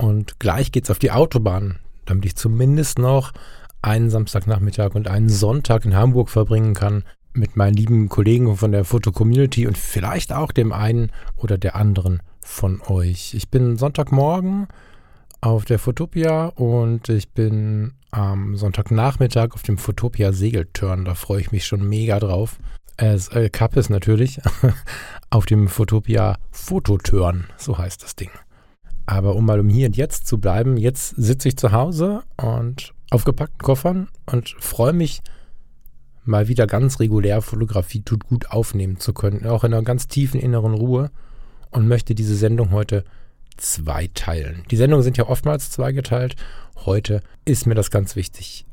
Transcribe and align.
und 0.00 0.40
gleich 0.40 0.72
geht's 0.72 0.90
auf 0.90 0.98
die 0.98 1.10
Autobahn, 1.10 1.78
damit 2.06 2.24
ich 2.24 2.36
zumindest 2.36 2.98
noch 2.98 3.32
einen 3.82 4.08
Samstagnachmittag 4.08 4.94
und 4.94 5.08
einen 5.08 5.28
Sonntag 5.28 5.84
in 5.84 5.94
Hamburg 5.94 6.30
verbringen 6.30 6.74
kann 6.74 7.04
mit 7.34 7.56
meinen 7.56 7.74
lieben 7.74 8.08
Kollegen 8.08 8.56
von 8.56 8.72
der 8.72 8.84
Foto-Community 8.84 9.66
und 9.66 9.76
vielleicht 9.76 10.32
auch 10.32 10.52
dem 10.52 10.72
einen 10.72 11.10
oder 11.36 11.58
der 11.58 11.76
anderen 11.76 12.22
von 12.40 12.80
euch. 12.88 13.34
Ich 13.34 13.50
bin 13.50 13.76
Sonntagmorgen 13.76 14.68
auf 15.42 15.66
der 15.66 15.78
Fotopia 15.78 16.46
und 16.46 17.08
ich 17.10 17.30
bin 17.30 17.92
am 18.10 18.56
Sonntagnachmittag 18.56 19.52
auf 19.52 19.62
dem 19.62 19.76
Fotopia 19.76 20.32
Segeltörn. 20.32 21.04
Da 21.04 21.14
freue 21.14 21.42
ich 21.42 21.52
mich 21.52 21.66
schon 21.66 21.86
mega 21.86 22.18
drauf. 22.18 22.58
Es 22.96 23.28
äh, 23.28 23.50
Kappes 23.50 23.90
natürlich 23.90 24.40
auf 25.30 25.44
dem 25.46 25.68
Fotopia 25.68 26.38
Fototörn, 26.50 27.46
so 27.58 27.78
heißt 27.78 28.02
das 28.02 28.16
Ding. 28.16 28.30
Aber 29.10 29.34
um 29.34 29.44
mal 29.44 29.58
um 29.58 29.68
hier 29.68 29.88
und 29.88 29.96
jetzt 29.96 30.28
zu 30.28 30.38
bleiben, 30.38 30.76
jetzt 30.76 31.16
sitze 31.16 31.48
ich 31.48 31.56
zu 31.56 31.72
Hause 31.72 32.22
und 32.36 32.94
auf 33.10 33.24
gepackten 33.24 33.58
Koffern 33.58 34.06
und 34.26 34.54
freue 34.60 34.92
mich, 34.92 35.20
mal 36.22 36.46
wieder 36.46 36.68
ganz 36.68 37.00
regulär 37.00 37.42
Fotografie 37.42 38.02
tut 38.02 38.28
gut 38.28 38.52
aufnehmen 38.52 39.00
zu 39.00 39.12
können, 39.12 39.48
auch 39.48 39.64
in 39.64 39.74
einer 39.74 39.82
ganz 39.82 40.06
tiefen 40.06 40.38
inneren 40.38 40.74
Ruhe 40.74 41.10
und 41.70 41.88
möchte 41.88 42.14
diese 42.14 42.36
Sendung 42.36 42.70
heute 42.70 43.02
zweiteilen. 43.56 44.62
Die 44.70 44.76
Sendungen 44.76 45.02
sind 45.02 45.16
ja 45.16 45.26
oftmals 45.26 45.72
zweigeteilt. 45.72 46.36
Heute 46.76 47.20
ist 47.44 47.66
mir 47.66 47.74
das 47.74 47.90
ganz 47.90 48.14
wichtig. 48.14 48.64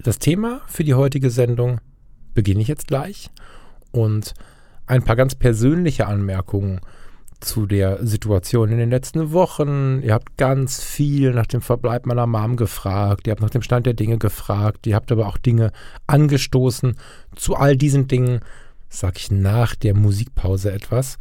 Das 0.00 0.18
Thema 0.18 0.60
für 0.66 0.82
die 0.82 0.94
heutige 0.94 1.30
Sendung 1.30 1.80
beginne 2.34 2.62
ich 2.62 2.68
jetzt 2.68 2.88
gleich 2.88 3.30
und 3.92 4.34
ein 4.88 5.04
paar 5.04 5.14
ganz 5.14 5.36
persönliche 5.36 6.08
Anmerkungen 6.08 6.80
zu 7.40 7.66
der 7.66 8.04
Situation 8.04 8.70
in 8.70 8.78
den 8.78 8.90
letzten 8.90 9.32
Wochen. 9.32 10.02
Ihr 10.02 10.14
habt 10.14 10.36
ganz 10.36 10.82
viel 10.82 11.32
nach 11.32 11.46
dem 11.46 11.60
Verbleib 11.60 12.06
meiner 12.06 12.26
Mom 12.26 12.56
gefragt. 12.56 13.26
Ihr 13.26 13.30
habt 13.30 13.42
nach 13.42 13.50
dem 13.50 13.62
Stand 13.62 13.86
der 13.86 13.94
Dinge 13.94 14.18
gefragt. 14.18 14.86
Ihr 14.86 14.94
habt 14.94 15.12
aber 15.12 15.28
auch 15.28 15.38
Dinge 15.38 15.70
angestoßen. 16.06 16.96
Zu 17.36 17.54
all 17.54 17.76
diesen 17.76 18.08
Dingen 18.08 18.40
sage 18.88 19.18
ich 19.18 19.30
nach 19.30 19.74
der 19.74 19.94
Musikpause 19.94 20.72
etwas. 20.72 21.18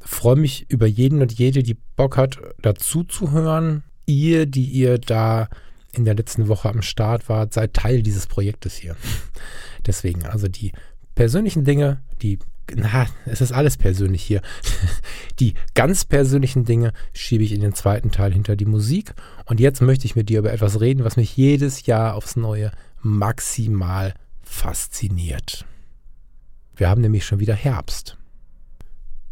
Freue 0.00 0.36
mich 0.36 0.70
über 0.70 0.86
jeden 0.86 1.20
und 1.20 1.32
jede, 1.32 1.62
die 1.62 1.78
Bock 1.96 2.16
hat, 2.16 2.38
dazu 2.62 3.02
zu 3.02 3.32
hören. 3.32 3.82
Ihr, 4.06 4.46
die 4.46 4.66
ihr 4.66 4.98
da 4.98 5.48
in 5.92 6.04
der 6.04 6.14
letzten 6.14 6.46
Woche 6.46 6.68
am 6.68 6.82
Start 6.82 7.28
wart, 7.28 7.52
seid 7.52 7.74
Teil 7.74 8.02
dieses 8.02 8.26
Projektes 8.26 8.76
hier. 8.76 8.94
Deswegen, 9.86 10.24
also 10.26 10.46
die 10.46 10.72
persönlichen 11.16 11.64
Dinge, 11.64 12.00
die 12.22 12.38
na, 12.74 13.06
es 13.26 13.40
ist 13.40 13.52
alles 13.52 13.76
persönlich 13.76 14.22
hier. 14.22 14.42
Die 15.38 15.54
ganz 15.74 16.04
persönlichen 16.04 16.64
Dinge 16.64 16.92
schiebe 17.12 17.44
ich 17.44 17.52
in 17.52 17.60
den 17.60 17.74
zweiten 17.74 18.10
Teil 18.10 18.32
hinter 18.32 18.56
die 18.56 18.64
Musik. 18.64 19.14
Und 19.44 19.60
jetzt 19.60 19.82
möchte 19.82 20.04
ich 20.04 20.16
mit 20.16 20.28
dir 20.30 20.40
über 20.40 20.52
etwas 20.52 20.80
reden, 20.80 21.04
was 21.04 21.16
mich 21.16 21.36
jedes 21.36 21.86
Jahr 21.86 22.16
aufs 22.16 22.34
Neue 22.34 22.72
maximal 23.00 24.14
fasziniert. 24.42 25.64
Wir 26.74 26.88
haben 26.88 27.02
nämlich 27.02 27.24
schon 27.24 27.38
wieder 27.38 27.54
Herbst. 27.54 28.16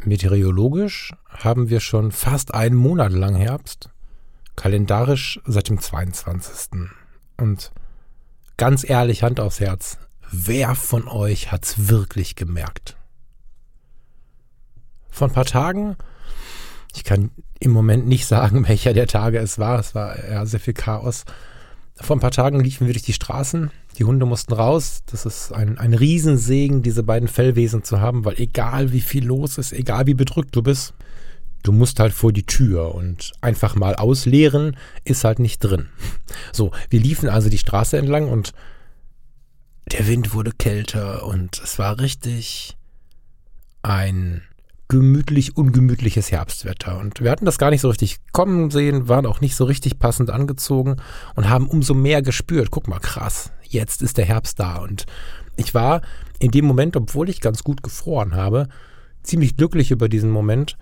Meteorologisch 0.04 1.12
haben 1.28 1.70
wir 1.70 1.80
schon 1.80 2.12
fast 2.12 2.54
einen 2.54 2.76
Monat 2.76 3.12
lang 3.12 3.34
Herbst, 3.34 3.91
kalendarisch 4.54 5.41
seit 5.44 5.70
dem 5.70 5.80
22. 5.80 6.82
Und 7.36 7.72
ganz 8.56 8.88
ehrlich, 8.88 9.22
Hand 9.22 9.41
aufs 9.41 9.59
Herz, 9.60 9.98
wer 10.30 10.74
von 10.74 11.08
euch 11.08 11.52
hat's 11.52 11.88
wirklich 11.88 12.36
gemerkt? 12.36 12.96
vor 15.14 15.28
ein 15.28 15.32
paar 15.32 15.44
Tagen. 15.44 15.96
Ich 16.94 17.04
kann 17.04 17.30
im 17.60 17.70
Moment 17.70 18.06
nicht 18.06 18.26
sagen, 18.26 18.68
welcher 18.68 18.92
der 18.92 19.06
Tage 19.06 19.38
es 19.38 19.58
war. 19.58 19.78
Es 19.78 19.94
war 19.94 20.16
ja 20.28 20.44
sehr 20.44 20.60
viel 20.60 20.74
Chaos. 20.74 21.24
Vor 22.00 22.16
ein 22.16 22.20
paar 22.20 22.32
Tagen 22.32 22.58
liefen 22.60 22.86
wir 22.86 22.94
durch 22.94 23.04
die 23.04 23.12
Straßen. 23.12 23.70
Die 23.98 24.04
Hunde 24.04 24.26
mussten 24.26 24.52
raus. 24.52 25.02
Das 25.06 25.24
ist 25.24 25.52
ein, 25.52 25.78
ein 25.78 25.94
Riesensegen, 25.94 26.82
diese 26.82 27.04
beiden 27.04 27.28
Fellwesen 27.28 27.84
zu 27.84 28.00
haben, 28.00 28.24
weil 28.24 28.34
egal 28.41 28.92
wie 28.92 29.00
viel 29.00 29.24
los 29.24 29.58
ist, 29.58 29.72
egal 29.72 30.06
wie 30.06 30.14
bedrückt 30.14 30.56
du 30.56 30.62
bist, 30.62 30.94
du 31.62 31.70
musst 31.70 32.00
halt 32.00 32.12
vor 32.12 32.32
die 32.32 32.44
Tür 32.44 32.96
und 32.96 33.32
einfach 33.41 33.76
mal 33.76 33.94
ausleeren 33.94 34.76
ist 35.04 35.22
halt 35.22 35.38
nicht 35.38 35.60
drin. 35.60 35.86
So, 36.52 36.72
wir 36.91 36.98
liefen 36.98 37.28
also 37.28 37.48
die 37.48 37.58
Straße 37.58 37.96
entlang 37.96 38.28
und 38.28 38.52
der 39.93 40.06
Wind 40.06 40.34
wurde 40.34 40.53
kälter 40.53 41.27
und 41.27 41.61
es 41.62 41.78
war 41.78 42.00
richtig 42.00 42.77
ein 43.83 44.43
gemütlich 44.89 45.56
ungemütliches 45.56 46.31
Herbstwetter. 46.31 46.99
Und 46.99 47.21
wir 47.21 47.31
hatten 47.31 47.47
das 47.47 47.59
gar 47.59 47.71
nicht 47.71 47.81
so 47.81 47.89
richtig 47.89 48.19
kommen 48.33 48.71
sehen, 48.71 49.09
waren 49.09 49.27
auch 49.27 49.41
nicht 49.41 49.56
so 49.56 49.65
richtig 49.65 49.99
passend 49.99 50.31
angezogen 50.31 50.97
und 51.34 51.49
haben 51.49 51.69
umso 51.69 51.95
mehr 51.95 52.22
gespürt. 52.22 52.71
Guck 52.71 52.89
mal, 52.89 53.00
krass, 53.00 53.50
jetzt 53.62 54.03
ist 54.03 54.19
der 54.19 54.25
Herbst 54.25 54.61
da. 54.61 54.77
Und 54.77 55.06
ich 55.56 55.75
war 55.75 56.03
in 56.39 56.51
dem 56.51 56.65
Moment, 56.65 56.97
obwohl 56.97 57.28
ich 57.28 57.41
ganz 57.41 57.65
gut 57.65 57.83
gefroren 57.83 58.34
habe, 58.34 58.69
ziemlich 59.22 59.56
glücklich 59.56 59.91
über 59.91 60.09
diesen 60.09 60.31
Moment, 60.31 60.77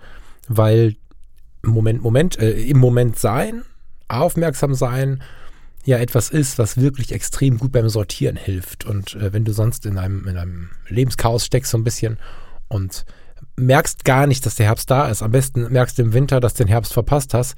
weil 0.47 0.95
Moment, 1.61 2.01
Moment, 2.01 2.37
äh, 2.39 2.51
im 2.51 2.79
Moment 2.79 3.17
sein, 3.17 3.63
aufmerksam 4.09 4.73
sein, 4.73 5.23
ja 5.85 5.97
etwas 5.97 6.29
ist, 6.29 6.57
was 6.57 6.77
wirklich 6.77 7.11
extrem 7.11 7.57
gut 7.57 7.71
beim 7.71 7.89
Sortieren 7.89 8.35
hilft. 8.35 8.85
Und 8.85 9.15
äh, 9.15 9.33
wenn 9.33 9.45
du 9.45 9.53
sonst 9.53 9.85
in 9.85 9.97
einem, 9.97 10.27
in 10.27 10.37
einem 10.37 10.69
Lebenschaos 10.87 11.45
steckst 11.45 11.71
so 11.71 11.77
ein 11.77 11.83
bisschen 11.83 12.17
und 12.67 13.05
merkst 13.57 14.05
gar 14.05 14.27
nicht, 14.27 14.45
dass 14.45 14.55
der 14.55 14.67
Herbst 14.67 14.89
da 14.89 15.07
ist. 15.09 15.21
Am 15.21 15.31
besten 15.31 15.71
merkst 15.71 15.97
du 15.97 16.03
im 16.03 16.13
Winter, 16.13 16.39
dass 16.39 16.53
du 16.53 16.63
den 16.63 16.69
Herbst 16.69 16.93
verpasst 16.93 17.33
hast. 17.33 17.55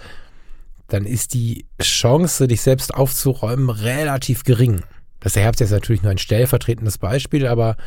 Dann 0.88 1.06
ist 1.06 1.34
die 1.34 1.66
Chance, 1.81 2.47
dich 2.47 2.62
selbst 2.62 2.94
aufzuräumen, 2.94 3.69
relativ 3.69 4.44
gering. 4.44 4.84
Das 5.19 5.34
der 5.34 5.44
Herbst 5.44 5.62
ist 5.62 5.72
natürlich 5.72 6.03
nur 6.03 6.12
ein 6.12 6.18
stellvertretendes 6.18 6.97
Beispiel, 6.97 7.47
aber 7.47 7.78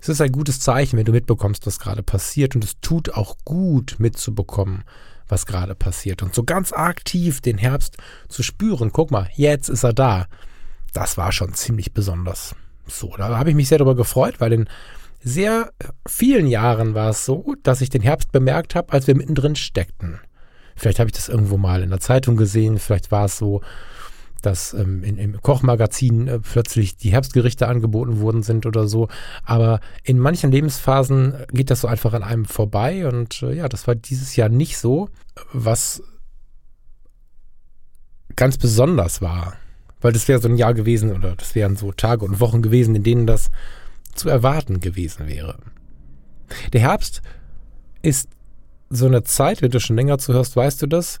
es 0.00 0.08
ist 0.08 0.20
ein 0.20 0.32
gutes 0.32 0.60
Zeichen, 0.60 0.98
wenn 0.98 1.04
du 1.04 1.12
mitbekommst, 1.12 1.66
was 1.66 1.78
gerade 1.78 2.02
passiert. 2.02 2.54
Und 2.54 2.64
es 2.64 2.80
tut 2.80 3.14
auch 3.14 3.36
gut, 3.44 3.96
mitzubekommen, 3.98 4.84
was 5.28 5.46
gerade 5.46 5.74
passiert. 5.74 6.22
Und 6.22 6.34
so 6.34 6.44
ganz 6.44 6.72
aktiv 6.72 7.40
den 7.40 7.58
Herbst 7.58 7.96
zu 8.28 8.42
spüren, 8.42 8.92
guck 8.92 9.10
mal, 9.10 9.28
jetzt 9.34 9.68
ist 9.68 9.84
er 9.84 9.92
da. 9.92 10.26
Das 10.92 11.16
war 11.16 11.32
schon 11.32 11.54
ziemlich 11.54 11.92
besonders. 11.92 12.54
So, 12.86 13.14
da 13.16 13.36
habe 13.38 13.50
ich 13.50 13.56
mich 13.56 13.68
sehr 13.68 13.78
darüber 13.78 13.96
gefreut, 13.96 14.40
weil 14.40 14.52
in 14.52 14.68
sehr 15.22 15.72
vielen 16.06 16.46
Jahren 16.46 16.94
war 16.94 17.10
es 17.10 17.24
so, 17.24 17.54
dass 17.62 17.80
ich 17.80 17.88
den 17.88 18.02
Herbst 18.02 18.30
bemerkt 18.30 18.74
habe, 18.74 18.92
als 18.92 19.06
wir 19.06 19.16
mittendrin 19.16 19.56
steckten. 19.56 20.20
Vielleicht 20.76 20.98
habe 20.98 21.08
ich 21.08 21.14
das 21.14 21.28
irgendwo 21.28 21.56
mal 21.56 21.82
in 21.82 21.90
der 21.90 22.00
Zeitung 22.00 22.36
gesehen, 22.36 22.78
vielleicht 22.78 23.10
war 23.10 23.26
es 23.26 23.38
so, 23.38 23.62
dass 24.46 24.74
ähm, 24.74 25.02
in, 25.02 25.18
im 25.18 25.40
Kochmagazin 25.40 26.28
äh, 26.28 26.38
plötzlich 26.38 26.96
die 26.96 27.12
Herbstgerichte 27.12 27.68
angeboten 27.68 28.20
worden 28.20 28.42
sind 28.42 28.66
oder 28.66 28.86
so. 28.86 29.08
Aber 29.44 29.80
in 30.02 30.18
manchen 30.18 30.50
Lebensphasen 30.50 31.34
geht 31.52 31.70
das 31.70 31.82
so 31.82 31.88
einfach 31.88 32.12
an 32.12 32.22
einem 32.22 32.44
vorbei 32.44 33.06
und 33.06 33.42
äh, 33.42 33.54
ja, 33.54 33.68
das 33.68 33.86
war 33.86 33.94
dieses 33.94 34.36
Jahr 34.36 34.48
nicht 34.48 34.78
so, 34.78 35.08
was 35.52 36.02
ganz 38.36 38.58
besonders 38.58 39.22
war. 39.22 39.54
Weil 40.00 40.12
das 40.12 40.28
wäre 40.28 40.40
so 40.40 40.48
ein 40.48 40.56
Jahr 40.56 40.74
gewesen 40.74 41.12
oder 41.12 41.34
das 41.34 41.54
wären 41.54 41.76
so 41.76 41.92
Tage 41.92 42.24
und 42.24 42.40
Wochen 42.40 42.62
gewesen, 42.62 42.94
in 42.94 43.02
denen 43.02 43.26
das 43.26 43.50
zu 44.14 44.28
erwarten 44.28 44.80
gewesen 44.80 45.26
wäre. 45.28 45.56
Der 46.72 46.82
Herbst 46.82 47.22
ist 48.02 48.28
so 48.90 49.06
eine 49.06 49.22
Zeit, 49.22 49.62
wenn 49.62 49.70
du 49.70 49.80
schon 49.80 49.96
länger 49.96 50.18
zuhörst, 50.18 50.56
weißt 50.56 50.82
du 50.82 50.86
das, 50.86 51.20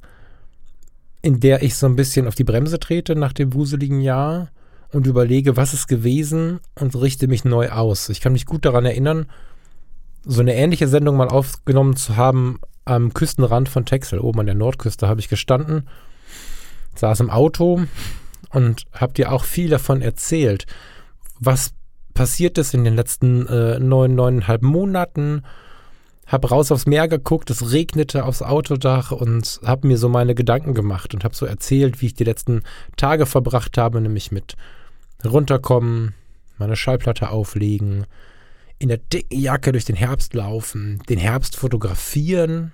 in 1.24 1.40
der 1.40 1.62
ich 1.62 1.76
so 1.76 1.86
ein 1.86 1.96
bisschen 1.96 2.28
auf 2.28 2.34
die 2.34 2.44
Bremse 2.44 2.78
trete 2.78 3.16
nach 3.16 3.32
dem 3.32 3.54
wuseligen 3.54 4.02
Jahr 4.02 4.50
und 4.92 5.06
überlege, 5.06 5.56
was 5.56 5.72
ist 5.72 5.88
gewesen 5.88 6.60
und 6.78 6.94
richte 6.94 7.28
mich 7.28 7.46
neu 7.46 7.70
aus. 7.70 8.10
Ich 8.10 8.20
kann 8.20 8.34
mich 8.34 8.44
gut 8.44 8.66
daran 8.66 8.84
erinnern, 8.84 9.26
so 10.26 10.42
eine 10.42 10.54
ähnliche 10.54 10.86
Sendung 10.86 11.16
mal 11.16 11.28
aufgenommen 11.28 11.96
zu 11.96 12.16
haben 12.16 12.60
am 12.84 13.14
Küstenrand 13.14 13.70
von 13.70 13.86
Texel, 13.86 14.18
oben 14.18 14.40
an 14.40 14.46
der 14.46 14.54
Nordküste 14.54 15.08
habe 15.08 15.18
ich 15.18 15.30
gestanden, 15.30 15.88
saß 16.94 17.20
im 17.20 17.30
Auto 17.30 17.80
und 18.50 18.84
habe 18.92 19.14
dir 19.14 19.32
auch 19.32 19.44
viel 19.44 19.70
davon 19.70 20.02
erzählt, 20.02 20.66
was 21.40 21.72
passiert 22.12 22.58
ist 22.58 22.74
in 22.74 22.84
den 22.84 22.96
letzten 22.96 23.46
äh, 23.46 23.78
neun, 23.78 24.14
neuneinhalb 24.14 24.60
Monaten, 24.60 25.42
habe 26.26 26.48
raus 26.48 26.72
aufs 26.72 26.86
Meer 26.86 27.08
geguckt, 27.08 27.50
es 27.50 27.72
regnete 27.72 28.24
aufs 28.24 28.42
Autodach 28.42 29.10
und 29.10 29.60
habe 29.64 29.86
mir 29.86 29.98
so 29.98 30.08
meine 30.08 30.34
Gedanken 30.34 30.74
gemacht 30.74 31.14
und 31.14 31.24
habe 31.24 31.34
so 31.34 31.46
erzählt, 31.46 32.00
wie 32.00 32.06
ich 32.06 32.14
die 32.14 32.24
letzten 32.24 32.62
Tage 32.96 33.26
verbracht 33.26 33.76
habe, 33.76 34.00
nämlich 34.00 34.32
mit 34.32 34.56
runterkommen, 35.24 36.14
meine 36.58 36.76
Schallplatte 36.76 37.30
auflegen, 37.30 38.06
in 38.78 38.88
der 38.88 38.98
dicken 38.98 39.38
Jacke 39.38 39.72
durch 39.72 39.84
den 39.84 39.96
Herbst 39.96 40.34
laufen, 40.34 41.00
den 41.08 41.18
Herbst 41.18 41.56
fotografieren, 41.56 42.72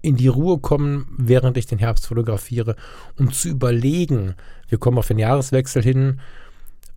in 0.00 0.16
die 0.16 0.28
Ruhe 0.28 0.58
kommen, 0.58 1.14
während 1.18 1.56
ich 1.56 1.66
den 1.66 1.78
Herbst 1.78 2.06
fotografiere, 2.06 2.76
um 3.18 3.32
zu 3.32 3.48
überlegen, 3.48 4.34
wir 4.68 4.78
kommen 4.78 4.98
auf 4.98 5.08
den 5.08 5.18
Jahreswechsel 5.18 5.82
hin, 5.82 6.20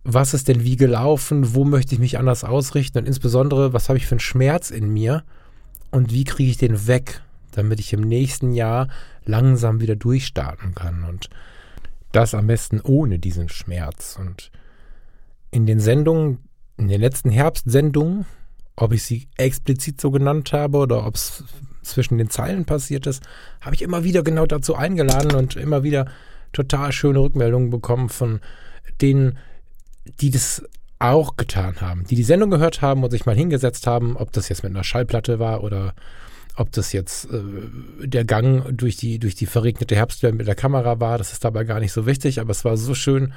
was 0.04 0.34
ist 0.34 0.48
denn 0.48 0.64
wie 0.64 0.76
gelaufen, 0.76 1.54
wo 1.54 1.64
möchte 1.64 1.94
ich 1.94 2.00
mich 2.00 2.18
anders 2.18 2.44
ausrichten 2.44 2.98
und 2.98 3.06
insbesondere, 3.06 3.72
was 3.72 3.88
habe 3.88 3.98
ich 3.98 4.06
für 4.06 4.12
einen 4.12 4.20
Schmerz 4.20 4.70
in 4.70 4.92
mir 4.92 5.24
und 5.92 6.12
wie 6.12 6.24
kriege 6.24 6.50
ich 6.50 6.56
den 6.56 6.86
weg, 6.88 7.22
damit 7.52 7.78
ich 7.78 7.92
im 7.92 8.00
nächsten 8.00 8.52
Jahr 8.52 8.88
langsam 9.24 9.80
wieder 9.80 9.94
durchstarten 9.94 10.74
kann 10.74 11.04
und 11.04 11.30
das 12.10 12.34
am 12.34 12.46
besten 12.46 12.80
ohne 12.80 13.18
diesen 13.18 13.48
Schmerz. 13.48 14.18
Und 14.20 14.50
in 15.50 15.66
den 15.66 15.80
Sendungen, 15.80 16.38
in 16.76 16.88
den 16.88 17.00
letzten 17.00 17.30
Herbstsendungen, 17.30 18.26
ob 18.74 18.92
ich 18.92 19.04
sie 19.04 19.28
explizit 19.36 20.00
so 20.00 20.10
genannt 20.10 20.52
habe 20.52 20.78
oder 20.78 21.06
ob 21.06 21.14
es 21.14 21.44
zwischen 21.82 22.18
den 22.18 22.30
Zeilen 22.30 22.64
passiert 22.64 23.06
ist, 23.06 23.22
habe 23.60 23.74
ich 23.74 23.82
immer 23.82 24.04
wieder 24.04 24.22
genau 24.22 24.46
dazu 24.46 24.74
eingeladen 24.74 25.34
und 25.34 25.56
immer 25.56 25.82
wieder 25.82 26.06
total 26.52 26.92
schöne 26.92 27.18
Rückmeldungen 27.18 27.70
bekommen 27.70 28.08
von 28.08 28.40
denen, 29.00 29.38
die 30.20 30.30
das 30.30 30.62
auch 31.02 31.36
getan 31.36 31.80
haben, 31.80 32.04
die 32.04 32.16
die 32.16 32.22
Sendung 32.22 32.50
gehört 32.50 32.82
haben 32.82 33.02
und 33.02 33.10
sich 33.10 33.26
mal 33.26 33.34
hingesetzt 33.34 33.86
haben, 33.86 34.16
ob 34.16 34.32
das 34.32 34.48
jetzt 34.48 34.62
mit 34.62 34.72
einer 34.72 34.84
Schallplatte 34.84 35.38
war 35.38 35.62
oder 35.62 35.94
ob 36.56 36.70
das 36.72 36.92
jetzt 36.92 37.26
äh, 37.26 38.06
der 38.06 38.24
Gang 38.24 38.76
durch 38.76 38.96
die, 38.96 39.18
durch 39.18 39.34
die 39.34 39.46
verregnete 39.46 39.96
Herbstwelt 39.96 40.34
mit 40.34 40.46
der 40.46 40.54
Kamera 40.54 41.00
war, 41.00 41.18
das 41.18 41.32
ist 41.32 41.44
dabei 41.44 41.64
gar 41.64 41.80
nicht 41.80 41.92
so 41.92 42.06
wichtig, 42.06 42.40
aber 42.40 42.50
es 42.50 42.64
war 42.64 42.76
so 42.76 42.94
schön, 42.94 43.32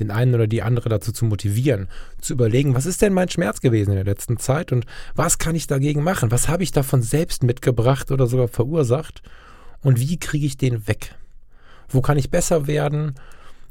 den 0.00 0.10
einen 0.10 0.34
oder 0.34 0.46
die 0.46 0.62
andere 0.62 0.88
dazu 0.88 1.12
zu 1.12 1.24
motivieren, 1.24 1.88
zu 2.20 2.34
überlegen, 2.34 2.74
was 2.74 2.86
ist 2.86 3.02
denn 3.02 3.12
mein 3.12 3.30
Schmerz 3.30 3.60
gewesen 3.60 3.90
in 3.90 3.96
der 3.96 4.04
letzten 4.04 4.38
Zeit 4.38 4.72
und 4.72 4.84
was 5.14 5.38
kann 5.38 5.54
ich 5.54 5.66
dagegen 5.66 6.02
machen? 6.02 6.30
Was 6.30 6.48
habe 6.48 6.62
ich 6.62 6.72
davon 6.72 7.02
selbst 7.02 7.42
mitgebracht 7.42 8.10
oder 8.10 8.26
sogar 8.26 8.48
verursacht? 8.48 9.22
Und 9.80 10.00
wie 10.00 10.18
kriege 10.18 10.46
ich 10.46 10.56
den 10.56 10.86
weg? 10.86 11.14
Wo 11.88 12.00
kann 12.00 12.18
ich 12.18 12.30
besser 12.30 12.66
werden? 12.66 13.14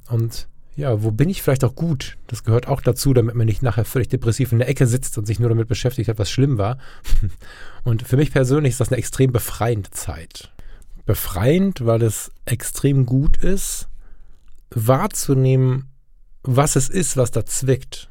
Und 0.10 0.48
ja, 0.76 1.04
wo 1.04 1.12
bin 1.12 1.30
ich 1.30 1.42
vielleicht 1.42 1.64
auch 1.64 1.76
gut? 1.76 2.18
Das 2.28 2.44
gehört 2.44 2.68
auch 2.68 2.82
dazu, 2.82 3.14
damit 3.14 3.36
man 3.36 3.48
nicht 3.48 3.64
nachher 3.64 3.86
völlig 3.86 4.10
depressiv 4.10 4.52
in 4.52 4.60
der 4.60 4.68
Ecke 4.68 4.88
sitzt 4.88 5.18
und 5.18 5.26
sich 5.26 5.40
nur 5.40 5.48
damit 5.48 5.70
beschäftigt 5.70 6.10
hat, 6.10 6.20
was 6.20 6.30
schlimm 6.30 6.58
war. 6.58 6.78
Und 7.84 8.02
für 8.02 8.18
mich 8.18 8.32
persönlich 8.32 8.72
ist 8.72 8.82
das 8.82 8.90
eine 8.90 8.98
extrem 8.98 9.32
befreiende 9.32 9.92
Zeit. 9.92 10.52
Befreiend, 11.06 11.86
weil 11.86 12.02
es 12.02 12.32
extrem 12.46 13.06
gut 13.06 13.38
ist, 13.38 13.88
wahrzunehmen, 14.72 15.92
was 16.44 16.76
es 16.76 16.90
ist, 16.90 17.16
was 17.16 17.32
da 17.32 17.46
zwickt. 17.46 18.10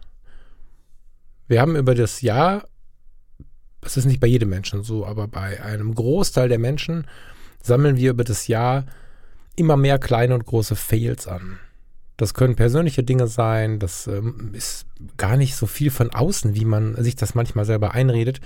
Wir 1.47 1.61
haben 1.61 1.77
über 1.77 1.95
das 1.95 2.23
Jahr, 2.23 2.67
das 3.83 3.99
ist 3.99 4.07
nicht 4.07 4.21
bei 4.21 4.27
jedem 4.27 4.49
Menschen 4.49 4.83
so, 4.83 5.05
aber 5.05 5.29
bei 5.29 5.63
einem 5.63 5.95
Großteil 5.95 6.49
der 6.49 6.59
Menschen 6.59 7.07
sammeln 7.61 7.97
wir 7.97 8.11
über 8.11 8.25
das 8.25 8.47
Jahr 8.47 8.87
immer 9.57 9.77
mehr 9.77 9.99
kleine 9.99 10.35
und 10.35 10.47
große 10.47 10.77
Fails 10.77 11.27
an. 11.27 11.59
Das 12.17 12.33
können 12.33 12.55
persönliche 12.55 13.03
Dinge 13.03 13.27
sein, 13.27 13.81
das 13.81 14.07
ähm, 14.07 14.51
ist 14.53 14.87
gar 15.17 15.37
nicht 15.37 15.57
so 15.57 15.67
viel 15.67 15.91
von 15.91 16.11
außen, 16.11 16.55
wie 16.55 16.65
man 16.65 16.95
sich 17.03 17.17
das 17.17 17.35
manchmal 17.35 17.65
selber 17.65 17.93
einredet. 17.93 18.41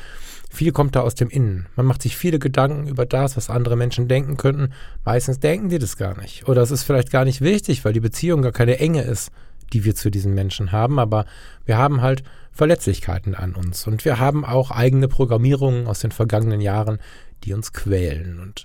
Viel 0.51 0.73
kommt 0.73 0.97
da 0.97 1.01
aus 1.01 1.15
dem 1.15 1.29
Innen. 1.29 1.67
Man 1.77 1.85
macht 1.85 2.01
sich 2.01 2.17
viele 2.17 2.39
Gedanken 2.39 2.89
über 2.89 3.05
das, 3.05 3.37
was 3.37 3.51
andere 3.51 3.77
Menschen 3.77 4.09
denken 4.09 4.39
könnten. 4.39 4.73
Meistens 5.05 5.39
denken 5.39 5.69
die 5.69 5.79
das 5.79 5.99
gar 5.99 6.19
nicht. 6.19 6.49
Oder 6.49 6.63
es 6.63 6.71
ist 6.71 6.85
vielleicht 6.85 7.11
gar 7.11 7.27
nicht 7.27 7.43
wichtig, 7.43 7.85
weil 7.85 7.93
die 7.93 8.01
Beziehung 8.01 8.41
gar 8.41 8.53
keine 8.53 8.79
enge 8.79 9.03
ist 9.03 9.31
die 9.73 9.85
wir 9.85 9.95
zu 9.95 10.11
diesen 10.11 10.35
Menschen 10.35 10.73
haben, 10.73 10.99
aber 10.99 11.25
wir 11.65 11.77
haben 11.77 12.01
halt 12.01 12.23
Verletzlichkeiten 12.53 13.35
an 13.35 13.55
uns 13.55 13.87
und 13.87 14.05
wir 14.05 14.19
haben 14.19 14.45
auch 14.45 14.71
eigene 14.71 15.09
Programmierungen 15.09 15.87
aus 15.87 16.01
den 16.01 16.11
vergangenen 16.11 16.61
Jahren, 16.61 16.99
die 17.45 17.53
uns 17.53 17.73
quälen 17.73 18.41
und 18.41 18.65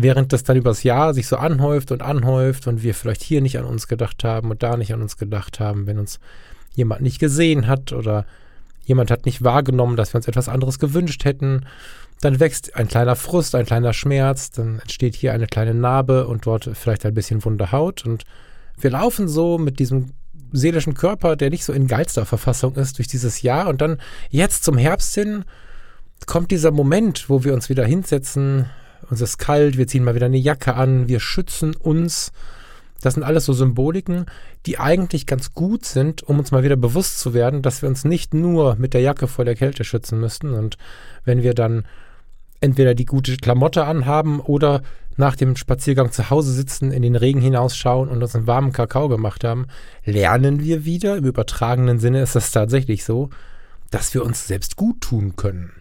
während 0.00 0.32
das 0.32 0.44
dann 0.44 0.56
übers 0.56 0.82
Jahr 0.82 1.12
sich 1.12 1.26
so 1.26 1.36
anhäuft 1.36 1.90
und 1.90 2.02
anhäuft 2.02 2.66
und 2.66 2.82
wir 2.82 2.94
vielleicht 2.94 3.22
hier 3.22 3.40
nicht 3.40 3.58
an 3.58 3.64
uns 3.64 3.88
gedacht 3.88 4.22
haben 4.24 4.50
und 4.50 4.62
da 4.62 4.76
nicht 4.76 4.92
an 4.94 5.02
uns 5.02 5.16
gedacht 5.16 5.60
haben, 5.60 5.86
wenn 5.86 5.98
uns 5.98 6.20
jemand 6.74 7.00
nicht 7.00 7.18
gesehen 7.18 7.66
hat 7.66 7.92
oder 7.92 8.24
jemand 8.84 9.10
hat 9.10 9.26
nicht 9.26 9.42
wahrgenommen, 9.42 9.96
dass 9.96 10.14
wir 10.14 10.18
uns 10.18 10.28
etwas 10.28 10.48
anderes 10.48 10.78
gewünscht 10.78 11.24
hätten, 11.24 11.66
dann 12.20 12.40
wächst 12.40 12.76
ein 12.76 12.88
kleiner 12.88 13.16
Frust, 13.16 13.54
ein 13.54 13.66
kleiner 13.66 13.92
Schmerz, 13.92 14.50
dann 14.50 14.78
entsteht 14.80 15.14
hier 15.14 15.32
eine 15.32 15.46
kleine 15.46 15.74
Narbe 15.74 16.26
und 16.26 16.46
dort 16.46 16.70
vielleicht 16.74 17.04
ein 17.04 17.14
bisschen 17.14 17.44
wunde 17.44 17.72
Haut 17.72 18.04
und 18.04 18.24
wir 18.80 18.90
laufen 18.90 19.28
so 19.28 19.58
mit 19.58 19.78
diesem 19.80 20.12
seelischen 20.52 20.94
Körper, 20.94 21.36
der 21.36 21.50
nicht 21.50 21.64
so 21.64 21.72
in 21.72 21.88
geilster 21.88 22.24
Verfassung 22.24 22.76
ist, 22.76 22.98
durch 22.98 23.08
dieses 23.08 23.42
Jahr 23.42 23.68
und 23.68 23.80
dann 23.80 23.98
jetzt 24.30 24.64
zum 24.64 24.78
Herbst 24.78 25.14
hin 25.14 25.44
kommt 26.26 26.50
dieser 26.50 26.70
Moment, 26.70 27.28
wo 27.28 27.44
wir 27.44 27.54
uns 27.54 27.68
wieder 27.68 27.84
hinsetzen, 27.84 28.66
uns 29.10 29.20
ist 29.20 29.38
kalt, 29.38 29.78
wir 29.78 29.86
ziehen 29.86 30.04
mal 30.04 30.14
wieder 30.14 30.26
eine 30.26 30.38
Jacke 30.38 30.74
an, 30.74 31.08
wir 31.08 31.20
schützen 31.20 31.74
uns. 31.74 32.32
Das 33.00 33.14
sind 33.14 33.22
alles 33.22 33.44
so 33.44 33.52
Symboliken, 33.52 34.26
die 34.66 34.78
eigentlich 34.78 35.26
ganz 35.26 35.52
gut 35.52 35.84
sind, 35.84 36.22
um 36.24 36.38
uns 36.38 36.50
mal 36.50 36.64
wieder 36.64 36.76
bewusst 36.76 37.20
zu 37.20 37.32
werden, 37.32 37.62
dass 37.62 37.80
wir 37.80 37.88
uns 37.88 38.04
nicht 38.04 38.34
nur 38.34 38.74
mit 38.76 38.92
der 38.92 39.00
Jacke 39.00 39.28
vor 39.28 39.44
der 39.44 39.54
Kälte 39.54 39.84
schützen 39.84 40.18
müssten. 40.18 40.52
Und 40.52 40.78
wenn 41.24 41.42
wir 41.42 41.54
dann 41.54 41.84
entweder 42.60 42.94
die 42.94 43.04
gute 43.04 43.36
Klamotte 43.36 43.84
anhaben 43.84 44.40
oder 44.40 44.82
nach 45.16 45.36
dem 45.36 45.56
Spaziergang 45.56 46.12
zu 46.12 46.30
Hause 46.30 46.52
sitzen, 46.52 46.92
in 46.92 47.02
den 47.02 47.16
Regen 47.16 47.40
hinausschauen 47.40 48.08
und 48.08 48.22
uns 48.22 48.34
einen 48.34 48.46
warmen 48.46 48.72
Kakao 48.72 49.08
gemacht 49.08 49.44
haben, 49.44 49.66
lernen 50.04 50.60
wir 50.60 50.84
wieder, 50.84 51.16
im 51.16 51.24
übertragenen 51.24 51.98
Sinne 51.98 52.22
ist 52.22 52.36
das 52.36 52.52
tatsächlich 52.52 53.04
so, 53.04 53.30
dass 53.90 54.14
wir 54.14 54.24
uns 54.24 54.46
selbst 54.46 54.76
gut 54.76 55.00
tun 55.00 55.34
können. 55.36 55.72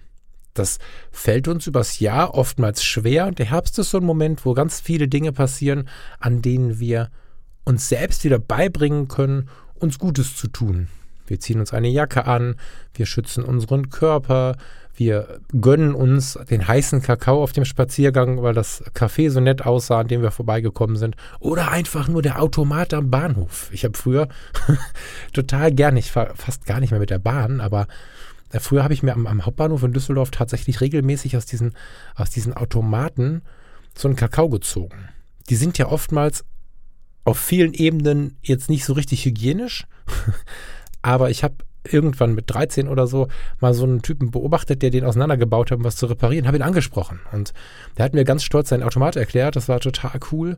Das 0.59 0.79
fällt 1.11 1.47
uns 1.47 1.67
übers 1.67 1.99
Jahr 1.99 2.33
oftmals 2.33 2.83
schwer 2.83 3.27
und 3.27 3.39
der 3.39 3.51
Herbst 3.51 3.77
ist 3.79 3.91
so 3.91 3.97
ein 3.97 4.03
Moment, 4.03 4.45
wo 4.45 4.53
ganz 4.53 4.79
viele 4.79 5.07
Dinge 5.07 5.31
passieren, 5.31 5.87
an 6.19 6.41
denen 6.41 6.79
wir 6.79 7.09
uns 7.63 7.89
selbst 7.89 8.23
wieder 8.23 8.39
beibringen 8.39 9.07
können, 9.07 9.49
uns 9.75 9.99
Gutes 9.99 10.35
zu 10.35 10.47
tun. 10.47 10.87
Wir 11.27 11.39
ziehen 11.39 11.59
uns 11.59 11.73
eine 11.73 11.89
Jacke 11.89 12.25
an, 12.25 12.55
wir 12.93 13.05
schützen 13.05 13.43
unseren 13.43 13.89
Körper, 13.89 14.55
wir 14.95 15.41
gönnen 15.61 15.93
uns 15.93 16.39
den 16.49 16.67
heißen 16.67 17.03
Kakao 17.03 17.43
auf 17.43 17.51
dem 17.51 17.65
Spaziergang, 17.65 18.41
weil 18.41 18.55
das 18.55 18.83
Café 18.95 19.29
so 19.29 19.39
nett 19.39 19.63
aussah, 19.63 19.99
an 19.99 20.07
dem 20.07 20.23
wir 20.23 20.31
vorbeigekommen 20.31 20.95
sind. 20.95 21.15
Oder 21.39 21.69
einfach 21.69 22.07
nur 22.07 22.23
der 22.23 22.41
Automat 22.41 22.95
am 22.95 23.11
Bahnhof. 23.11 23.69
Ich 23.71 23.83
habe 23.85 23.95
früher 23.95 24.27
total 25.33 25.71
gern, 25.71 25.97
ich 25.97 26.11
fahre 26.11 26.35
fast 26.35 26.65
gar 26.65 26.79
nicht 26.79 26.89
mehr 26.89 26.99
mit 26.99 27.11
der 27.11 27.19
Bahn, 27.19 27.61
aber 27.61 27.85
früher 28.51 28.83
habe 28.83 28.93
ich 28.93 29.03
mir 29.03 29.13
am, 29.13 29.27
am, 29.27 29.45
Hauptbahnhof 29.45 29.83
in 29.83 29.93
Düsseldorf 29.93 30.31
tatsächlich 30.31 30.81
regelmäßig 30.81 31.37
aus 31.37 31.45
diesen, 31.45 31.73
aus 32.15 32.29
diesen 32.29 32.53
Automaten 32.53 33.41
so 33.95 34.07
einen 34.07 34.15
Kakao 34.15 34.49
gezogen. 34.49 35.09
Die 35.49 35.55
sind 35.55 35.77
ja 35.77 35.87
oftmals 35.87 36.45
auf 37.25 37.39
vielen 37.39 37.73
Ebenen 37.73 38.37
jetzt 38.41 38.69
nicht 38.69 38.85
so 38.85 38.93
richtig 38.93 39.25
hygienisch, 39.25 39.85
aber 41.01 41.29
ich 41.29 41.43
habe 41.43 41.55
irgendwann 41.83 42.35
mit 42.35 42.45
13 42.53 42.87
oder 42.87 43.07
so 43.07 43.27
mal 43.59 43.73
so 43.73 43.85
einen 43.85 44.01
Typen 44.01 44.31
beobachtet, 44.31 44.81
der 44.81 44.89
den 44.89 45.05
auseinandergebaut 45.05 45.71
hat, 45.71 45.77
um 45.77 45.83
was 45.83 45.95
zu 45.95 46.05
reparieren, 46.05 46.47
habe 46.47 46.57
ihn 46.57 46.63
angesprochen. 46.63 47.19
Und 47.31 47.53
der 47.97 48.05
hat 48.05 48.13
mir 48.13 48.25
ganz 48.25 48.43
stolz 48.43 48.69
seinen 48.69 48.83
Automat 48.83 49.15
erklärt, 49.15 49.55
das 49.55 49.69
war 49.69 49.79
total 49.79 50.19
cool. 50.31 50.57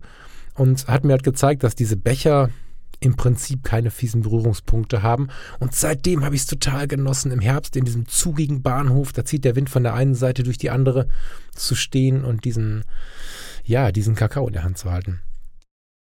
Und 0.55 0.87
hat 0.87 1.03
mir 1.03 1.13
halt 1.13 1.23
gezeigt, 1.23 1.63
dass 1.63 1.75
diese 1.75 1.95
Becher 1.95 2.49
im 2.99 3.15
Prinzip 3.15 3.63
keine 3.63 3.91
fiesen 3.91 4.21
Berührungspunkte 4.21 5.03
haben. 5.03 5.29
Und 5.59 5.73
seitdem 5.73 6.23
habe 6.23 6.35
ich 6.35 6.41
es 6.41 6.47
total 6.47 6.87
genossen, 6.87 7.31
im 7.31 7.39
Herbst 7.39 7.75
in 7.75 7.85
diesem 7.85 8.07
zugigen 8.07 8.61
Bahnhof, 8.61 9.13
da 9.13 9.23
zieht 9.25 9.45
der 9.45 9.55
Wind 9.55 9.69
von 9.69 9.83
der 9.83 9.93
einen 9.93 10.15
Seite 10.15 10.43
durch 10.43 10.57
die 10.57 10.69
andere, 10.69 11.07
zu 11.53 11.75
stehen 11.75 12.23
und 12.23 12.45
diesen, 12.45 12.83
ja, 13.63 13.91
diesen 13.91 14.15
Kakao 14.15 14.47
in 14.47 14.53
der 14.53 14.63
Hand 14.63 14.77
zu 14.77 14.91
halten. 14.91 15.21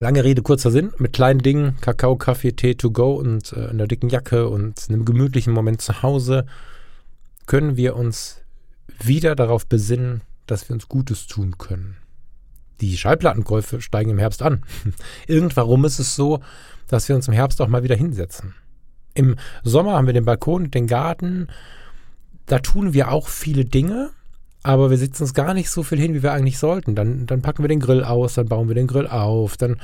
Lange 0.01 0.23
Rede, 0.23 0.41
kurzer 0.41 0.71
Sinn. 0.71 0.91
Mit 0.97 1.13
kleinen 1.13 1.39
Dingen, 1.39 1.77
Kakao, 1.79 2.17
Kaffee, 2.17 2.51
Tee 2.51 2.75
to 2.75 2.91
go 2.91 3.13
und 3.13 3.53
äh, 3.53 3.67
einer 3.67 3.87
dicken 3.87 4.09
Jacke 4.09 4.49
und 4.49 4.85
einem 4.89 5.05
gemütlichen 5.05 5.53
Moment 5.53 5.81
zu 5.81 6.01
Hause 6.03 6.45
können 7.45 7.77
wir 7.77 7.95
uns 7.95 8.41
wieder 9.01 9.35
darauf 9.35 9.67
besinnen, 9.67 10.21
dass 10.47 10.67
wir 10.67 10.73
uns 10.73 10.89
Gutes 10.89 11.27
tun 11.27 11.57
können. 11.57 11.97
Die 12.81 12.97
Schallplattenkäufe 12.97 13.81
steigen 13.81 14.11
im 14.11 14.17
Herbst 14.17 14.41
an. 14.41 14.63
Irgendwarum 15.27 15.85
ist 15.85 15.99
es 15.99 16.15
so, 16.15 16.41
dass 16.87 17.09
wir 17.09 17.15
uns 17.15 17.27
im 17.27 17.33
Herbst 17.33 17.61
auch 17.61 17.67
mal 17.67 17.83
wieder 17.83 17.95
hinsetzen. 17.95 18.53
Im 19.13 19.35
Sommer 19.63 19.93
haben 19.93 20.07
wir 20.07 20.13
den 20.13 20.25
Balkon, 20.25 20.71
den 20.71 20.87
Garten. 20.87 21.47
Da 22.45 22.59
tun 22.59 22.93
wir 22.93 23.11
auch 23.11 23.27
viele 23.27 23.65
Dinge, 23.65 24.11
aber 24.61 24.89
wir 24.89 24.97
sitzen 24.97 25.23
uns 25.23 25.33
gar 25.33 25.53
nicht 25.53 25.69
so 25.69 25.83
viel 25.83 25.99
hin, 25.99 26.13
wie 26.13 26.21
wir 26.21 26.33
eigentlich 26.33 26.59
sollten. 26.59 26.95
Dann, 26.95 27.25
dann 27.25 27.41
packen 27.41 27.63
wir 27.63 27.69
den 27.69 27.79
Grill 27.79 28.03
aus, 28.03 28.33
dann 28.33 28.47
bauen 28.47 28.67
wir 28.67 28.75
den 28.75 28.87
Grill 28.87 29.07
auf, 29.07 29.57
dann 29.57 29.77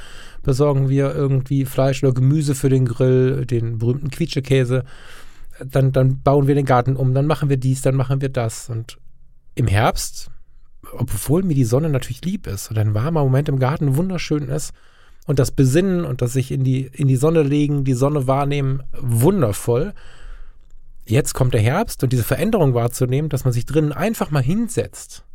besorgen 0.44 0.90
wir 0.90 1.16
irgendwie 1.16 1.66
Fleisch 1.66 2.04
oder 2.04 2.14
Gemüse 2.14 2.56
für 2.56 2.70
den 2.70 2.86
Grill, 2.86 3.46
den 3.46 3.78
berühmten 3.78 4.10
Quietschekäse. 4.10 4.84
Dann, 5.64 5.92
dann 5.92 6.22
bauen 6.22 6.48
wir 6.48 6.56
den 6.56 6.66
Garten 6.66 6.96
um, 6.96 7.14
dann 7.14 7.26
machen 7.26 7.50
wir 7.50 7.58
dies, 7.58 7.82
dann 7.82 7.96
machen 7.96 8.22
wir 8.22 8.30
das. 8.30 8.70
Und 8.70 8.98
im 9.56 9.68
Herbst, 9.68 10.30
obwohl 10.92 11.44
mir 11.44 11.56
die 11.56 11.64
Sonne 11.64 11.90
natürlich 11.90 12.26
lieb 12.26 12.48
ist 12.48 12.70
und 12.70 12.78
ein 12.78 12.94
warmer 12.94 13.24
Moment 13.24 13.50
im 13.50 13.60
Garten 13.60 13.96
wunderschön 13.96 14.50
ist 14.50 14.74
und 15.28 15.40
das 15.40 15.52
Besinnen 15.52 16.06
und 16.06 16.22
das 16.22 16.34
sich 16.34 16.52
in 16.52 16.64
die, 16.64 16.90
in 16.94 17.08
die 17.08 17.16
Sonne 17.16 17.44
legen, 17.44 17.84
die 17.84 17.94
Sonne 17.94 18.28
wahrnehmen, 18.28 18.84
wundervoll. 19.00 19.94
Jetzt 21.06 21.34
kommt 21.34 21.54
der 21.54 21.62
Herbst 21.62 22.04
und 22.04 22.14
diese 22.14 22.24
Veränderung 22.24 22.74
wahrzunehmen, 22.74 23.30
dass 23.30 23.44
man 23.44 23.54
sich 23.54 23.66
drinnen 23.66 23.92
einfach 23.92 24.32
mal 24.32 24.44
hinsetzt 24.44 25.26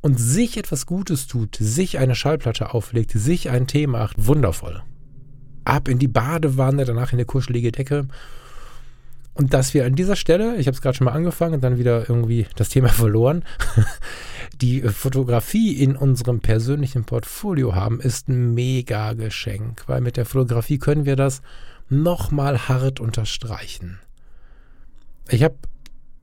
und 0.00 0.20
sich 0.20 0.56
etwas 0.56 0.86
Gutes 0.86 1.26
tut, 1.26 1.56
sich 1.58 1.98
eine 1.98 2.14
Schallplatte 2.14 2.74
auflegt, 2.74 3.12
sich 3.12 3.50
ein 3.50 3.66
Tee 3.66 3.86
macht, 3.86 4.26
wundervoll. 4.26 4.82
Ab 5.64 5.88
in 5.88 5.98
die 5.98 6.08
Badewanne, 6.08 6.84
danach 6.84 7.12
in 7.12 7.16
eine 7.16 7.24
kuschelige 7.24 7.72
Decke. 7.72 8.08
Und 9.34 9.52
dass 9.52 9.74
wir 9.74 9.84
an 9.84 9.96
dieser 9.96 10.14
Stelle, 10.14 10.56
ich 10.56 10.68
habe 10.68 10.76
es 10.76 10.80
gerade 10.80 10.96
schon 10.96 11.06
mal 11.06 11.12
angefangen 11.12 11.54
und 11.54 11.64
dann 11.64 11.78
wieder 11.78 12.08
irgendwie 12.08 12.46
das 12.54 12.68
Thema 12.68 12.88
verloren, 12.90 13.44
die 14.60 14.80
Fotografie 14.82 15.72
in 15.72 15.96
unserem 15.96 16.40
persönlichen 16.40 17.04
Portfolio 17.04 17.74
haben, 17.74 18.00
ist 18.00 18.28
ein 18.28 18.54
mega 18.54 19.12
Geschenk, 19.14 19.82
weil 19.88 20.00
mit 20.00 20.16
der 20.16 20.24
Fotografie 20.24 20.78
können 20.78 21.04
wir 21.04 21.16
das 21.16 21.42
nochmal 21.88 22.68
hart 22.68 23.00
unterstreichen. 23.00 23.98
Ich 25.28 25.42
habe 25.42 25.56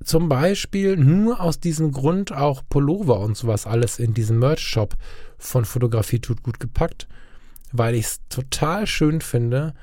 zum 0.03 0.30
Beispiel 0.30 0.98
nur 0.98 1.41
aus 1.41 1.60
diesem 1.60 1.91
Grund 1.91 2.32
auch 2.32 2.63
Pullover 2.68 3.20
und 3.20 3.38
sowas 3.38 3.68
alles 3.68 4.00
in 4.00 4.13
diesen 4.13 4.39
Merch-Shop 4.39 4.96
von 5.38 5.65
Fotografie 5.65 6.20
tut 6.20 6.44
gut 6.44 6.60
gepackt, 6.60 7.08
weil 7.72 7.96
ich 7.96 8.06
es 8.06 8.22
total 8.30 8.88
schön 8.88 9.22
finde, 9.22 9.74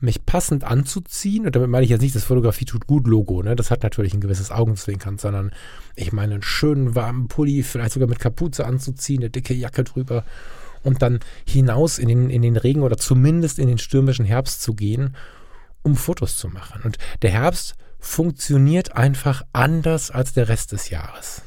mich 0.00 0.26
passend 0.26 0.64
anzuziehen. 0.64 1.46
Und 1.46 1.56
damit 1.56 1.70
meine 1.70 1.84
ich 1.84 1.90
jetzt 1.90 2.02
nicht 2.02 2.14
das 2.14 2.24
Fotografie 2.24 2.64
tut 2.64 2.86
gut 2.86 3.06
Logo, 3.06 3.42
ne? 3.42 3.56
Das 3.56 3.70
hat 3.70 3.82
natürlich 3.82 4.14
ein 4.14 4.20
gewisses 4.20 4.50
Augenzwinkern, 4.50 5.18
sondern 5.18 5.52
ich 5.94 6.12
meine 6.12 6.34
einen 6.34 6.42
schönen 6.42 6.94
warmen 6.94 7.28
Pulli, 7.28 7.62
vielleicht 7.62 7.92
sogar 7.92 8.08
mit 8.08 8.18
Kapuze 8.18 8.66
anzuziehen, 8.66 9.22
eine 9.22 9.30
dicke 9.30 9.54
Jacke 9.54 9.84
drüber 9.84 10.24
und 10.82 11.02
dann 11.02 11.20
hinaus 11.46 11.98
in 11.98 12.08
den, 12.08 12.30
in 12.30 12.42
den 12.42 12.56
Regen 12.56 12.82
oder 12.82 12.96
zumindest 12.96 13.58
in 13.58 13.68
den 13.68 13.78
stürmischen 13.78 14.24
Herbst 14.24 14.62
zu 14.62 14.74
gehen, 14.74 15.16
um 15.82 15.96
Fotos 15.96 16.36
zu 16.36 16.48
machen. 16.48 16.82
Und 16.84 16.98
der 17.22 17.30
Herbst 17.30 17.74
funktioniert 17.98 18.96
einfach 18.96 19.42
anders 19.52 20.10
als 20.10 20.32
der 20.32 20.48
Rest 20.48 20.72
des 20.72 20.90
Jahres. 20.90 21.42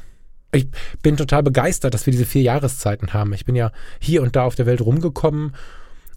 Ich 0.52 0.68
bin 1.02 1.16
total 1.16 1.42
begeistert, 1.42 1.94
dass 1.94 2.06
wir 2.06 2.10
diese 2.10 2.26
vier 2.26 2.42
Jahreszeiten 2.42 3.12
haben. 3.12 3.32
Ich 3.32 3.44
bin 3.44 3.54
ja 3.54 3.70
hier 4.00 4.22
und 4.22 4.36
da 4.36 4.42
auf 4.42 4.56
der 4.56 4.66
Welt 4.66 4.80
rumgekommen. 4.80 5.54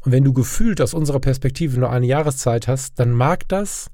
Und 0.04 0.12
wenn 0.12 0.24
du 0.24 0.34
gefühlt 0.34 0.82
aus 0.82 0.94
unserer 0.94 1.20
Perspektive 1.20 1.80
nur 1.80 1.90
eine 1.90 2.06
Jahreszeit 2.06 2.68
hast, 2.68 3.00
dann 3.00 3.12
mag 3.12 3.48
das 3.48 3.90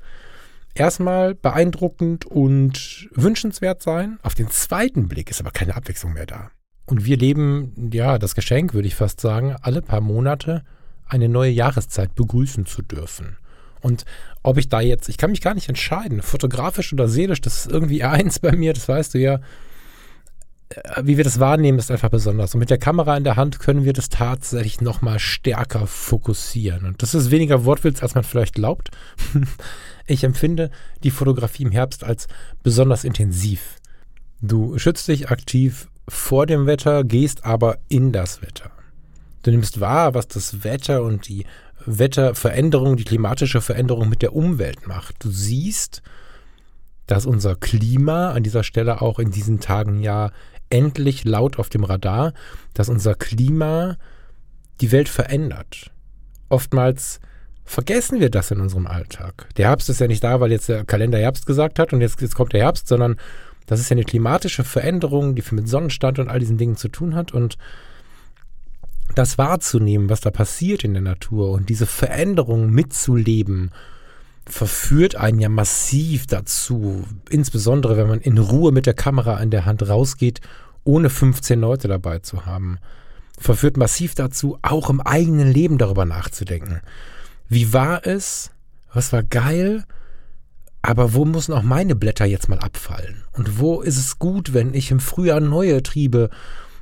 erstmal 0.74 1.36
beeindruckend 1.36 2.26
und 2.26 3.10
wünschenswert 3.14 3.82
sein. 3.84 4.18
Auf 4.24 4.36
den 4.36 4.50
zweiten 4.50 5.08
Blick 5.08 5.30
ist 5.30 5.40
aber 5.40 5.52
keine 5.52 5.76
Abwechslung 5.76 6.14
mehr 6.14 6.26
da. 6.26 6.52
Und 6.86 7.06
wir 7.06 7.18
leben, 7.18 7.92
ja, 7.94 8.18
das 8.18 8.34
Geschenk, 8.34 8.74
würde 8.74 8.88
ich 8.88 8.96
fast 8.96 9.22
sagen, 9.22 9.56
alle 9.62 9.82
paar 9.82 10.02
Monate 10.02 10.64
eine 11.06 11.30
neue 11.30 11.52
Jahreszeit 11.52 12.16
begrüßen 12.16 12.66
zu 12.66 12.82
dürfen. 12.82 13.38
Und 13.82 14.06
ob 14.44 14.58
ich 14.58 14.70
da 14.70 14.82
jetzt, 14.82 15.10
ich 15.10 15.18
kann 15.18 15.32
mich 15.32 15.42
gar 15.42 15.54
nicht 15.54 15.70
entscheiden, 15.70 16.22
fotografisch 16.22 16.92
oder 16.92 17.08
seelisch, 17.08 17.42
das 17.42 17.66
ist 17.66 17.72
irgendwie 17.72 18.04
eins 18.04 18.40
bei 18.40 18.56
mir, 18.56 18.74
das 18.74 18.88
weißt 18.88 19.14
du 19.14 19.20
ja. 19.20 19.40
Äh, 20.70 21.04
wie 21.04 21.18
wir 21.18 21.24
das 21.24 21.40
wahrnehmen, 21.40 21.80
ist 21.80 21.92
einfach 21.92 22.10
besonders. 22.10 22.54
Und 22.54 22.60
mit 22.60 22.70
der 22.70 22.78
Kamera 22.78 23.18
in 23.18 23.24
der 23.24 23.36
Hand 23.36 23.60
können 23.60 23.86
wir 23.86 23.94
das 23.94 24.10
tatsächlich 24.10 24.82
nochmal 24.82 25.20
stärker 25.20 25.88
fokussieren. 25.88 26.86
Und 26.86 27.02
das 27.02 27.14
ist 27.14 27.32
weniger 27.32 27.66
Wortwitz, 27.66 28.02
als 28.02 28.16
man 28.16 28.24
vielleicht 28.24 28.56
glaubt. 28.56 28.90
Ich 30.12 30.24
empfinde 30.24 30.72
die 31.04 31.12
Fotografie 31.12 31.62
im 31.62 31.72
Herbst 31.72 32.04
als 32.04 32.28
besonders 32.64 33.04
intensiv. 33.04 33.76
Du 34.42 34.80
schützt 34.80 35.08
dich 35.08 35.30
aktiv 35.30 35.88
vor 36.08 36.48
dem 36.48 36.66
Wetter, 36.66 37.04
gehst 37.04 37.46
aber 37.46 37.78
in 37.90 38.12
das 38.12 38.42
Wetter. 38.42 38.72
Du 39.44 39.52
nimmst 39.52 39.80
wahr, 39.80 40.16
was 40.16 40.28
das 40.28 40.64
Wetter 40.64 41.04
und 41.04 41.28
die 41.28 41.46
Wetterveränderung, 41.86 42.98
die 42.98 43.04
klimatische 43.04 43.62
Veränderung 43.62 44.10
mit 44.10 44.24
der 44.24 44.36
Umwelt 44.36 44.88
macht. 44.88 45.24
Du 45.24 45.30
siehst, 45.30 46.02
dass 47.06 47.28
unser 47.28 47.56
Klima 47.56 48.32
an 48.32 48.42
dieser 48.42 48.64
Stelle 48.64 49.04
auch 49.04 49.20
in 49.20 49.30
diesen 49.30 49.60
Tagen 49.60 50.02
ja 50.02 50.32
endlich 50.70 51.26
laut 51.26 51.60
auf 51.60 51.70
dem 51.70 51.84
Radar, 51.84 52.34
dass 52.74 52.90
unser 52.90 53.16
Klima 53.16 53.98
die 54.82 54.92
Welt 54.92 55.10
verändert. 55.10 55.92
Oftmals 56.50 57.20
vergessen 57.66 58.20
wir 58.20 58.30
das 58.30 58.52
in 58.52 58.62
unserem 58.62 58.88
Alltag. 58.88 59.48
Der 59.58 59.68
Herbst 59.68 59.90
ist 59.90 60.00
ja 60.00 60.08
nicht 60.08 60.24
da, 60.24 60.40
weil 60.40 60.52
jetzt 60.52 60.70
der 60.70 60.86
Kalender 60.86 61.20
Herbst 61.20 61.46
gesagt 61.46 61.78
hat 61.80 61.94
und 61.94 62.02
jetzt, 62.02 62.20
jetzt 62.22 62.36
kommt 62.36 62.54
der 62.54 62.62
Herbst, 62.62 62.88
sondern 62.88 63.18
das 63.68 63.80
ist 63.80 63.90
ja 63.90 63.96
eine 63.96 64.04
klimatische 64.04 64.64
Veränderung, 64.64 65.36
die 65.36 65.44
mit 65.52 65.70
Sonnenstand 65.70 66.18
und 66.18 66.30
all 66.30 66.40
diesen 66.40 66.58
Dingen 66.58 66.76
zu 66.76 66.88
tun 66.88 67.14
hat 67.14 67.32
und 67.32 67.58
das 69.14 69.38
wahrzunehmen, 69.38 70.10
was 70.10 70.22
da 70.22 70.32
passiert 70.32 70.84
in 70.84 70.94
der 70.94 71.04
Natur 71.04 71.52
und 71.52 71.70
diese 71.70 71.86
Veränderung 71.86 72.72
mitzuleben, 72.72 73.72
verführt 74.50 75.16
einen 75.16 75.40
ja 75.40 75.50
massiv 75.50 76.28
dazu, 76.28 77.06
insbesondere 77.30 77.98
wenn 77.98 78.08
man 78.08 78.22
in 78.22 78.38
Ruhe 78.38 78.72
mit 78.72 78.86
der 78.86 78.94
Kamera 78.94 79.40
in 79.40 79.52
der 79.52 79.66
Hand 79.66 79.88
rausgeht, 79.88 80.42
ohne 80.84 81.10
15 81.10 81.60
Leute 81.60 81.88
dabei 81.88 82.20
zu 82.20 82.46
haben. 82.46 82.80
Verführt 83.38 83.78
massiv 83.78 84.16
dazu, 84.16 84.58
auch 84.62 84.90
im 84.90 85.02
eigenen 85.02 85.52
Leben 85.52 85.78
darüber 85.78 86.06
nachzudenken. 86.06 86.82
Wie 87.48 87.74
war 87.74 88.06
es? 88.06 88.52
Was 88.94 89.14
war 89.14 89.24
geil? 89.24 89.86
Aber 90.82 91.14
wo 91.14 91.26
müssen 91.26 91.54
auch 91.54 91.64
meine 91.64 91.96
Blätter 91.96 92.26
jetzt 92.26 92.50
mal 92.50 92.60
abfallen? 92.60 93.24
Und 93.34 93.60
wo 93.60 93.82
ist 93.82 93.98
es 93.98 94.20
gut, 94.20 94.54
wenn 94.54 94.74
ich 94.74 94.92
im 94.92 95.00
Frühjahr 95.00 95.40
neue 95.40 95.84
Triebe 95.84 96.30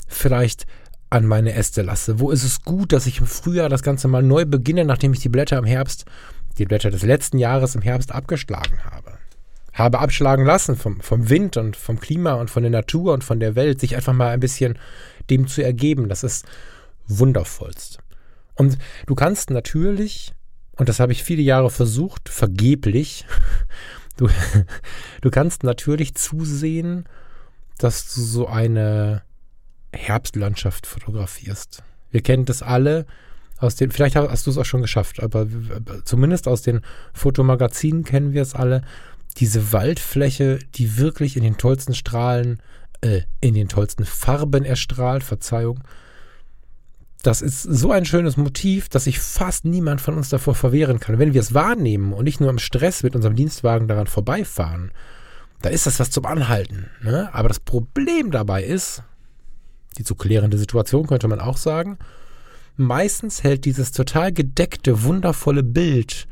vielleicht 0.08 0.66
an 1.10 1.26
meine 1.26 1.54
Äste 1.54 1.82
lasse? 1.82 2.20
Wo 2.20 2.32
ist 2.32 2.44
es 2.44 2.62
gut, 2.64 2.92
dass 2.92 3.08
ich 3.08 3.20
im 3.20 3.28
Frühjahr 3.28 3.70
das 3.70 3.84
Ganze 3.84 4.08
mal 4.08 4.24
neu 4.24 4.46
beginne, 4.46 4.86
nachdem 4.86 5.14
ich 5.14 5.20
die 5.20 5.30
Blätter 5.30 5.58
im 5.58 5.66
Herbst, 5.66 6.06
die 6.58 6.66
Blätter 6.66 6.92
des 6.92 7.04
letzten 7.04 7.38
Jahres 7.38 7.76
im 7.76 7.82
Herbst 7.82 8.12
abgeschlagen 8.12 8.84
habe? 8.86 9.18
Habe 9.74 10.00
abschlagen 10.00 10.46
lassen 10.46 10.76
vom, 10.76 11.02
vom 11.02 11.30
Wind 11.30 11.58
und 11.58 11.76
vom 11.76 12.00
Klima 12.00 12.34
und 12.34 12.50
von 12.50 12.64
der 12.64 12.72
Natur 12.72 13.14
und 13.14 13.24
von 13.24 13.40
der 13.40 13.56
Welt, 13.56 13.80
sich 13.80 13.96
einfach 13.96 14.14
mal 14.14 14.30
ein 14.30 14.40
bisschen 14.40 14.80
dem 15.30 15.48
zu 15.48 15.64
ergeben. 15.64 16.10
Das 16.10 16.24
ist 16.24 16.46
wundervollst. 17.08 18.00
Und 18.56 18.78
du 19.06 19.16
kannst 19.16 19.52
natürlich, 19.52 20.34
und 20.78 20.90
das 20.90 21.00
habe 21.00 21.12
ich 21.12 21.24
viele 21.24 21.44
Jahre 21.44 21.70
versucht, 21.70 22.30
vergeblich, 22.30 23.26
du, 24.18 24.30
du 25.22 25.30
kannst 25.30 25.64
natürlich 25.64 26.16
zusehen, 26.16 27.06
dass 27.78 28.14
du 28.14 28.22
so 28.22 28.48
eine 28.48 29.22
Herbstlandschaft 29.94 30.88
fotografierst. 30.88 31.84
Wir 32.12 32.22
kennen 32.22 32.46
das 32.46 32.64
alle 32.64 33.06
aus 33.60 33.76
den, 33.76 33.92
vielleicht 33.92 34.16
hast 34.16 34.46
du 34.46 34.52
es 34.52 34.58
auch 34.58 34.66
schon 34.66 34.82
geschafft, 34.82 35.22
aber 35.22 35.48
zumindest 36.06 36.48
aus 36.48 36.62
den 36.62 36.82
Fotomagazinen 37.14 38.04
kennen 38.04 38.34
wir 38.34 38.42
es 38.42 38.54
alle. 38.54 38.82
Diese 39.38 39.72
Waldfläche, 39.72 40.60
die 40.76 40.98
wirklich 40.98 41.38
in 41.38 41.44
den 41.44 41.58
tollsten 41.58 41.94
Strahlen, 41.94 42.62
äh, 43.02 43.22
in 43.42 43.54
den 43.54 43.68
tollsten 43.68 44.06
Farben 44.06 44.66
erstrahlt, 44.66 45.24
Verzeihung. 45.24 45.80
Das 47.24 47.42
ist 47.42 47.64
so 47.64 47.92
ein 47.92 48.06
schönes 48.06 48.38
Motiv, 48.38 48.90
dass 48.90 49.06
sich 49.06 49.20
fast 49.20 49.66
niemand 49.66 50.02
von 50.02 50.16
uns 50.16 50.30
davor 50.30 50.56
verwehren 50.56 51.00
kann. 51.00 51.20
Wenn 51.20 51.34
wir 51.34 51.42
es 51.42 51.54
wahrnehmen 51.54 52.14
und 52.14 52.26
nicht 52.26 52.40
nur 52.40 52.50
im 52.50 52.60
Stress 52.60 53.04
mit 53.04 53.16
unserem 53.16 53.36
Dienstwagen 53.36 53.88
daran 53.88 54.08
vorbeifahren, 54.08 54.92
da 55.62 55.70
ist 55.70 55.88
das 55.88 56.00
was 56.00 56.12
zum 56.12 56.26
Anhalten. 56.26 56.90
Ne? 57.02 57.30
Aber 57.34 57.48
das 57.48 57.60
Problem 57.60 58.32
dabei 58.32 58.64
ist, 58.64 59.04
die 59.98 60.04
zu 60.04 60.16
klärende 60.16 60.58
Situation, 60.58 61.08
könnte 61.08 61.28
man 61.28 61.40
auch 61.40 61.58
sagen. 61.58 61.98
Meistens 62.78 63.44
hält 63.44 63.66
dieses 63.66 63.92
total 63.92 64.32
gedeckte, 64.32 65.04
wundervolle 65.04 65.64
Bild 65.64 66.28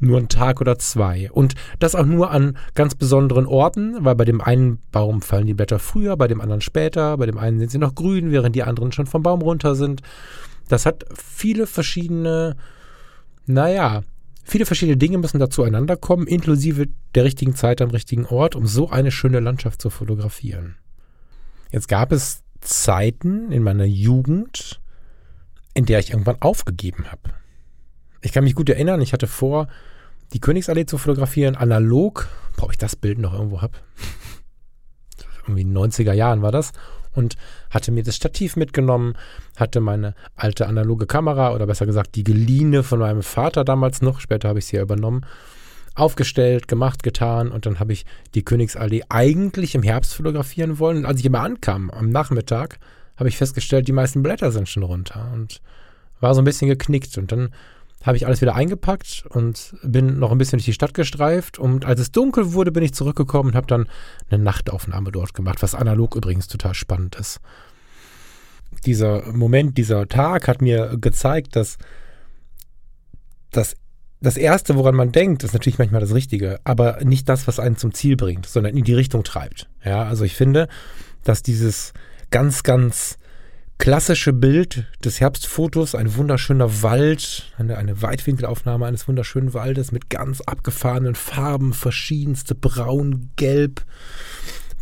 nur 0.00 0.18
einen 0.18 0.28
Tag 0.28 0.60
oder 0.60 0.78
zwei. 0.78 1.30
Und 1.30 1.54
das 1.78 1.94
auch 1.94 2.06
nur 2.06 2.30
an 2.30 2.56
ganz 2.74 2.94
besonderen 2.94 3.46
Orten, 3.46 4.04
weil 4.04 4.14
bei 4.14 4.24
dem 4.24 4.40
einen 4.40 4.78
Baum 4.90 5.22
fallen 5.22 5.46
die 5.46 5.54
Blätter 5.54 5.78
früher, 5.78 6.16
bei 6.16 6.26
dem 6.26 6.40
anderen 6.40 6.62
später, 6.62 7.16
bei 7.16 7.26
dem 7.26 7.38
einen 7.38 7.58
sind 7.60 7.70
sie 7.70 7.78
noch 7.78 7.94
grün, 7.94 8.32
während 8.32 8.56
die 8.56 8.62
anderen 8.62 8.92
schon 8.92 9.06
vom 9.06 9.22
Baum 9.22 9.42
runter 9.42 9.74
sind. 9.74 10.00
Das 10.68 10.86
hat 10.86 11.04
viele 11.14 11.66
verschiedene, 11.66 12.56
naja, 13.46 14.02
viele 14.42 14.66
verschiedene 14.66 14.96
Dinge 14.96 15.18
müssen 15.18 15.38
da 15.38 15.50
zueinander 15.50 15.96
kommen, 15.96 16.26
inklusive 16.26 16.86
der 17.14 17.24
richtigen 17.24 17.54
Zeit 17.54 17.82
am 17.82 17.90
richtigen 17.90 18.26
Ort, 18.26 18.56
um 18.56 18.66
so 18.66 18.88
eine 18.88 19.10
schöne 19.10 19.40
Landschaft 19.40 19.82
zu 19.82 19.90
fotografieren. 19.90 20.76
Jetzt 21.70 21.88
gab 21.88 22.10
es 22.10 22.42
Zeiten 22.60 23.52
in 23.52 23.62
meiner 23.62 23.84
Jugend, 23.84 24.80
in 25.74 25.86
der 25.86 25.98
ich 25.98 26.10
irgendwann 26.10 26.40
aufgegeben 26.40 27.10
habe. 27.10 27.22
Ich 28.22 28.32
kann 28.32 28.44
mich 28.44 28.54
gut 28.54 28.68
erinnern, 28.68 29.00
ich 29.00 29.12
hatte 29.12 29.26
vor, 29.26 29.68
die 30.32 30.40
Königsallee 30.40 30.86
zu 30.86 30.98
fotografieren, 30.98 31.56
analog, 31.56 32.28
ob 32.60 32.70
ich 32.70 32.78
das 32.78 32.96
Bild 32.96 33.18
noch 33.18 33.32
irgendwo 33.32 33.62
habe. 33.62 33.78
Irgendwie 35.42 35.62
in 35.62 35.74
den 35.74 35.78
90er 35.78 36.12
Jahren 36.12 36.42
war 36.42 36.52
das. 36.52 36.72
Und 37.12 37.36
hatte 37.70 37.90
mir 37.90 38.04
das 38.04 38.14
Stativ 38.14 38.54
mitgenommen, 38.54 39.14
hatte 39.56 39.80
meine 39.80 40.14
alte 40.36 40.68
analoge 40.68 41.06
Kamera 41.06 41.52
oder 41.52 41.66
besser 41.66 41.84
gesagt 41.84 42.14
die 42.14 42.22
geliehene 42.22 42.84
von 42.84 43.00
meinem 43.00 43.24
Vater 43.24 43.64
damals 43.64 44.00
noch, 44.00 44.20
später 44.20 44.48
habe 44.48 44.60
ich 44.60 44.66
sie 44.66 44.76
ja 44.76 44.82
übernommen, 44.82 45.26
aufgestellt, 45.96 46.68
gemacht, 46.68 47.02
getan 47.02 47.50
und 47.50 47.66
dann 47.66 47.80
habe 47.80 47.92
ich 47.92 48.06
die 48.34 48.44
Königsallee 48.44 49.02
eigentlich 49.08 49.74
im 49.74 49.82
Herbst 49.82 50.14
fotografieren 50.14 50.78
wollen. 50.78 50.98
Und 50.98 51.06
als 51.06 51.18
ich 51.18 51.26
immer 51.26 51.40
ankam 51.40 51.90
am 51.90 52.10
Nachmittag, 52.10 52.78
habe 53.20 53.28
ich 53.28 53.36
festgestellt, 53.36 53.86
die 53.86 53.92
meisten 53.92 54.22
Blätter 54.22 54.50
sind 54.50 54.68
schon 54.68 54.82
runter 54.82 55.30
und 55.34 55.60
war 56.20 56.34
so 56.34 56.40
ein 56.40 56.44
bisschen 56.44 56.68
geknickt. 56.68 57.16
Und 57.18 57.30
dann 57.30 57.50
habe 58.02 58.16
ich 58.16 58.26
alles 58.26 58.40
wieder 58.40 58.54
eingepackt 58.54 59.24
und 59.28 59.74
bin 59.82 60.18
noch 60.18 60.32
ein 60.32 60.38
bisschen 60.38 60.58
durch 60.58 60.64
die 60.64 60.72
Stadt 60.72 60.94
gestreift. 60.94 61.58
Und 61.58 61.84
als 61.84 62.00
es 62.00 62.12
dunkel 62.12 62.54
wurde, 62.54 62.72
bin 62.72 62.82
ich 62.82 62.94
zurückgekommen 62.94 63.50
und 63.50 63.56
habe 63.56 63.66
dann 63.66 63.88
eine 64.30 64.42
Nachtaufnahme 64.42 65.12
dort 65.12 65.34
gemacht, 65.34 65.62
was 65.62 65.74
analog 65.74 66.16
übrigens 66.16 66.48
total 66.48 66.72
spannend 66.72 67.14
ist. 67.16 67.40
Dieser 68.86 69.30
Moment, 69.32 69.76
dieser 69.76 70.08
Tag 70.08 70.48
hat 70.48 70.62
mir 70.62 70.96
gezeigt, 70.98 71.56
dass 71.56 71.76
das, 73.50 73.76
das 74.22 74.38
Erste, 74.38 74.76
woran 74.76 74.94
man 74.94 75.12
denkt, 75.12 75.44
ist 75.44 75.52
natürlich 75.52 75.78
manchmal 75.78 76.00
das 76.00 76.14
Richtige, 76.14 76.58
aber 76.64 77.04
nicht 77.04 77.28
das, 77.28 77.46
was 77.46 77.60
einen 77.60 77.76
zum 77.76 77.92
Ziel 77.92 78.16
bringt, 78.16 78.46
sondern 78.46 78.74
in 78.74 78.84
die 78.84 78.94
Richtung 78.94 79.24
treibt. 79.24 79.68
Ja, 79.84 80.04
also 80.04 80.24
ich 80.24 80.36
finde, 80.36 80.68
dass 81.22 81.42
dieses 81.42 81.92
ganz, 82.30 82.62
ganz 82.62 83.18
klassische 83.78 84.34
Bild 84.34 84.86
des 85.02 85.20
Herbstfotos, 85.20 85.94
ein 85.94 86.14
wunderschöner 86.14 86.82
Wald, 86.82 87.50
eine, 87.56 87.78
eine 87.78 88.02
Weitwinkelaufnahme 88.02 88.84
eines 88.84 89.08
wunderschönen 89.08 89.54
Waldes 89.54 89.90
mit 89.90 90.10
ganz 90.10 90.42
abgefahrenen 90.42 91.14
Farben, 91.14 91.72
verschiedenste 91.72 92.54
Braun, 92.54 93.30
Gelb, 93.36 93.82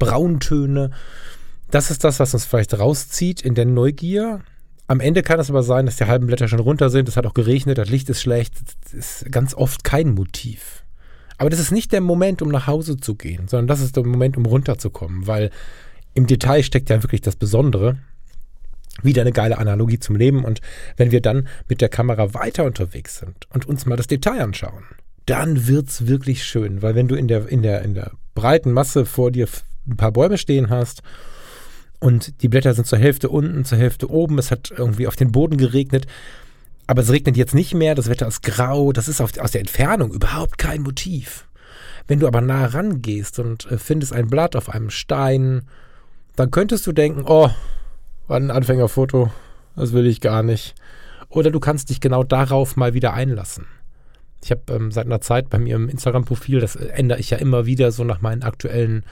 Brauntöne. 0.01 0.91
Das 1.71 1.93
ist 1.93 2.03
das, 2.03 2.19
was 2.19 2.35
uns 2.35 2.45
vielleicht 2.45 2.77
rauszieht 2.77 3.41
in 3.41 3.55
der 3.55 3.67
Neugier. 3.67 4.41
Am 4.89 5.01
Ende 5.01 5.23
kann 5.23 5.39
es 5.39 5.49
aber 5.49 5.63
sein, 5.63 5.87
dass 5.87 5.97
die 5.97 6.07
halben 6.07 6.27
Blätter 6.27 6.49
schon 6.49 6.61
runter 6.61 6.91
sind, 6.91 7.09
es 7.09 7.17
hat 7.17 7.27
auch 7.27 7.35
geregnet, 7.35 7.79
das 7.79 7.91
Licht 7.91 8.09
ist 8.09 8.21
schlecht. 8.21 8.55
Das 8.83 8.95
ist 8.95 9.31
ganz 9.31 9.55
oft 9.55 9.85
kein 9.85 10.15
Motiv. 10.15 10.83
Aber 11.37 11.51
das 11.51 11.61
ist 11.61 11.71
nicht 11.71 11.93
der 11.93 12.01
Moment, 12.01 12.43
um 12.43 12.49
nach 12.49 12.67
Hause 12.67 12.97
zu 12.97 13.15
gehen, 13.15 13.47
sondern 13.47 13.69
das 13.69 13.81
ist 13.81 13.95
der 13.95 14.05
Moment, 14.05 14.37
um 14.37 14.45
runterzukommen, 14.45 15.29
weil 15.29 15.51
im 16.15 16.27
Detail 16.27 16.63
steckt 16.63 16.91
ja 16.91 17.03
wirklich 17.03 17.21
das 17.21 17.37
Besondere 17.37 17.99
wieder 19.03 19.23
eine 19.23 19.33
geile 19.33 19.59
Analogie 19.59 19.99
zum 19.99 20.17
Leben. 20.17 20.45
Und 20.45 20.61
wenn 20.97 21.11
wir 21.11 21.21
dann 21.21 21.49
mit 21.69 21.81
der 21.81 21.89
Kamera 21.89 22.35
weiter 22.35 22.65
unterwegs 22.65 23.19
sind 23.19 23.47
und 23.51 23.67
uns 23.67 23.87
mal 23.87 23.97
das 23.97 24.07
Detail 24.07 24.41
anschauen, 24.41 24.85
dann 25.27 25.67
wird's 25.67 26.07
wirklich 26.07 26.45
schön. 26.45 26.83
Weil 26.83 26.95
wenn 26.95 27.09
du 27.09 27.15
in 27.15 27.29
der, 27.29 27.49
in 27.49 27.63
der, 27.63 27.83
in 27.83 27.95
der 27.95 28.13
breiten 28.35 28.73
Masse 28.73 29.05
vor 29.05 29.31
dir 29.31 29.47
ein 29.87 29.97
paar 29.97 30.13
Bäume 30.13 30.39
stehen 30.39 30.71
hast 30.71 31.03
und 32.01 32.43
die 32.43 32.49
Blätter 32.49 32.75
sind 32.75 32.87
zur 32.87 32.99
Hälfte 32.99 33.29
unten, 33.29 33.65
zur 33.65 33.79
Hälfte 33.79 34.11
oben, 34.11 34.39
es 34.39 34.51
hat 34.51 34.73
irgendwie 34.77 35.07
auf 35.07 35.17
den 35.17 35.33
Boden 35.33 35.57
geregnet, 35.57 36.07
aber 36.87 37.03
es 37.03 37.11
regnet 37.11 37.37
jetzt 37.37 37.55
nicht 37.55 37.75
mehr, 37.75 37.95
das 37.95 38.09
Wetter 38.09 38.27
ist 38.27 38.43
grau, 38.43 38.93
das 38.93 39.09
ist 39.09 39.21
auf, 39.21 39.37
aus 39.39 39.51
der 39.51 39.61
Entfernung 39.61 40.13
überhaupt 40.13 40.57
kein 40.57 40.83
Motiv. 40.83 41.47
Wenn 42.07 42.21
du 42.21 42.27
aber 42.27 42.41
nah 42.41 42.65
rangehst 42.65 43.39
und 43.39 43.71
äh, 43.71 43.77
findest 43.77 44.15
ein 44.15 44.29
Blatt 44.29 44.57
auf 44.57 44.71
einem 44.71 44.89
Stein, 44.89 45.63
dann 46.39 46.53
könntest 46.53 46.87
du 46.87 46.93
denken, 46.93 47.25
oh, 47.27 47.51
war 48.29 48.37
ein 48.37 48.53
Anfängerfoto, 48.53 49.33
das 49.75 49.93
will 49.93 50.07
ich 50.07 50.21
gar 50.21 50.45
nicht. 50.45 50.77
Oder 51.29 51.51
du 51.51 51.59
kannst 51.59 51.91
dich 51.91 52.01
genau 52.01 52.23
darauf 52.23 52.77
mal 52.77 52.95
wieder 52.95 53.13
einlassen. 53.13 53.67
Ich 54.45 54.53
habe 54.53 54.63
ähm, 54.73 54.93
seit 54.93 55.07
einer 55.07 55.21
Zeit 55.21 55.51
bei 55.51 55.59
mir 55.59 55.75
im 55.75 55.89
Instagram-Profil, 55.89 56.61
das 56.61 56.77
ändere 56.77 57.19
ich 57.19 57.31
ja 57.31 57.39
immer 57.39 57.67
wieder 57.67 57.91
so 57.91 58.05
nach 58.05 58.21
meinen 58.21 58.45
aktuellen 58.45 59.03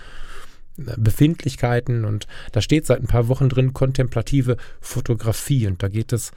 äh, 0.78 0.92
Befindlichkeiten 0.96 2.04
und 2.04 2.28
da 2.52 2.60
steht 2.60 2.86
seit 2.86 3.00
ein 3.00 3.08
paar 3.08 3.26
Wochen 3.26 3.48
drin 3.48 3.72
kontemplative 3.72 4.56
Fotografie 4.80 5.66
und 5.66 5.82
da 5.82 5.88
geht 5.88 6.12
es 6.12 6.30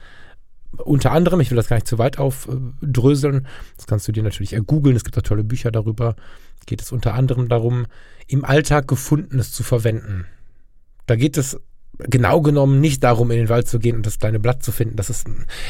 unter 0.76 1.12
anderem, 1.12 1.40
ich 1.40 1.50
will 1.50 1.56
das 1.56 1.68
gar 1.68 1.76
nicht 1.76 1.86
zu 1.86 1.98
weit 1.98 2.18
aufdröseln, 2.18 3.46
das 3.76 3.86
kannst 3.86 4.08
du 4.08 4.12
dir 4.12 4.24
natürlich 4.24 4.54
ergoogeln, 4.54 4.96
es 4.96 5.04
gibt 5.04 5.16
da 5.16 5.20
tolle 5.20 5.44
Bücher 5.44 5.70
darüber, 5.70 6.16
geht 6.66 6.82
es 6.82 6.90
unter 6.90 7.14
anderem 7.14 7.48
darum, 7.48 7.86
im 8.26 8.44
Alltag 8.44 8.88
Gefundenes 8.88 9.52
zu 9.52 9.62
verwenden. 9.62 10.26
Da 11.10 11.16
geht 11.16 11.36
es 11.36 11.58
genau 11.98 12.40
genommen 12.40 12.80
nicht 12.80 13.02
darum, 13.02 13.32
in 13.32 13.38
den 13.38 13.48
Wald 13.48 13.66
zu 13.66 13.80
gehen 13.80 13.96
und 13.96 14.06
das 14.06 14.20
kleine 14.20 14.38
Blatt 14.38 14.62
zu 14.62 14.70
finden. 14.70 14.94
Das 14.94 15.10
ist, 15.10 15.26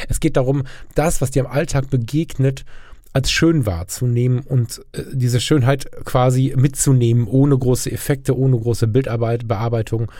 es 0.06 0.20
geht 0.20 0.36
darum, 0.36 0.64
das, 0.94 1.22
was 1.22 1.30
dir 1.30 1.40
im 1.40 1.50
Alltag 1.50 1.88
begegnet, 1.88 2.66
als 3.14 3.30
schön 3.30 3.64
wahrzunehmen 3.64 4.40
und 4.40 4.82
äh, 4.92 5.02
diese 5.14 5.40
Schönheit 5.40 5.90
quasi 6.04 6.52
mitzunehmen, 6.58 7.26
ohne 7.26 7.56
große 7.56 7.90
Effekte, 7.90 8.36
ohne 8.36 8.58
große 8.58 8.86
Bildarbeit, 8.86 9.48
Bearbeitung. 9.48 10.12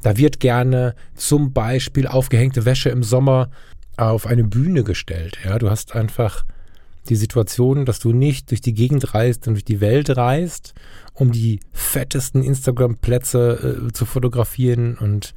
Da 0.00 0.16
wird 0.16 0.40
gerne 0.40 0.94
zum 1.14 1.52
Beispiel 1.52 2.06
aufgehängte 2.06 2.64
Wäsche 2.64 2.88
im 2.88 3.02
Sommer 3.02 3.50
auf 3.98 4.26
eine 4.26 4.44
Bühne 4.44 4.84
gestellt. 4.84 5.36
Ja, 5.44 5.58
du 5.58 5.68
hast 5.68 5.94
einfach 5.94 6.46
die 7.10 7.16
Situation, 7.16 7.84
dass 7.84 7.98
du 7.98 8.14
nicht 8.14 8.50
durch 8.50 8.62
die 8.62 8.72
Gegend 8.72 9.12
reist 9.12 9.46
und 9.48 9.52
durch 9.52 9.66
die 9.66 9.82
Welt 9.82 10.16
reist, 10.16 10.72
um 11.22 11.30
die 11.30 11.60
fettesten 11.72 12.42
Instagram-Plätze 12.42 13.86
äh, 13.88 13.92
zu 13.92 14.04
fotografieren 14.04 14.98
und 14.98 15.34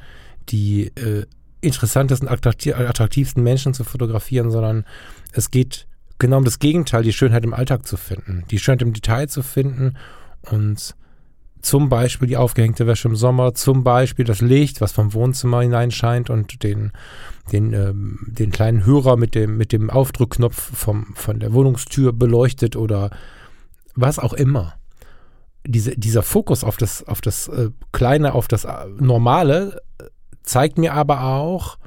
die 0.50 0.88
äh, 0.96 1.26
interessantesten, 1.62 2.28
attraktivsten 2.28 3.44
Menschen 3.44 3.76
zu 3.76 3.84
fotografieren, 3.84 4.50
sondern 4.50 4.84
es 5.32 5.52
geht 5.52 5.88
genau 6.18 6.38
um 6.38 6.44
das 6.44 6.58
Gegenteil, 6.58 7.04
die 7.04 7.14
Schönheit 7.14 7.44
im 7.44 7.54
Alltag 7.54 7.86
zu 7.86 7.98
finden, 7.98 8.46
die 8.50 8.58
Schönheit 8.58 8.82
im 8.82 8.94
Detail 8.94 9.28
zu 9.28 9.44
finden 9.44 9.96
und 10.50 10.96
zum 11.62 11.90
Beispiel 11.90 12.28
die 12.28 12.38
aufgehängte 12.38 12.88
Wäsche 12.88 13.08
im 13.08 13.16
Sommer, 13.16 13.54
zum 13.54 13.84
Beispiel 13.84 14.26
das 14.26 14.42
Licht, 14.42 14.82
was 14.82 14.92
vom 14.92 15.14
Wohnzimmer 15.14 15.62
hineinscheint 15.62 16.32
und 16.32 16.64
den, 16.64 16.94
den, 17.52 17.74
ähm, 17.74 18.20
den 18.28 18.52
kleinen 18.52 18.86
Hörer 18.86 19.18
mit 19.18 19.36
dem, 19.36 19.58
mit 19.58 19.72
dem 19.72 19.92
Aufdrückknopf 19.92 20.56
vom, 20.76 21.14
von 21.16 21.40
der 21.40 21.54
Wohnungstür 21.54 22.12
beleuchtet 22.12 22.76
oder 22.76 23.12
was 23.96 24.18
auch 24.18 24.34
immer. 24.34 24.76
Diese, 25.66 25.98
dieser 25.98 26.24
Fokus 26.24 26.64
auf 26.64 26.78
das, 26.78 27.04
auf 27.08 27.22
das 27.22 27.48
äh, 27.48 27.70
Kleine, 27.92 28.34
auf 28.34 28.48
das 28.48 28.66
äh, 28.66 28.86
Normale 29.00 29.82
zeigt 30.44 30.78
mir 30.78 30.94
aber 30.94 31.24
auch, 31.24 31.78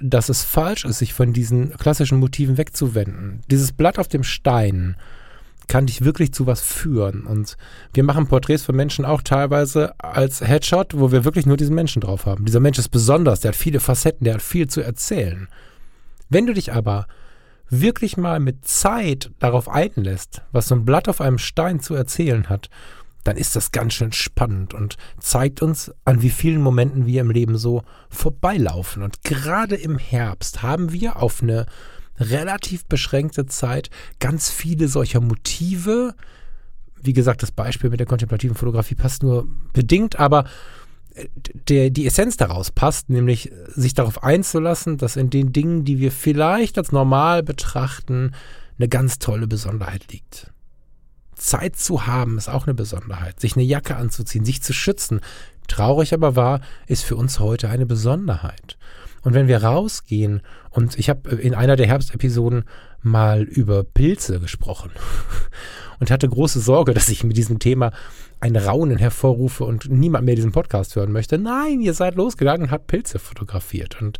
dass 0.00 0.28
es 0.28 0.44
falsch 0.44 0.84
ist, 0.84 0.98
sich 0.98 1.14
von 1.14 1.32
diesen 1.32 1.76
klassischen 1.76 2.18
Motiven 2.18 2.58
wegzuwenden. 2.58 3.42
Dieses 3.50 3.72
Blatt 3.72 3.98
auf 3.98 4.08
dem 4.08 4.24
Stein, 4.24 4.96
kann 5.68 5.86
dich 5.86 6.04
wirklich 6.04 6.32
zu 6.32 6.46
was 6.46 6.60
führen. 6.60 7.24
Und 7.26 7.56
wir 7.94 8.02
machen 8.04 8.26
Porträts 8.26 8.62
von 8.64 8.76
Menschen 8.76 9.04
auch 9.04 9.22
teilweise 9.22 9.98
als 9.98 10.40
Headshot, 10.40 10.98
wo 10.98 11.12
wir 11.12 11.24
wirklich 11.24 11.46
nur 11.46 11.56
diesen 11.56 11.74
Menschen 11.74 12.00
drauf 12.00 12.26
haben. 12.26 12.44
Dieser 12.44 12.60
Mensch 12.60 12.78
ist 12.78 12.90
besonders, 12.90 13.40
der 13.40 13.50
hat 13.50 13.56
viele 13.56 13.80
Facetten, 13.80 14.24
der 14.24 14.34
hat 14.34 14.42
viel 14.42 14.66
zu 14.66 14.80
erzählen. 14.80 15.48
Wenn 16.28 16.46
du 16.46 16.52
dich 16.52 16.72
aber 16.72 17.06
wirklich 17.72 18.16
mal 18.16 18.38
mit 18.38 18.68
Zeit 18.68 19.30
darauf 19.38 19.68
einlässt, 19.68 20.42
was 20.52 20.68
so 20.68 20.74
ein 20.74 20.84
Blatt 20.84 21.08
auf 21.08 21.20
einem 21.20 21.38
Stein 21.38 21.80
zu 21.80 21.94
erzählen 21.94 22.48
hat, 22.48 22.68
dann 23.24 23.36
ist 23.36 23.56
das 23.56 23.72
ganz 23.72 23.94
schön 23.94 24.12
spannend 24.12 24.74
und 24.74 24.96
zeigt 25.18 25.62
uns, 25.62 25.92
an 26.04 26.22
wie 26.22 26.30
vielen 26.30 26.60
Momenten 26.60 27.06
wir 27.06 27.20
im 27.20 27.30
Leben 27.30 27.56
so 27.56 27.82
vorbeilaufen. 28.10 29.02
Und 29.02 29.22
gerade 29.22 29.76
im 29.76 29.96
Herbst 29.96 30.62
haben 30.62 30.92
wir 30.92 31.22
auf 31.22 31.42
eine 31.42 31.66
relativ 32.18 32.84
beschränkte 32.84 33.46
Zeit 33.46 33.90
ganz 34.18 34.50
viele 34.50 34.88
solcher 34.88 35.20
Motive. 35.20 36.14
Wie 37.00 37.14
gesagt, 37.14 37.42
das 37.42 37.52
Beispiel 37.52 37.90
mit 37.90 38.00
der 38.00 38.06
kontemplativen 38.06 38.56
Fotografie 38.56 38.96
passt 38.96 39.22
nur 39.22 39.46
bedingt, 39.72 40.18
aber 40.18 40.44
der, 41.68 41.90
die 41.90 42.06
Essenz 42.06 42.36
daraus 42.36 42.70
passt, 42.70 43.10
nämlich 43.10 43.52
sich 43.68 43.94
darauf 43.94 44.22
einzulassen, 44.22 44.98
dass 44.98 45.16
in 45.16 45.30
den 45.30 45.52
Dingen, 45.52 45.84
die 45.84 45.98
wir 45.98 46.12
vielleicht 46.12 46.78
als 46.78 46.92
normal 46.92 47.42
betrachten, 47.42 48.32
eine 48.78 48.88
ganz 48.88 49.18
tolle 49.18 49.46
Besonderheit 49.46 50.10
liegt. 50.12 50.50
Zeit 51.34 51.76
zu 51.76 52.06
haben 52.06 52.38
ist 52.38 52.48
auch 52.48 52.66
eine 52.66 52.74
Besonderheit. 52.74 53.40
Sich 53.40 53.56
eine 53.56 53.64
Jacke 53.64 53.96
anzuziehen, 53.96 54.44
sich 54.44 54.62
zu 54.62 54.72
schützen. 54.72 55.20
Traurig 55.68 56.14
aber 56.14 56.36
wahr, 56.36 56.60
ist 56.86 57.04
für 57.04 57.16
uns 57.16 57.40
heute 57.40 57.68
eine 57.68 57.86
Besonderheit. 57.86 58.78
Und 59.22 59.34
wenn 59.34 59.48
wir 59.48 59.62
rausgehen, 59.62 60.42
und 60.70 60.98
ich 60.98 61.08
habe 61.08 61.30
in 61.30 61.54
einer 61.54 61.76
der 61.76 61.86
Herbstepisoden 61.86 62.64
mal 63.02 63.42
über 63.42 63.84
Pilze 63.84 64.40
gesprochen 64.40 64.90
und 66.00 66.10
hatte 66.10 66.28
große 66.28 66.60
Sorge, 66.60 66.94
dass 66.94 67.08
ich 67.08 67.24
mit 67.24 67.36
diesem 67.36 67.58
Thema 67.58 67.92
ein 68.42 68.56
Raunen 68.56 68.98
hervorrufe 68.98 69.64
und 69.64 69.88
niemand 69.88 70.24
mehr 70.24 70.34
diesen 70.34 70.50
Podcast 70.50 70.96
hören 70.96 71.12
möchte. 71.12 71.38
Nein, 71.38 71.80
ihr 71.80 71.94
seid 71.94 72.16
losgegangen 72.16 72.66
und 72.66 72.70
habt 72.72 72.88
Pilze 72.88 73.20
fotografiert. 73.20 74.02
Und 74.02 74.18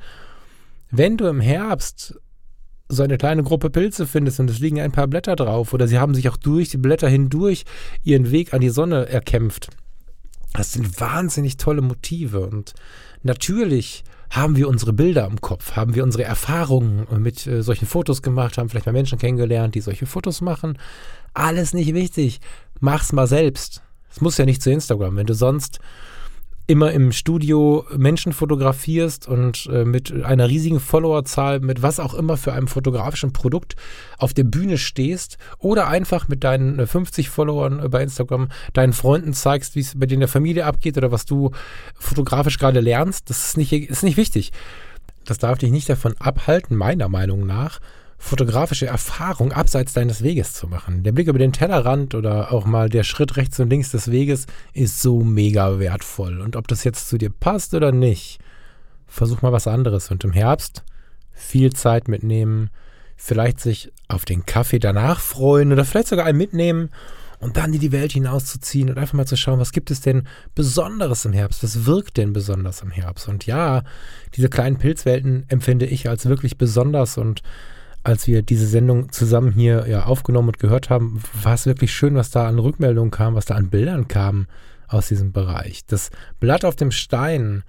wenn 0.92 1.16
du 1.16 1.26
im 1.26 1.40
Herbst 1.40 2.20
so 2.88 3.02
eine 3.02 3.18
kleine 3.18 3.42
Gruppe 3.42 3.68
Pilze 3.68 4.06
findest 4.06 4.38
und 4.38 4.48
es 4.48 4.60
liegen 4.60 4.80
ein 4.80 4.92
paar 4.92 5.08
Blätter 5.08 5.34
drauf 5.34 5.72
oder 5.72 5.88
sie 5.88 5.98
haben 5.98 6.14
sich 6.14 6.28
auch 6.28 6.36
durch 6.36 6.68
die 6.68 6.76
Blätter 6.76 7.08
hindurch 7.08 7.64
ihren 8.04 8.30
Weg 8.30 8.54
an 8.54 8.60
die 8.60 8.68
Sonne 8.68 9.08
erkämpft, 9.08 9.70
das 10.52 10.72
sind 10.72 11.00
wahnsinnig 11.00 11.56
tolle 11.56 11.80
Motive 11.80 12.46
und 12.46 12.74
natürlich 13.22 14.04
haben 14.30 14.56
wir 14.56 14.68
unsere 14.68 14.92
Bilder 14.92 15.26
im 15.26 15.40
Kopf, 15.40 15.72
haben 15.72 15.94
wir 15.94 16.04
unsere 16.04 16.24
Erfahrungen 16.24 17.06
mit 17.20 17.46
äh, 17.46 17.62
solchen 17.62 17.86
Fotos 17.86 18.22
gemacht, 18.22 18.56
haben 18.56 18.68
vielleicht 18.68 18.86
mal 18.86 18.92
Menschen 18.92 19.18
kennengelernt, 19.18 19.74
die 19.74 19.80
solche 19.80 20.06
Fotos 20.06 20.40
machen. 20.40 20.78
Alles 21.34 21.74
nicht 21.74 21.92
wichtig. 21.92 22.40
Mach's 22.80 23.12
mal 23.12 23.26
selbst. 23.26 23.82
Es 24.12 24.20
muss 24.20 24.38
ja 24.38 24.44
nicht 24.44 24.62
zu 24.62 24.70
Instagram. 24.70 25.16
Wenn 25.16 25.26
du 25.26 25.34
sonst 25.34 25.80
immer 26.66 26.92
im 26.92 27.12
Studio 27.12 27.84
Menschen 27.96 28.32
fotografierst 28.32 29.26
und 29.26 29.66
äh, 29.66 29.84
mit 29.84 30.24
einer 30.24 30.48
riesigen 30.48 30.80
Followerzahl, 30.80 31.60
mit 31.60 31.82
was 31.82 31.98
auch 31.98 32.14
immer 32.14 32.36
für 32.36 32.52
einem 32.52 32.68
fotografischen 32.68 33.32
Produkt 33.32 33.74
auf 34.16 34.32
der 34.32 34.44
Bühne 34.44 34.78
stehst 34.78 35.38
oder 35.58 35.88
einfach 35.88 36.28
mit 36.28 36.44
deinen 36.44 36.86
50 36.86 37.26
äh, 37.26 37.28
Followern 37.28 37.90
bei 37.90 38.02
Instagram 38.02 38.48
deinen 38.72 38.92
Freunden 38.92 39.34
zeigst, 39.34 39.74
wie 39.74 39.80
es 39.80 39.98
bei 39.98 40.06
dir 40.06 40.14
in 40.14 40.20
der 40.20 40.28
Familie 40.28 40.64
abgeht 40.64 40.96
oder 40.96 41.10
was 41.10 41.24
du 41.24 41.50
fotografisch 41.98 42.58
gerade 42.58 42.80
lernst, 42.80 43.28
das 43.28 43.48
ist 43.48 43.56
nicht, 43.56 43.72
ist 43.72 44.04
nicht 44.04 44.16
wichtig. 44.16 44.52
Das 45.24 45.38
darf 45.38 45.58
dich 45.58 45.70
nicht 45.70 45.88
davon 45.88 46.14
abhalten, 46.18 46.76
meiner 46.76 47.08
Meinung 47.08 47.44
nach, 47.46 47.80
fotografische 48.22 48.86
Erfahrung 48.86 49.50
abseits 49.52 49.94
deines 49.94 50.22
Weges 50.22 50.54
zu 50.54 50.68
machen. 50.68 51.02
Der 51.02 51.10
Blick 51.10 51.26
über 51.26 51.40
den 51.40 51.52
Tellerrand 51.52 52.14
oder 52.14 52.52
auch 52.52 52.64
mal 52.64 52.88
der 52.88 53.02
Schritt 53.02 53.36
rechts 53.36 53.58
und 53.58 53.68
links 53.68 53.90
des 53.90 54.12
Weges 54.12 54.46
ist 54.72 55.02
so 55.02 55.20
mega 55.20 55.80
wertvoll. 55.80 56.40
Und 56.40 56.54
ob 56.54 56.68
das 56.68 56.84
jetzt 56.84 57.08
zu 57.08 57.18
dir 57.18 57.30
passt 57.30 57.74
oder 57.74 57.90
nicht, 57.90 58.38
versuch 59.08 59.42
mal 59.42 59.50
was 59.50 59.66
anderes. 59.66 60.12
Und 60.12 60.22
im 60.22 60.32
Herbst 60.32 60.84
viel 61.32 61.72
Zeit 61.72 62.06
mitnehmen, 62.06 62.70
vielleicht 63.16 63.58
sich 63.58 63.92
auf 64.06 64.24
den 64.24 64.46
Kaffee 64.46 64.78
danach 64.78 65.18
freuen 65.18 65.72
oder 65.72 65.84
vielleicht 65.84 66.08
sogar 66.08 66.24
einen 66.24 66.38
mitnehmen 66.38 66.90
und 67.40 67.56
dann 67.56 67.74
in 67.74 67.80
die 67.80 67.90
Welt 67.90 68.12
hinauszuziehen 68.12 68.88
und 68.88 68.98
einfach 68.98 69.14
mal 69.14 69.26
zu 69.26 69.36
schauen, 69.36 69.58
was 69.58 69.72
gibt 69.72 69.90
es 69.90 70.00
denn 70.00 70.28
Besonderes 70.54 71.24
im 71.24 71.32
Herbst? 71.32 71.64
Was 71.64 71.86
wirkt 71.86 72.18
denn 72.18 72.32
besonders 72.32 72.82
im 72.82 72.92
Herbst? 72.92 73.28
Und 73.28 73.46
ja, 73.46 73.82
diese 74.36 74.48
kleinen 74.48 74.78
Pilzwelten 74.78 75.44
empfinde 75.48 75.86
ich 75.86 76.08
als 76.08 76.26
wirklich 76.26 76.56
besonders 76.56 77.18
und 77.18 77.42
als 78.04 78.26
wir 78.26 78.42
diese 78.42 78.66
Sendung 78.66 79.12
zusammen 79.12 79.52
hier 79.52 79.86
ja, 79.88 80.04
aufgenommen 80.04 80.48
und 80.48 80.58
gehört 80.58 80.90
haben, 80.90 81.22
war 81.42 81.54
es 81.54 81.66
wirklich 81.66 81.92
schön, 81.92 82.14
was 82.14 82.30
da 82.30 82.46
an 82.46 82.58
Rückmeldungen 82.58 83.10
kam, 83.10 83.34
was 83.34 83.44
da 83.44 83.54
an 83.54 83.70
Bildern 83.70 84.08
kam 84.08 84.46
aus 84.88 85.08
diesem 85.08 85.32
Bereich. 85.32 85.86
Das 85.86 86.10
Blatt 86.40 86.64
auf 86.64 86.76
dem 86.76 86.90
Stein, 86.90 87.62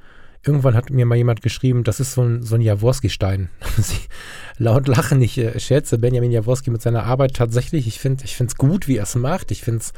irgendwann 0.43 0.76
hat 0.76 0.89
mir 0.89 1.06
mal 1.06 1.15
jemand 1.15 1.41
geschrieben, 1.41 1.84
das 1.84 2.00
ist 2.00 2.13
so 2.13 2.24
ein, 2.24 2.43
so 2.43 2.56
ein 2.56 2.62
Jaworski-Stein. 2.62 3.50
laut 4.58 4.88
lachen, 4.88 5.22
ich 5.22 5.38
äh, 5.38 5.60
schätze 5.60 5.98
Benjamin 5.98 6.32
Jaworski 6.32 6.72
mit 6.72 6.82
seiner 6.82 7.04
Arbeit 7.04 7.36
tatsächlich. 7.36 7.88
Ich 7.88 8.00
finde 8.00 8.26
es 8.26 8.56
gut, 8.56 8.88
wie 8.88 8.98
er 8.98 9.04
es 9.04 9.15
macht. 9.15 9.52
Ich 9.52 9.62
finde 9.62 9.80
es 9.80 9.93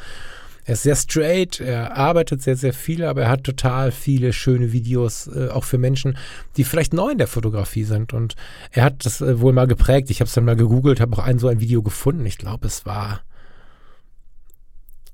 er 0.66 0.74
ist 0.74 0.82
sehr 0.82 0.96
straight, 0.96 1.60
er 1.60 1.96
arbeitet 1.96 2.42
sehr, 2.42 2.56
sehr 2.56 2.74
viel, 2.74 3.04
aber 3.04 3.24
er 3.24 3.30
hat 3.30 3.44
total 3.44 3.92
viele 3.92 4.34
schöne 4.34 4.72
Videos, 4.72 5.28
äh, 5.28 5.50
auch 5.50 5.64
für 5.64 5.78
Menschen, 5.78 6.18
die 6.58 6.64
vielleicht 6.64 6.92
neu 6.92 7.12
in 7.12 7.20
der 7.20 7.28
Fotografie 7.28 7.84
sind. 7.84 8.14
Und 8.14 8.36
er 8.72 8.84
hat 8.84 9.06
das 9.06 9.22
äh, 9.22 9.40
wohl 9.40 9.54
mal 9.54 9.68
geprägt. 9.68 10.10
Ich 10.10 10.22
habe 10.22 10.28
es 10.28 10.34
dann 10.34 10.44
mal 10.44 10.56
gegoogelt, 10.56 11.00
habe 11.00 11.16
auch 11.16 11.24
ein 11.24 11.38
so 11.38 11.48
ein 11.48 11.60
Video 11.60 11.84
gefunden. 11.84 12.26
Ich 12.26 12.40
glaube, 12.40 12.66
es 12.66 12.84
war, 12.84 13.22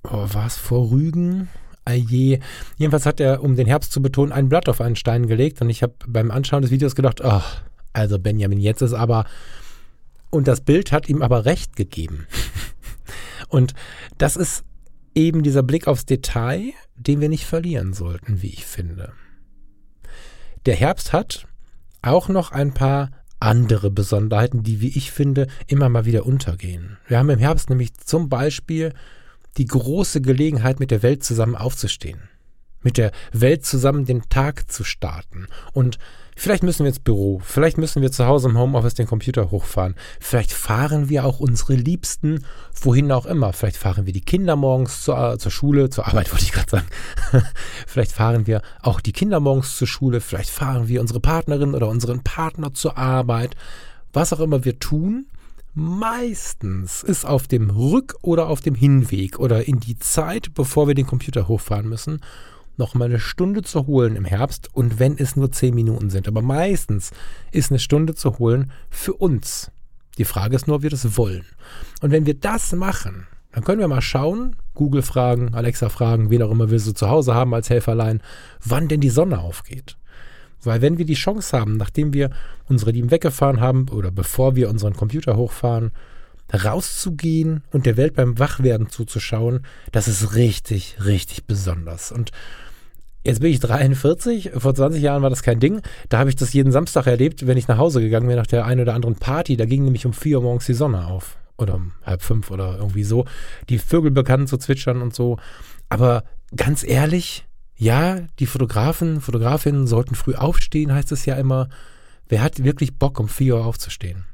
oh, 0.05 0.25
war 0.31 0.47
es 0.47 0.55
vor 0.55 0.89
Rügen? 0.89 1.49
Aje. 1.83 2.39
Jedenfalls 2.77 3.05
hat 3.05 3.19
er, 3.19 3.43
um 3.43 3.57
den 3.57 3.67
Herbst 3.67 3.91
zu 3.91 4.01
betonen, 4.01 4.31
ein 4.31 4.47
Blatt 4.47 4.69
auf 4.69 4.79
einen 4.79 4.95
Stein 4.95 5.27
gelegt. 5.27 5.61
Und 5.61 5.69
ich 5.69 5.83
habe 5.83 5.95
beim 6.07 6.31
Anschauen 6.31 6.61
des 6.61 6.71
Videos 6.71 6.95
gedacht, 6.95 7.19
oh, 7.21 7.41
also 7.91 8.19
Benjamin, 8.19 8.59
jetzt 8.59 8.81
ist 8.81 8.93
aber, 8.93 9.25
und 10.29 10.47
das 10.47 10.61
Bild 10.61 10.93
hat 10.93 11.09
ihm 11.09 11.21
aber 11.21 11.43
recht 11.43 11.75
gegeben. 11.75 12.25
und 13.49 13.73
das 14.17 14.37
ist 14.37 14.63
eben 15.15 15.43
dieser 15.43 15.63
Blick 15.63 15.87
aufs 15.87 16.05
Detail, 16.05 16.73
den 16.95 17.21
wir 17.21 17.29
nicht 17.29 17.45
verlieren 17.45 17.93
sollten, 17.93 18.41
wie 18.41 18.49
ich 18.49 18.65
finde. 18.65 19.13
Der 20.65 20.75
Herbst 20.75 21.13
hat 21.13 21.47
auch 22.01 22.29
noch 22.29 22.51
ein 22.51 22.73
paar 22.73 23.11
andere 23.39 23.89
Besonderheiten, 23.89 24.63
die, 24.63 24.81
wie 24.81 24.95
ich 24.95 25.11
finde, 25.11 25.47
immer 25.67 25.89
mal 25.89 26.05
wieder 26.05 26.25
untergehen. 26.25 26.97
Wir 27.07 27.17
haben 27.17 27.29
im 27.29 27.39
Herbst 27.39 27.69
nämlich 27.69 27.93
zum 27.95 28.29
Beispiel 28.29 28.93
die 29.57 29.65
große 29.65 30.21
Gelegenheit, 30.21 30.79
mit 30.79 30.91
der 30.91 31.03
Welt 31.03 31.23
zusammen 31.23 31.55
aufzustehen, 31.55 32.29
mit 32.81 32.97
der 32.97 33.11
Welt 33.33 33.65
zusammen 33.65 34.05
den 34.05 34.29
Tag 34.29 34.71
zu 34.71 34.83
starten 34.83 35.47
und 35.73 35.97
Vielleicht 36.35 36.63
müssen 36.63 36.79
wir 36.83 36.89
ins 36.89 36.99
Büro, 36.99 37.41
vielleicht 37.43 37.77
müssen 37.77 38.01
wir 38.01 38.11
zu 38.11 38.25
Hause 38.25 38.49
im 38.49 38.57
Homeoffice 38.57 38.93
den 38.93 39.05
Computer 39.05 39.51
hochfahren, 39.51 39.95
vielleicht 40.19 40.53
fahren 40.53 41.09
wir 41.09 41.25
auch 41.25 41.39
unsere 41.39 41.75
Liebsten, 41.75 42.45
wohin 42.81 43.11
auch 43.11 43.25
immer. 43.25 43.53
Vielleicht 43.53 43.77
fahren 43.77 44.05
wir 44.05 44.13
die 44.13 44.21
Kinder 44.21 44.55
morgens 44.55 45.03
zur, 45.03 45.33
äh, 45.33 45.37
zur 45.37 45.51
Schule, 45.51 45.89
zur 45.89 46.07
Arbeit 46.07 46.31
wollte 46.31 46.45
ich 46.45 46.51
gerade 46.51 46.69
sagen. 46.69 46.87
vielleicht 47.87 48.13
fahren 48.13 48.47
wir 48.47 48.61
auch 48.81 49.01
die 49.01 49.11
Kinder 49.11 49.39
morgens 49.39 49.77
zur 49.77 49.87
Schule, 49.87 50.21
vielleicht 50.21 50.49
fahren 50.49 50.87
wir 50.87 51.01
unsere 51.01 51.19
Partnerin 51.19 51.75
oder 51.75 51.89
unseren 51.89 52.23
Partner 52.23 52.73
zur 52.73 52.97
Arbeit. 52.97 53.55
Was 54.13 54.33
auch 54.33 54.39
immer 54.39 54.65
wir 54.65 54.79
tun, 54.79 55.27
meistens 55.73 57.03
ist 57.03 57.25
auf 57.25 57.47
dem 57.47 57.69
Rück- 57.69 58.15
oder 58.21 58.47
auf 58.47 58.61
dem 58.61 58.75
Hinweg 58.75 59.39
oder 59.39 59.67
in 59.67 59.79
die 59.79 59.97
Zeit, 59.99 60.53
bevor 60.53 60.87
wir 60.87 60.95
den 60.95 61.07
Computer 61.07 61.47
hochfahren 61.47 61.87
müssen, 61.87 62.19
noch 62.77 62.93
mal 62.93 63.05
eine 63.05 63.19
Stunde 63.19 63.61
zu 63.61 63.87
holen 63.87 64.15
im 64.15 64.25
Herbst 64.25 64.69
und 64.73 64.99
wenn 64.99 65.17
es 65.17 65.35
nur 65.35 65.51
zehn 65.51 65.75
Minuten 65.75 66.09
sind. 66.09 66.27
Aber 66.27 66.41
meistens 66.41 67.11
ist 67.51 67.71
eine 67.71 67.79
Stunde 67.79 68.15
zu 68.15 68.39
holen 68.39 68.71
für 68.89 69.13
uns. 69.13 69.71
Die 70.17 70.25
Frage 70.25 70.55
ist 70.55 70.67
nur, 70.67 70.77
ob 70.77 70.83
wir 70.83 70.89
das 70.89 71.17
wollen. 71.17 71.45
Und 72.01 72.11
wenn 72.11 72.25
wir 72.25 72.33
das 72.33 72.73
machen, 72.73 73.27
dann 73.51 73.63
können 73.63 73.79
wir 73.79 73.87
mal 73.87 74.01
schauen, 74.01 74.55
Google 74.73 75.01
fragen, 75.01 75.53
Alexa 75.53 75.89
fragen, 75.89 76.29
wen 76.29 76.41
auch 76.41 76.51
immer 76.51 76.71
wir 76.71 76.79
so 76.79 76.93
zu 76.93 77.09
Hause 77.09 77.33
haben 77.33 77.53
als 77.53 77.69
Helferlein, 77.69 78.21
wann 78.63 78.87
denn 78.87 79.01
die 79.01 79.09
Sonne 79.09 79.39
aufgeht. 79.39 79.97
Weil 80.63 80.81
wenn 80.81 80.97
wir 80.97 81.05
die 81.05 81.15
Chance 81.15 81.59
haben, 81.59 81.77
nachdem 81.77 82.13
wir 82.13 82.29
unsere 82.69 82.91
Lieben 82.91 83.11
weggefahren 83.11 83.59
haben 83.59 83.89
oder 83.89 84.11
bevor 84.11 84.55
wir 84.55 84.69
unseren 84.69 84.93
Computer 84.93 85.35
hochfahren, 85.35 85.91
rauszugehen 86.53 87.63
und 87.71 87.85
der 87.85 87.97
Welt 87.97 88.15
beim 88.15 88.39
Wachwerden 88.39 88.89
zuzuschauen, 88.89 89.65
das 89.91 90.07
ist 90.07 90.35
richtig, 90.35 90.97
richtig 91.03 91.45
besonders. 91.45 92.11
Und 92.11 92.31
Jetzt 93.23 93.39
bin 93.39 93.51
ich 93.51 93.59
43, 93.59 94.51
vor 94.57 94.73
20 94.73 94.99
Jahren 94.99 95.21
war 95.21 95.29
das 95.29 95.43
kein 95.43 95.59
Ding. 95.59 95.81
Da 96.09 96.17
habe 96.17 96.31
ich 96.31 96.35
das 96.35 96.53
jeden 96.53 96.71
Samstag 96.71 97.05
erlebt, 97.05 97.45
wenn 97.45 97.55
ich 97.55 97.67
nach 97.67 97.77
Hause 97.77 98.01
gegangen 98.01 98.25
bin 98.25 98.35
nach 98.35 98.47
der 98.47 98.65
einen 98.65 98.81
oder 98.81 98.95
anderen 98.95 99.15
Party. 99.15 99.57
Da 99.57 99.65
ging 99.65 99.83
nämlich 99.83 100.07
um 100.07 100.13
4 100.13 100.37
Uhr 100.37 100.43
morgens 100.43 100.65
die 100.65 100.73
Sonne 100.73 101.05
auf. 101.05 101.37
Oder 101.55 101.75
um 101.75 101.91
halb 102.03 102.23
fünf 102.23 102.49
oder 102.49 102.77
irgendwie 102.79 103.03
so. 103.03 103.25
Die 103.69 103.77
Vögel 103.77 104.09
bekannten 104.09 104.47
zu 104.47 104.57
zwitschern 104.57 105.03
und 105.03 105.13
so. 105.13 105.37
Aber 105.87 106.23
ganz 106.55 106.83
ehrlich, 106.83 107.45
ja, 107.77 108.21
die 108.39 108.47
Fotografen, 108.47 109.21
Fotografinnen 109.21 109.85
sollten 109.85 110.15
früh 110.15 110.33
aufstehen, 110.33 110.91
heißt 110.91 111.11
es 111.11 111.25
ja 111.27 111.35
immer. 111.35 111.69
Wer 112.27 112.41
hat 112.41 112.63
wirklich 112.63 112.97
Bock, 112.97 113.19
um 113.19 113.27
4 113.27 113.57
Uhr 113.57 113.65
aufzustehen? 113.67 114.25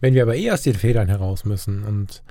Wenn 0.00 0.14
wir 0.14 0.22
aber 0.22 0.36
eh 0.36 0.50
aus 0.50 0.62
den 0.62 0.74
Federn 0.74 1.08
heraus 1.08 1.44
müssen 1.44 1.84
und 1.84 2.22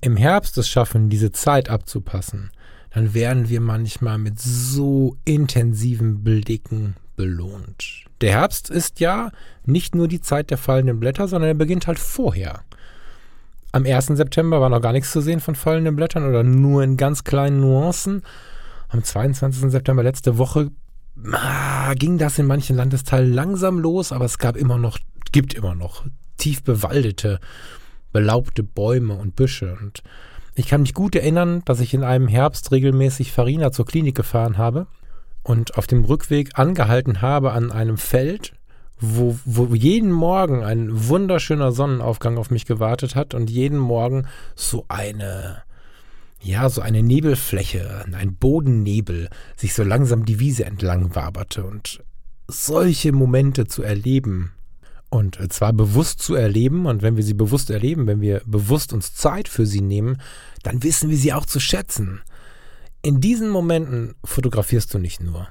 im 0.00 0.16
Herbst 0.16 0.58
es 0.58 0.68
schaffen, 0.68 1.08
diese 1.08 1.32
Zeit 1.32 1.68
abzupassen, 1.68 2.50
dann 2.90 3.14
werden 3.14 3.48
wir 3.48 3.60
manchmal 3.60 4.18
mit 4.18 4.38
so 4.38 5.16
intensiven 5.24 6.22
Blicken 6.22 6.96
belohnt. 7.16 8.04
Der 8.20 8.32
Herbst 8.32 8.70
ist 8.70 9.00
ja 9.00 9.30
nicht 9.64 9.94
nur 9.94 10.08
die 10.08 10.20
Zeit 10.20 10.50
der 10.50 10.58
fallenden 10.58 11.00
Blätter, 11.00 11.28
sondern 11.28 11.48
er 11.48 11.54
beginnt 11.54 11.86
halt 11.86 11.98
vorher. 11.98 12.62
Am 13.72 13.86
1. 13.86 14.06
September 14.06 14.60
war 14.60 14.68
noch 14.68 14.82
gar 14.82 14.92
nichts 14.92 15.12
zu 15.12 15.20
sehen 15.20 15.40
von 15.40 15.54
fallenden 15.54 15.96
Blättern 15.96 16.28
oder 16.28 16.42
nur 16.42 16.82
in 16.82 16.96
ganz 16.96 17.24
kleinen 17.24 17.60
Nuancen. 17.60 18.22
Am 18.88 19.02
22. 19.02 19.70
September 19.70 20.02
letzte 20.02 20.36
Woche 20.36 20.70
ah, 21.32 21.94
ging 21.94 22.18
das 22.18 22.38
in 22.38 22.46
manchen 22.46 22.76
Landesteilen 22.76 23.32
langsam 23.32 23.78
los, 23.78 24.12
aber 24.12 24.26
es 24.26 24.38
gab 24.38 24.56
immer 24.56 24.76
noch, 24.76 24.98
gibt 25.32 25.54
immer 25.54 25.74
noch 25.74 26.04
tief 26.42 26.64
bewaldete, 26.64 27.38
belaubte 28.12 28.64
Bäume 28.64 29.14
und 29.14 29.36
Büsche. 29.36 29.76
Und 29.80 30.02
ich 30.56 30.66
kann 30.66 30.82
mich 30.82 30.92
gut 30.92 31.14
erinnern, 31.14 31.62
dass 31.64 31.78
ich 31.78 31.94
in 31.94 32.02
einem 32.02 32.26
Herbst 32.26 32.72
regelmäßig 32.72 33.30
Farina 33.30 33.70
zur 33.70 33.86
Klinik 33.86 34.16
gefahren 34.16 34.58
habe 34.58 34.88
und 35.44 35.78
auf 35.78 35.86
dem 35.86 36.04
Rückweg 36.04 36.58
angehalten 36.58 37.22
habe 37.22 37.52
an 37.52 37.70
einem 37.70 37.96
Feld, 37.96 38.54
wo, 38.98 39.38
wo 39.44 39.74
jeden 39.74 40.10
Morgen 40.10 40.64
ein 40.64 41.08
wunderschöner 41.08 41.70
Sonnenaufgang 41.70 42.38
auf 42.38 42.50
mich 42.50 42.66
gewartet 42.66 43.14
hat 43.14 43.34
und 43.34 43.48
jeden 43.48 43.78
Morgen 43.78 44.26
so 44.56 44.84
eine, 44.88 45.62
ja, 46.40 46.68
so 46.68 46.80
eine 46.80 47.02
Nebelfläche, 47.04 48.04
ein 48.12 48.34
Bodennebel 48.34 49.28
sich 49.56 49.74
so 49.74 49.84
langsam 49.84 50.24
die 50.24 50.40
Wiese 50.40 50.64
entlang 50.64 51.14
waberte 51.14 51.64
und 51.64 52.02
solche 52.48 53.12
Momente 53.12 53.66
zu 53.66 53.82
erleben, 53.82 54.52
und 55.12 55.52
zwar 55.52 55.74
bewusst 55.74 56.22
zu 56.22 56.34
erleben. 56.34 56.86
Und 56.86 57.02
wenn 57.02 57.16
wir 57.16 57.22
sie 57.22 57.34
bewusst 57.34 57.68
erleben, 57.68 58.06
wenn 58.06 58.22
wir 58.22 58.40
bewusst 58.46 58.94
uns 58.94 59.14
Zeit 59.14 59.46
für 59.46 59.66
sie 59.66 59.82
nehmen, 59.82 60.22
dann 60.62 60.82
wissen 60.82 61.10
wir 61.10 61.18
sie 61.18 61.34
auch 61.34 61.44
zu 61.44 61.60
schätzen. 61.60 62.22
In 63.02 63.20
diesen 63.20 63.50
Momenten 63.50 64.14
fotografierst 64.24 64.94
du 64.94 64.98
nicht 64.98 65.20
nur. 65.20 65.48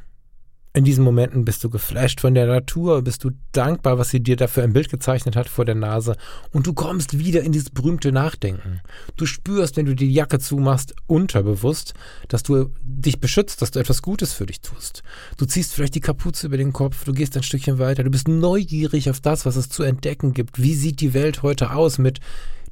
In 0.73 0.85
diesen 0.85 1.03
Momenten 1.03 1.43
bist 1.43 1.65
du 1.65 1.69
geflasht 1.69 2.21
von 2.21 2.33
der 2.33 2.47
Natur, 2.47 3.01
bist 3.01 3.25
du 3.25 3.31
dankbar, 3.51 3.97
was 3.97 4.09
sie 4.09 4.23
dir 4.23 4.37
dafür 4.37 4.63
ein 4.63 4.71
Bild 4.71 4.89
gezeichnet 4.89 5.35
hat 5.35 5.49
vor 5.49 5.65
der 5.65 5.75
Nase 5.75 6.15
und 6.51 6.65
du 6.65 6.73
kommst 6.73 7.19
wieder 7.19 7.41
in 7.41 7.51
dieses 7.51 7.71
berühmte 7.71 8.13
Nachdenken. 8.13 8.79
Du 9.17 9.25
spürst, 9.25 9.75
wenn 9.75 9.85
du 9.85 9.95
die 9.95 10.13
Jacke 10.13 10.39
zumachst, 10.39 10.95
unterbewusst, 11.07 11.93
dass 12.29 12.43
du 12.43 12.69
dich 12.83 13.19
beschützt, 13.19 13.61
dass 13.61 13.71
du 13.71 13.79
etwas 13.79 14.01
Gutes 14.01 14.31
für 14.31 14.45
dich 14.45 14.61
tust. 14.61 15.03
Du 15.35 15.45
ziehst 15.45 15.73
vielleicht 15.73 15.95
die 15.95 15.99
Kapuze 15.99 16.47
über 16.47 16.55
den 16.55 16.71
Kopf, 16.71 17.03
du 17.03 17.11
gehst 17.11 17.35
ein 17.35 17.43
Stückchen 17.43 17.77
weiter, 17.77 18.05
du 18.05 18.11
bist 18.11 18.29
neugierig 18.29 19.09
auf 19.09 19.19
das, 19.19 19.45
was 19.45 19.57
es 19.57 19.67
zu 19.67 19.83
entdecken 19.83 20.33
gibt. 20.33 20.61
Wie 20.61 20.75
sieht 20.75 21.01
die 21.01 21.13
Welt 21.13 21.43
heute 21.43 21.73
aus 21.73 21.97
mit 21.97 22.21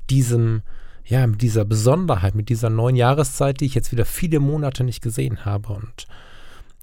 diesem, 0.10 0.62
ja, 1.04 1.28
mit 1.28 1.42
dieser 1.42 1.66
Besonderheit, 1.66 2.34
mit 2.34 2.48
dieser 2.48 2.70
neuen 2.70 2.96
Jahreszeit, 2.96 3.60
die 3.60 3.66
ich 3.66 3.76
jetzt 3.76 3.92
wieder 3.92 4.06
viele 4.06 4.40
Monate 4.40 4.86
nicht 4.86 5.02
gesehen 5.02 5.44
habe 5.44 5.74
und 5.74 6.08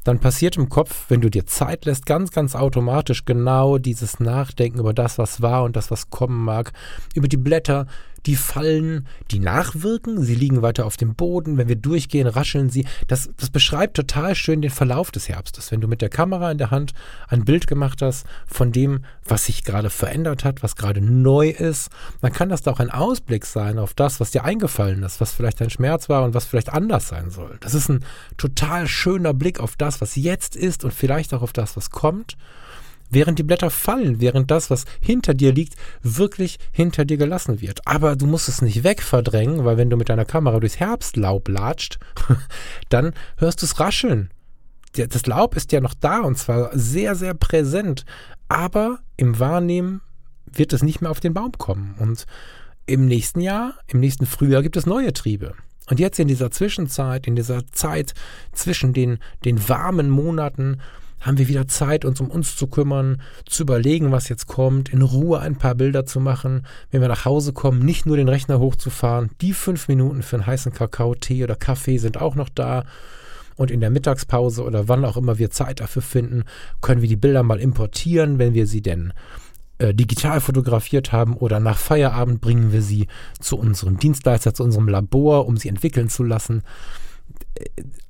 dann 0.06 0.20
passiert 0.20 0.56
im 0.56 0.68
Kopf, 0.68 1.06
wenn 1.08 1.20
du 1.20 1.30
dir 1.30 1.46
Zeit 1.46 1.84
lässt, 1.84 2.06
ganz, 2.06 2.30
ganz 2.30 2.54
automatisch 2.54 3.24
genau 3.24 3.78
dieses 3.78 4.20
Nachdenken 4.20 4.78
über 4.78 4.94
das, 4.94 5.18
was 5.18 5.42
war 5.42 5.64
und 5.64 5.74
das, 5.74 5.90
was 5.90 6.10
kommen 6.10 6.44
mag, 6.44 6.72
über 7.14 7.26
die 7.26 7.36
Blätter, 7.36 7.86
die 8.26 8.36
fallen, 8.36 9.06
die 9.30 9.38
nachwirken, 9.38 10.22
sie 10.22 10.34
liegen 10.34 10.62
weiter 10.62 10.84
auf 10.84 10.96
dem 10.96 11.14
Boden, 11.14 11.56
wenn 11.56 11.68
wir 11.68 11.76
durchgehen, 11.76 12.26
rascheln 12.26 12.70
sie. 12.70 12.84
Das, 13.06 13.30
das 13.36 13.50
beschreibt 13.50 13.96
total 13.96 14.34
schön 14.34 14.62
den 14.62 14.70
Verlauf 14.70 15.12
des 15.12 15.28
Herbstes. 15.28 15.70
Wenn 15.70 15.80
du 15.80 15.88
mit 15.88 16.02
der 16.02 16.08
Kamera 16.08 16.50
in 16.50 16.58
der 16.58 16.70
Hand 16.70 16.92
ein 17.28 17.44
Bild 17.44 17.66
gemacht 17.66 18.02
hast 18.02 18.26
von 18.46 18.72
dem, 18.72 19.04
was 19.24 19.46
sich 19.46 19.64
gerade 19.64 19.90
verändert 19.90 20.44
hat, 20.44 20.62
was 20.62 20.76
gerade 20.76 21.00
neu 21.00 21.50
ist, 21.50 21.90
dann 22.20 22.32
kann 22.32 22.48
das 22.48 22.62
doch 22.62 22.80
ein 22.80 22.90
Ausblick 22.90 23.46
sein 23.46 23.78
auf 23.78 23.94
das, 23.94 24.18
was 24.18 24.32
dir 24.32 24.44
eingefallen 24.44 25.02
ist, 25.04 25.20
was 25.20 25.32
vielleicht 25.32 25.60
dein 25.60 25.70
Schmerz 25.70 26.08
war 26.08 26.24
und 26.24 26.34
was 26.34 26.46
vielleicht 26.46 26.72
anders 26.72 27.08
sein 27.08 27.30
soll. 27.30 27.56
Das 27.60 27.74
ist 27.74 27.88
ein 27.88 28.04
total 28.36 28.88
schöner 28.88 29.34
Blick 29.34 29.60
auf 29.60 29.76
das, 29.76 30.00
was 30.00 30.16
jetzt 30.16 30.56
ist 30.56 30.84
und 30.84 30.92
vielleicht 30.92 31.32
auch 31.32 31.42
auf 31.42 31.52
das, 31.52 31.76
was 31.76 31.90
kommt 31.90 32.36
während 33.10 33.38
die 33.38 33.42
Blätter 33.42 33.70
fallen, 33.70 34.20
während 34.20 34.50
das, 34.50 34.70
was 34.70 34.84
hinter 35.00 35.34
dir 35.34 35.52
liegt, 35.52 35.74
wirklich 36.02 36.58
hinter 36.72 37.04
dir 37.04 37.16
gelassen 37.16 37.60
wird. 37.60 37.86
Aber 37.86 38.16
du 38.16 38.26
musst 38.26 38.48
es 38.48 38.62
nicht 38.62 38.84
wegverdrängen, 38.84 39.64
weil 39.64 39.76
wenn 39.76 39.90
du 39.90 39.96
mit 39.96 40.08
deiner 40.08 40.24
Kamera 40.24 40.60
durchs 40.60 40.80
Herbstlaub 40.80 41.48
latscht, 41.48 41.98
dann 42.88 43.12
hörst 43.36 43.62
du 43.62 43.66
es 43.66 43.80
rascheln. 43.80 44.30
Das 44.92 45.26
Laub 45.26 45.56
ist 45.56 45.72
ja 45.72 45.80
noch 45.80 45.94
da 45.94 46.20
und 46.20 46.38
zwar 46.38 46.70
sehr, 46.72 47.14
sehr 47.16 47.34
präsent, 47.34 48.06
aber 48.48 49.00
im 49.16 49.38
Wahrnehmen 49.38 50.00
wird 50.50 50.72
es 50.72 50.82
nicht 50.82 51.02
mehr 51.02 51.10
auf 51.10 51.20
den 51.20 51.34
Baum 51.34 51.52
kommen. 51.52 51.94
Und 51.98 52.24
im 52.86 53.06
nächsten 53.06 53.40
Jahr, 53.40 53.74
im 53.88 54.00
nächsten 54.00 54.26
Frühjahr 54.26 54.62
gibt 54.62 54.76
es 54.76 54.86
neue 54.86 55.12
Triebe. 55.12 55.54
Und 55.88 56.00
jetzt 56.00 56.18
in 56.18 56.28
dieser 56.28 56.50
Zwischenzeit, 56.50 57.26
in 57.26 57.36
dieser 57.36 57.66
Zeit 57.68 58.14
zwischen 58.52 58.92
den, 58.92 59.18
den 59.44 59.68
warmen 59.68 60.10
Monaten, 60.10 60.80
haben 61.20 61.38
wir 61.38 61.48
wieder 61.48 61.66
Zeit, 61.66 62.04
uns 62.04 62.20
um 62.20 62.30
uns 62.30 62.56
zu 62.56 62.66
kümmern, 62.66 63.20
zu 63.46 63.62
überlegen, 63.62 64.12
was 64.12 64.28
jetzt 64.28 64.46
kommt, 64.46 64.90
in 64.90 65.02
Ruhe 65.02 65.40
ein 65.40 65.56
paar 65.56 65.74
Bilder 65.74 66.06
zu 66.06 66.20
machen, 66.20 66.66
wenn 66.90 67.00
wir 67.00 67.08
nach 67.08 67.24
Hause 67.24 67.52
kommen, 67.52 67.80
nicht 67.80 68.06
nur 68.06 68.16
den 68.16 68.28
Rechner 68.28 68.58
hochzufahren. 68.58 69.30
Die 69.40 69.52
fünf 69.52 69.88
Minuten 69.88 70.22
für 70.22 70.36
einen 70.36 70.46
heißen 70.46 70.72
Kakao, 70.72 71.14
Tee 71.14 71.42
oder 71.42 71.56
Kaffee 71.56 71.98
sind 71.98 72.20
auch 72.20 72.34
noch 72.34 72.48
da. 72.48 72.84
Und 73.56 73.70
in 73.70 73.80
der 73.80 73.90
Mittagspause 73.90 74.62
oder 74.62 74.86
wann 74.88 75.04
auch 75.04 75.16
immer 75.16 75.38
wir 75.38 75.50
Zeit 75.50 75.80
dafür 75.80 76.02
finden, 76.02 76.44
können 76.82 77.00
wir 77.00 77.08
die 77.08 77.16
Bilder 77.16 77.42
mal 77.42 77.58
importieren, 77.58 78.38
wenn 78.38 78.52
wir 78.52 78.66
sie 78.66 78.82
denn 78.82 79.14
äh, 79.78 79.94
digital 79.94 80.42
fotografiert 80.42 81.12
haben 81.12 81.34
oder 81.34 81.58
nach 81.58 81.78
Feierabend 81.78 82.42
bringen 82.42 82.72
wir 82.72 82.82
sie 82.82 83.06
zu 83.40 83.56
unserem 83.56 83.98
Dienstleister, 83.98 84.52
zu 84.52 84.62
unserem 84.62 84.88
Labor, 84.88 85.46
um 85.46 85.56
sie 85.56 85.70
entwickeln 85.70 86.10
zu 86.10 86.22
lassen 86.22 86.62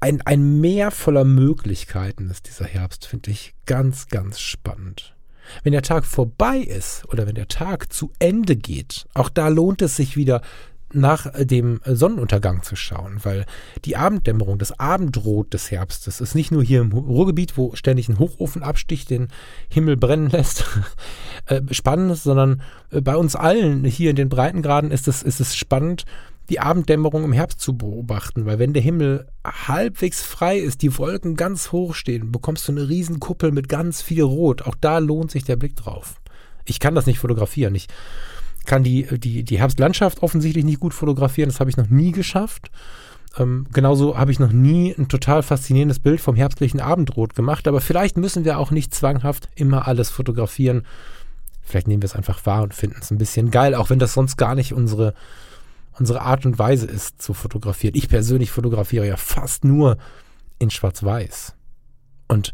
ein, 0.01 0.23
ein 0.23 0.61
Meer 0.61 0.91
voller 0.91 1.25
Möglichkeiten 1.25 2.31
ist 2.31 2.47
dieser 2.47 2.67
Herbst, 2.67 3.07
finde 3.07 3.31
ich 3.31 3.55
ganz, 3.67 4.09
ganz 4.09 4.41
spannend. 4.41 5.15
Wenn 5.63 5.73
der 5.73 5.83
Tag 5.83 6.05
vorbei 6.05 6.59
ist 6.59 7.05
oder 7.09 7.27
wenn 7.27 7.37
der 7.37 7.49
Tag 7.49 7.93
zu 7.93 8.13
Ende 8.19 8.57
geht, 8.57 9.07
auch 9.15 9.29
da 9.29 9.49
lohnt 9.49 9.83
es 9.83 9.97
sich 9.97 10.17
wieder 10.17 10.43
nach 10.93 11.27
dem 11.37 11.81
Sonnenuntergang 11.85 12.63
zu 12.63 12.77
schauen, 12.77 13.21
weil 13.23 13.45
die 13.85 13.97
Abenddämmerung, 13.97 14.59
das 14.59 14.79
Abendrot 14.79 15.53
des 15.53 15.71
Herbstes 15.71 16.21
ist 16.21 16.35
nicht 16.35 16.53
nur 16.53 16.63
hier 16.63 16.81
im 16.81 16.93
Ruhrgebiet, 16.93 17.57
wo 17.57 17.75
ständig 17.75 18.09
ein 18.09 18.19
Hochofenabstich 18.19 19.05
den 19.05 19.29
Himmel 19.69 19.97
brennen 19.97 20.31
lässt, 20.31 20.65
äh, 21.47 21.61
spannend, 21.71 22.17
sondern 22.19 22.63
äh, 22.91 23.01
bei 23.01 23.17
uns 23.17 23.37
allen 23.37 23.85
hier 23.85 24.11
in 24.11 24.17
den 24.17 24.29
Breitengraden 24.29 24.91
ist 24.91 25.09
es, 25.09 25.23
ist 25.23 25.41
es 25.41 25.57
spannend, 25.57 26.05
die 26.49 26.61
Abenddämmerung 26.61 27.25
im 27.25 27.33
Herbst 27.33 27.61
zu 27.61 27.77
beobachten, 27.77 28.47
weil 28.47 28.59
wenn 28.59 28.73
der 28.73 28.83
Himmel 28.83 29.27
halbwegs 29.45 30.23
frei 30.23 30.59
ist, 30.59 30.83
die 30.83 30.97
Wolken 30.99 31.37
ganz 31.37 31.73
hoch 31.73 31.95
stehen, 31.95 32.33
bekommst 32.33 32.69
du 32.69 32.73
eine 32.73 32.89
Riesenkuppel 32.89 33.53
mit 33.53 33.69
ganz 33.69 34.03
viel 34.03 34.23
Rot. 34.23 34.63
Auch 34.63 34.77
da 34.81 34.99
lohnt 34.99 35.31
sich 35.31 35.45
der 35.45 35.57
Blick 35.57 35.77
drauf. 35.77 36.21
Ich 36.65 36.81
kann 36.81 36.95
das 36.95 37.07
nicht 37.07 37.19
fotografieren. 37.19 37.75
Ich 37.75 37.89
kann 38.65 38.83
die, 38.83 39.07
die, 39.19 39.45
die 39.45 39.59
Herbstlandschaft 39.59 40.23
offensichtlich 40.23 40.65
nicht 40.65 40.81
gut 40.81 40.95
fotografieren. 40.95 41.49
Das 41.49 41.61
habe 41.61 41.71
ich 41.71 41.77
noch 41.77 41.89
nie 41.89 42.13
geschafft. 42.13 42.71
Ähm, 43.39 43.67
genauso 43.73 44.19
habe 44.19 44.33
ich 44.33 44.39
noch 44.39 44.53
nie 44.53 44.95
ein 44.97 45.09
total 45.09 45.43
faszinierendes 45.43 45.99
Bild 45.99 46.21
vom 46.21 46.37
herbstlichen 46.37 46.81
Abendrot 46.81 47.35
gemacht. 47.35 47.69
Aber 47.69 47.81
vielleicht 47.81 48.17
müssen 48.17 48.45
wir 48.45 48.59
auch 48.59 48.71
nicht 48.71 48.95
zwanghaft 48.95 49.49
immer 49.55 49.87
alles 49.87 50.11
fotografieren. 50.11 50.83
Vielleicht 51.63 51.89
nehmen 51.89 52.03
wir 52.03 52.07
es 52.07 52.17
einfach 52.17 52.47
wahr 52.47 52.63
und 52.63 52.75
finden 52.75 52.99
es 53.01 53.11
ein 53.11 53.19
bisschen 53.19 53.51
geil, 53.51 53.75
auch 53.75 53.91
wenn 53.91 53.99
das 53.99 54.15
sonst 54.15 54.37
gar 54.37 54.55
nicht 54.55 54.73
unsere 54.73 55.15
unsere 55.99 56.23
Art 56.23 56.47
und 56.47 56.59
Weise 56.59 56.87
ist 56.87 57.23
zu 57.23 57.35
fotografieren. 57.35 57.95
Ich 57.97 58.09
persönlich 58.09 58.51
fotografiere 58.51 59.07
ja 59.07 59.17
fast 59.17 59.65
nur 59.65 59.97
in 60.59 60.71
Schwarz-Weiß. 60.71 61.55
Und 62.29 62.53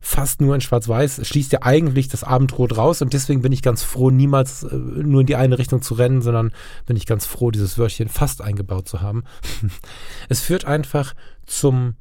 fast 0.00 0.40
nur 0.40 0.54
in 0.54 0.60
Schwarz-Weiß 0.60 1.26
schließt 1.26 1.52
ja 1.52 1.60
eigentlich 1.62 2.08
das 2.08 2.24
Abendrot 2.24 2.76
raus 2.76 3.02
und 3.02 3.12
deswegen 3.12 3.40
bin 3.40 3.52
ich 3.52 3.62
ganz 3.62 3.82
froh, 3.84 4.10
niemals 4.10 4.64
äh, 4.64 4.74
nur 4.74 5.20
in 5.20 5.26
die 5.26 5.36
eine 5.36 5.58
Richtung 5.58 5.80
zu 5.80 5.94
rennen, 5.94 6.22
sondern 6.22 6.52
bin 6.86 6.96
ich 6.96 7.06
ganz 7.06 7.24
froh, 7.24 7.50
dieses 7.50 7.78
Wörtchen 7.78 8.08
fast 8.08 8.42
eingebaut 8.42 8.88
zu 8.88 9.00
haben. 9.00 9.22
es 10.28 10.40
führt 10.40 10.64
einfach 10.64 11.14
zum, 11.46 11.94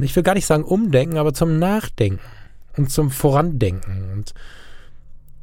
ich 0.00 0.16
will 0.16 0.24
gar 0.24 0.34
nicht 0.34 0.46
sagen 0.46 0.64
Umdenken, 0.64 1.16
aber 1.16 1.32
zum 1.32 1.58
Nachdenken 1.60 2.20
und 2.76 2.90
zum 2.90 3.10
Vorandenken 3.10 4.10
und 4.12 4.34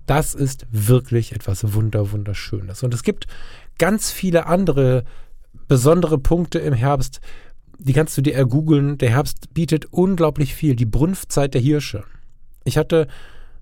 das 0.06 0.36
ist 0.36 0.68
wirklich 0.70 1.32
etwas 1.32 1.74
wunder 1.74 2.12
wunderschönes. 2.12 2.84
Und 2.84 2.94
es 2.94 3.04
gibt 3.04 3.28
ganz 3.78 4.12
viele 4.12 4.46
andere 4.46 5.04
besondere 5.68 6.18
Punkte 6.18 6.60
im 6.60 6.74
Herbst, 6.74 7.22
die 7.80 7.94
kannst 7.94 8.18
du 8.18 8.22
dir 8.22 8.36
ergoogeln. 8.36 8.98
Der 8.98 9.10
Herbst 9.10 9.54
bietet 9.54 9.86
unglaublich 9.92 10.56
viel. 10.56 10.76
Die 10.76 10.86
Brunftzeit 10.86 11.54
der 11.54 11.62
Hirsche. 11.62 12.04
Ich 12.64 12.78
hatte 12.78 13.08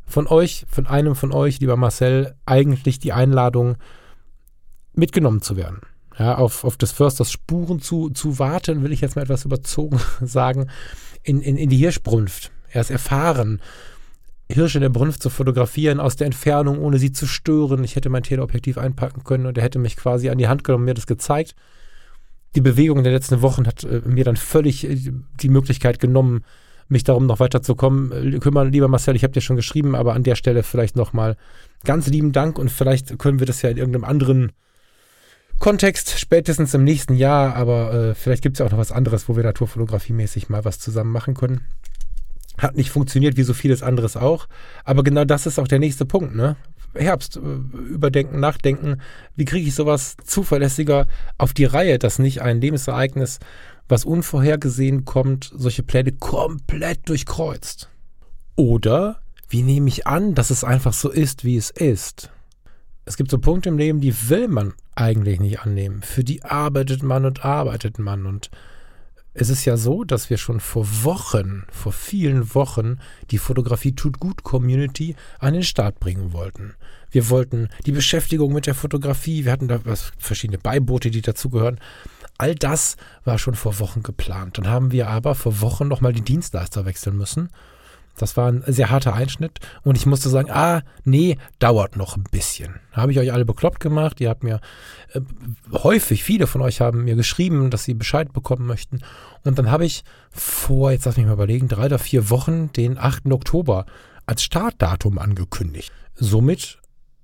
von 0.05 0.27
euch, 0.27 0.65
von 0.69 0.85
einem 0.87 1.15
von 1.15 1.31
euch, 1.31 1.59
lieber 1.59 1.77
Marcel, 1.77 2.35
eigentlich 2.45 2.99
die 2.99 3.13
Einladung, 3.13 3.77
mitgenommen 4.93 5.41
zu 5.41 5.55
werden. 5.55 5.81
Ja, 6.19 6.35
auf, 6.35 6.65
auf 6.65 6.77
des 6.77 6.91
Försters 6.91 7.31
Spuren 7.31 7.79
zu, 7.79 8.09
zu 8.09 8.37
warten, 8.37 8.83
will 8.83 8.91
ich 8.91 9.01
jetzt 9.01 9.15
mal 9.15 9.23
etwas 9.23 9.45
überzogen 9.45 9.99
sagen, 10.21 10.69
in, 11.23 11.41
in, 11.41 11.57
in 11.57 11.69
die 11.69 11.77
Hirschbrunft. 11.77 12.51
Er 12.69 12.81
ist 12.81 12.91
erfahren 12.91 13.61
Hirsche 14.53 14.77
in 14.77 14.83
der 14.83 14.89
Brunft 14.89 15.21
zu 15.21 15.29
fotografieren 15.29 15.99
aus 15.99 16.15
der 16.15 16.25
Entfernung, 16.25 16.79
ohne 16.79 16.97
sie 16.97 17.11
zu 17.11 17.25
stören. 17.25 17.83
Ich 17.83 17.95
hätte 17.95 18.09
mein 18.09 18.23
Teleobjektiv 18.23 18.77
einpacken 18.77 19.23
können 19.23 19.45
und 19.45 19.57
er 19.57 19.63
hätte 19.63 19.79
mich 19.79 19.97
quasi 19.97 20.29
an 20.29 20.37
die 20.37 20.47
Hand 20.47 20.63
genommen 20.63 20.83
und 20.83 20.85
mir 20.85 20.93
das 20.93 21.07
gezeigt. 21.07 21.55
Die 22.55 22.61
Bewegung 22.61 23.03
der 23.03 23.13
letzten 23.13 23.41
Wochen 23.41 23.65
hat 23.65 23.83
äh, 23.83 24.01
mir 24.05 24.23
dann 24.23 24.35
völlig 24.35 24.89
äh, 24.89 25.11
die 25.41 25.49
Möglichkeit 25.49 25.99
genommen, 25.99 26.43
mich 26.89 27.03
darum 27.03 27.25
noch 27.25 27.39
weiter 27.39 27.61
zu 27.61 27.75
kommen. 27.75 28.11
Äh, 28.11 28.39
kümmern, 28.39 28.71
lieber 28.71 28.87
Marcel, 28.87 29.15
ich 29.15 29.23
habe 29.23 29.33
dir 29.33 29.41
schon 29.41 29.55
geschrieben, 29.55 29.95
aber 29.95 30.13
an 30.13 30.23
der 30.23 30.35
Stelle 30.35 30.63
vielleicht 30.63 30.95
nochmal 30.95 31.37
ganz 31.83 32.07
lieben 32.07 32.31
Dank 32.31 32.59
und 32.59 32.69
vielleicht 32.69 33.17
können 33.19 33.39
wir 33.39 33.47
das 33.47 33.61
ja 33.61 33.69
in 33.69 33.77
irgendeinem 33.77 34.03
anderen 34.03 34.51
Kontext 35.59 36.19
spätestens 36.19 36.73
im 36.73 36.83
nächsten 36.83 37.13
Jahr, 37.13 37.55
aber 37.55 37.93
äh, 37.93 38.15
vielleicht 38.15 38.41
gibt 38.41 38.55
es 38.55 38.59
ja 38.59 38.65
auch 38.65 38.71
noch 38.71 38.79
was 38.79 38.91
anderes, 38.91 39.29
wo 39.29 39.35
wir 39.35 39.43
naturfotografiemäßig 39.43 40.49
mal 40.49 40.65
was 40.65 40.79
zusammen 40.79 41.11
machen 41.11 41.35
können. 41.35 41.61
Hat 42.61 42.75
nicht 42.75 42.91
funktioniert, 42.91 43.37
wie 43.37 43.43
so 43.43 43.55
vieles 43.55 43.81
anderes 43.81 44.15
auch. 44.15 44.47
Aber 44.83 45.03
genau 45.03 45.25
das 45.25 45.47
ist 45.47 45.57
auch 45.57 45.67
der 45.67 45.79
nächste 45.79 46.05
Punkt, 46.05 46.35
ne? 46.35 46.57
Herbst, 46.93 47.37
äh, 47.37 47.39
überdenken, 47.39 48.39
nachdenken. 48.39 49.01
Wie 49.35 49.45
kriege 49.45 49.67
ich 49.67 49.73
sowas 49.73 50.15
zuverlässiger 50.23 51.07
auf 51.39 51.53
die 51.53 51.65
Reihe, 51.65 51.97
dass 51.97 52.19
nicht 52.19 52.41
ein 52.41 52.61
Lebensereignis, 52.61 53.39
was 53.87 54.05
unvorhergesehen 54.05 55.05
kommt, 55.05 55.51
solche 55.55 55.81
Pläne 55.81 56.11
komplett 56.11 57.09
durchkreuzt? 57.09 57.89
Oder 58.55 59.21
wie 59.49 59.63
nehme 59.63 59.87
ich 59.87 60.05
an, 60.05 60.35
dass 60.35 60.51
es 60.51 60.63
einfach 60.63 60.93
so 60.93 61.09
ist, 61.09 61.43
wie 61.43 61.57
es 61.57 61.71
ist? 61.71 62.29
Es 63.05 63.17
gibt 63.17 63.31
so 63.31 63.39
Punkte 63.39 63.69
im 63.69 63.79
Leben, 63.79 64.01
die 64.01 64.29
will 64.29 64.47
man 64.47 64.73
eigentlich 64.93 65.39
nicht 65.39 65.61
annehmen. 65.61 66.03
Für 66.03 66.23
die 66.23 66.43
arbeitet 66.43 67.01
man 67.01 67.25
und 67.25 67.43
arbeitet 67.43 67.97
man 67.97 68.27
und 68.27 68.51
es 69.33 69.49
ist 69.49 69.65
ja 69.65 69.77
so, 69.77 70.03
dass 70.03 70.29
wir 70.29 70.37
schon 70.37 70.59
vor 70.59 70.85
Wochen, 71.03 71.63
vor 71.71 71.93
vielen 71.93 72.53
Wochen, 72.53 72.99
die 73.31 73.37
Fotografie 73.37 73.93
tut 73.93 74.19
gut 74.19 74.43
Community 74.43 75.15
an 75.39 75.53
den 75.53 75.63
Start 75.63 75.99
bringen 75.99 76.33
wollten. 76.33 76.75
Wir 77.11 77.29
wollten 77.29 77.69
die 77.85 77.93
Beschäftigung 77.93 78.53
mit 78.53 78.67
der 78.67 78.75
Fotografie, 78.75 79.45
wir 79.45 79.51
hatten 79.51 79.69
da 79.69 79.79
was, 79.85 80.11
verschiedene 80.17 80.57
Beiboote, 80.57 81.11
die 81.11 81.21
dazugehören. 81.21 81.79
All 82.37 82.55
das 82.55 82.97
war 83.23 83.37
schon 83.37 83.55
vor 83.55 83.79
Wochen 83.79 84.03
geplant. 84.03 84.57
Dann 84.57 84.67
haben 84.67 84.91
wir 84.91 85.09
aber 85.09 85.35
vor 85.35 85.61
Wochen 85.61 85.87
nochmal 85.87 86.13
die 86.13 86.21
Dienstleister 86.21 86.85
wechseln 86.85 87.15
müssen 87.15 87.49
das 88.17 88.37
war 88.37 88.51
ein 88.51 88.63
sehr 88.67 88.89
harter 88.89 89.13
Einschnitt 89.13 89.59
und 89.83 89.95
ich 89.95 90.05
musste 90.05 90.29
sagen, 90.29 90.51
ah, 90.51 90.81
nee, 91.03 91.37
dauert 91.59 91.95
noch 91.95 92.17
ein 92.17 92.23
bisschen. 92.23 92.79
Da 92.93 93.01
habe 93.01 93.11
ich 93.11 93.19
euch 93.19 93.33
alle 93.33 93.45
bekloppt 93.45 93.79
gemacht. 93.79 94.19
Ihr 94.21 94.29
habt 94.29 94.43
mir 94.43 94.59
äh, 95.13 95.21
häufig, 95.71 96.23
viele 96.23 96.47
von 96.47 96.61
euch 96.61 96.81
haben 96.81 97.05
mir 97.05 97.15
geschrieben, 97.15 97.69
dass 97.69 97.83
sie 97.83 97.93
Bescheid 97.93 98.33
bekommen 98.33 98.65
möchten. 98.65 98.99
Und 99.43 99.57
dann 99.57 99.71
habe 99.71 99.85
ich 99.85 100.03
vor, 100.31 100.91
jetzt 100.91 101.05
lass 101.05 101.17
mich 101.17 101.25
mal 101.25 101.33
überlegen, 101.33 101.67
drei 101.67 101.85
oder 101.85 101.99
vier 101.99 102.29
Wochen 102.29 102.71
den 102.73 102.97
8. 102.97 103.31
Oktober 103.31 103.85
als 104.25 104.43
Startdatum 104.43 105.17
angekündigt. 105.17 105.91
Somit 106.15 106.79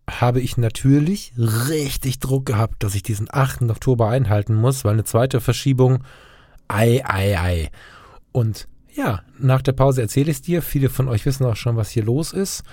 habe 0.09 0.39
ich 0.39 0.57
natürlich 0.57 1.33
richtig 1.37 2.19
Druck 2.19 2.45
gehabt, 2.45 2.81
dass 2.83 2.95
ich 2.95 3.03
diesen 3.03 3.27
8. 3.29 3.63
Oktober 3.63 4.09
einhalten 4.09 4.55
muss, 4.55 4.85
weil 4.85 4.93
eine 4.93 5.03
zweite 5.03 5.41
Verschiebung, 5.41 6.03
ei, 6.67 7.03
ei, 7.05 7.37
ei. 7.37 7.69
Und 8.31 8.67
ja, 8.97 9.21
nach 9.37 9.61
der 9.61 9.73
Pause 9.73 10.01
erzähle 10.01 10.31
ich 10.31 10.37
es 10.37 10.41
dir. 10.41 10.61
Viele 10.61 10.89
von 10.89 11.07
euch 11.07 11.25
wissen 11.25 11.45
auch 11.45 11.55
schon, 11.55 11.77
was 11.77 11.91
hier 11.91 12.03
los 12.03 12.33
ist. 12.33 12.63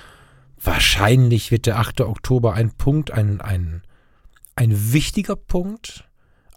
Wahrscheinlich 0.61 1.51
wird 1.51 1.67
der 1.67 1.79
8. 1.79 2.01
Oktober 2.01 2.55
ein 2.55 2.73
Punkt, 2.73 3.11
ein, 3.11 3.43
ein, 3.43 3.83
ein 4.57 4.93
wichtiger 4.93 5.37
Punkt, 5.37 6.09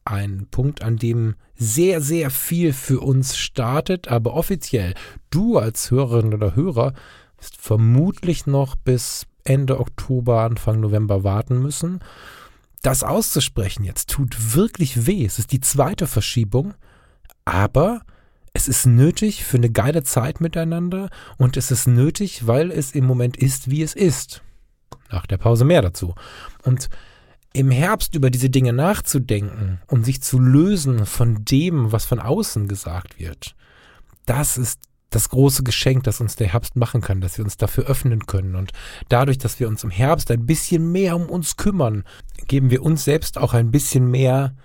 ein 0.06 0.48
Punkt, 0.50 0.82
an 0.82 0.96
dem 0.96 1.36
sehr, 1.56 2.02
sehr 2.02 2.30
viel 2.30 2.72
für 2.72 3.02
uns 3.02 3.36
startet, 3.36 4.08
aber 4.08 4.36
offiziell, 4.36 4.94
du 5.30 5.58
als 5.58 5.92
Hörerin 5.92 6.34
oder 6.34 6.56
Hörer 6.56 6.94
wirst 7.38 7.58
vermutlich 7.58 8.48
noch 8.48 8.78
bis 8.78 9.28
Ende 9.44 9.80
Oktober, 9.80 10.44
Anfang 10.44 10.80
November 10.80 11.26
warten 11.26 11.60
müssen. 11.62 12.00
Das 12.82 13.04
auszusprechen 13.04 13.84
jetzt 13.84 14.10
tut 14.10 14.56
wirklich 14.56 15.06
weh. 15.08 15.26
Es 15.26 15.40
ist 15.40 15.52
die 15.52 15.60
zweite 15.60 16.08
Verschiebung, 16.08 16.74
aber 17.44 18.02
es 18.58 18.68
ist 18.68 18.88
nötig 18.88 19.44
für 19.44 19.58
eine 19.58 19.70
geile 19.70 20.02
Zeit 20.02 20.42
miteinander 20.42 21.10
und 21.38 21.58
es 21.58 21.70
ist 21.70 21.88
nötig, 21.88 22.48
weil 22.48 22.72
es 22.72 22.92
im 22.92 23.06
Moment 23.06 23.38
ist, 23.38 23.70
wie 23.70 23.84
es 23.84 23.94
ist. 23.94 24.42
Nach 25.12 25.28
der 25.28 25.38
Pause 25.38 25.64
mehr 25.64 25.84
dazu. 25.84 26.16
Und 26.64 26.90
im 27.54 27.70
Herbst 27.70 28.16
über 28.16 28.32
diese 28.32 28.50
Dinge 28.50 28.74
nachzudenken 28.74 29.80
und 29.86 30.06
sich 30.06 30.24
zu 30.24 30.40
lösen 30.40 31.06
von 31.06 31.46
dem, 31.46 31.92
was 31.92 32.06
von 32.06 32.20
außen 32.20 32.68
gesagt 32.68 33.20
wird, 33.20 33.56
das 34.26 34.58
ist 34.58 34.80
das 35.12 35.30
große 35.30 35.62
Geschenk, 35.62 36.04
das 36.06 36.20
uns 36.20 36.36
der 36.36 36.48
Herbst 36.48 36.76
machen 36.76 37.02
kann, 37.02 37.22
dass 37.22 37.38
wir 37.38 37.46
uns 37.46 37.58
dafür 37.58 37.86
öffnen 37.86 38.26
können. 38.26 38.56
Und 38.56 38.72
dadurch, 39.08 39.38
dass 39.38 39.60
wir 39.60 39.68
uns 39.68 39.84
im 39.84 39.92
Herbst 39.92 40.32
ein 40.32 40.48
bisschen 40.48 40.92
mehr 40.92 41.16
um 41.16 41.30
uns 41.30 41.58
kümmern, 41.58 42.06
geben 42.48 42.72
wir 42.72 42.82
uns 42.82 43.04
selbst 43.04 43.38
auch 43.38 43.54
ein 43.54 43.70
bisschen 43.70 44.10
mehr, 44.10 44.56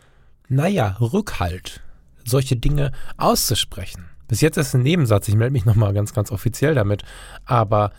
naja, 0.48 0.96
Rückhalt, 0.98 1.82
solche 2.24 2.56
Dinge 2.56 2.92
auszusprechen. 3.16 4.06
Bis 4.28 4.40
jetzt 4.40 4.56
ist 4.56 4.74
ein 4.74 4.82
Nebensatz, 4.82 5.28
ich 5.28 5.34
melde 5.34 5.52
mich 5.52 5.64
nochmal 5.64 5.92
ganz, 5.92 6.14
ganz 6.14 6.30
offiziell 6.30 6.74
damit. 6.74 7.02
Aber 7.44 7.92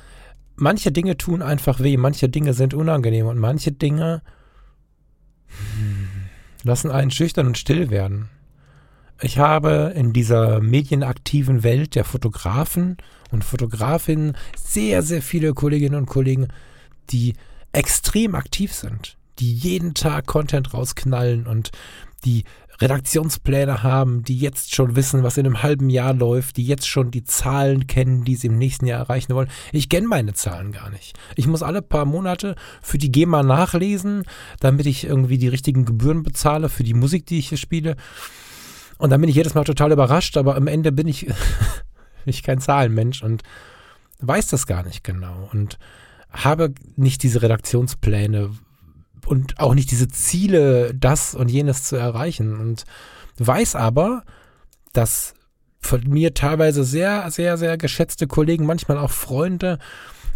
manche 0.56 0.92
Dinge 0.92 1.18
tun 1.18 1.42
einfach 1.42 1.80
weh, 1.80 1.98
manche 1.98 2.30
Dinge 2.30 2.54
sind 2.54 2.74
unangenehm 2.74 3.28
und 3.28 3.38
manche 3.38 3.72
Dinge 3.72 4.22
hm, 5.48 6.08
lassen 6.64 6.92
einen 6.92 7.12
schüchtern 7.12 7.48
und 7.48 7.58
still 7.58 7.90
werden. 7.90 8.30
Ich 9.22 9.38
habe 9.38 9.94
in 9.96 10.12
dieser 10.12 10.60
medienaktiven 10.60 11.64
Welt 11.64 11.96
der 11.96 12.04
Fotografen 12.04 12.98
und 13.32 13.44
Fotografinnen 13.44 14.36
sehr, 14.58 15.02
sehr 15.02 15.22
viele 15.22 15.54
Kolleginnen 15.54 15.96
und 15.96 16.08
Kollegen, 16.08 16.48
die 17.10 17.36
extrem 17.72 18.36
aktiv 18.36 18.74
sind, 18.74 19.18
die 19.40 19.54
jeden 19.54 19.94
Tag 19.94 20.26
Content 20.26 20.74
rausknallen 20.74 21.48
und 21.48 21.72
die 22.26 22.44
Redaktionspläne 22.84 23.82
haben, 23.82 24.24
die 24.24 24.38
jetzt 24.38 24.76
schon 24.76 24.96
wissen, 24.96 25.24
was 25.24 25.38
in 25.38 25.46
einem 25.46 25.63
halben 25.63 25.89
Jahr 25.89 26.13
läuft, 26.13 26.58
die 26.58 26.65
jetzt 26.65 26.88
schon 26.88 27.12
die 27.12 27.24
Zahlen 27.24 27.88
kennen, 27.88 28.26
die 28.26 28.36
sie 28.36 28.48
im 28.48 28.58
nächsten 28.58 28.86
Jahr 28.86 29.00
erreichen 29.00 29.34
wollen. 29.34 29.50
Ich 29.72 29.89
kenne 29.89 30.08
meine 30.08 30.34
Zahlen 30.34 30.72
gar 30.72 30.89
nicht. 30.89 31.17
Ich 31.36 31.48
muss 31.48 31.63
alle 31.63 31.82
paar 31.82 32.06
Monate 32.06 32.56
für 32.82 32.98
die 32.98 33.12
GEMA 33.12 33.41
nachlesen, 33.41 34.24
damit 34.60 34.86
ich 34.86 35.06
irgendwie 35.06 35.38
die 35.38 35.48
richtigen 35.48 35.86
Gebühren 35.86 36.24
bezahle 36.24 36.69
für 36.69 36.84
die 36.84 36.93
Musik, 36.93 37.26
die 37.26 37.39
ich 37.39 37.50
hier 37.50 37.58
spiele. 37.58 37.96
Und 38.98 39.10
dann 39.10 39.22
bin 39.22 39.30
ich 39.30 39.36
jedes 39.36 39.54
Mal 39.54 39.63
total 39.63 39.91
überrascht, 39.91 40.38
aber 40.38 40.56
am 40.56 40.67
Ende 40.67 40.91
bin 40.91 41.08
ich, 41.08 41.28
ich 42.26 42.43
kein 42.43 42.60
Zahlenmensch 42.60 43.24
und 43.24 43.43
weiß 44.19 44.48
das 44.48 44.67
gar 44.67 44.84
nicht 44.84 45.04
genau 45.04 45.50
und 45.52 45.80
habe 46.32 46.74
nicht 46.96 47.24
diese 47.24 47.41
Redaktionspläne 47.41 48.52
und 49.26 49.60
auch 49.60 49.74
nicht 49.74 49.92
diese 49.92 50.08
Ziele, 50.08 50.94
das 50.94 51.36
und 51.36 51.50
jenes 51.50 51.84
zu 51.84 51.96
erreichen 51.96 52.60
und 52.60 52.86
weiß 53.38 53.76
aber, 53.76 54.24
dass 54.94 55.34
von 55.80 56.02
mir 56.08 56.34
teilweise 56.34 56.84
sehr, 56.84 57.30
sehr, 57.32 57.58
sehr 57.58 57.78
geschätzte 57.78 58.28
Kollegen, 58.28 58.66
manchmal 58.66 58.98
auch 58.98 59.12
Freunde, 59.12 59.80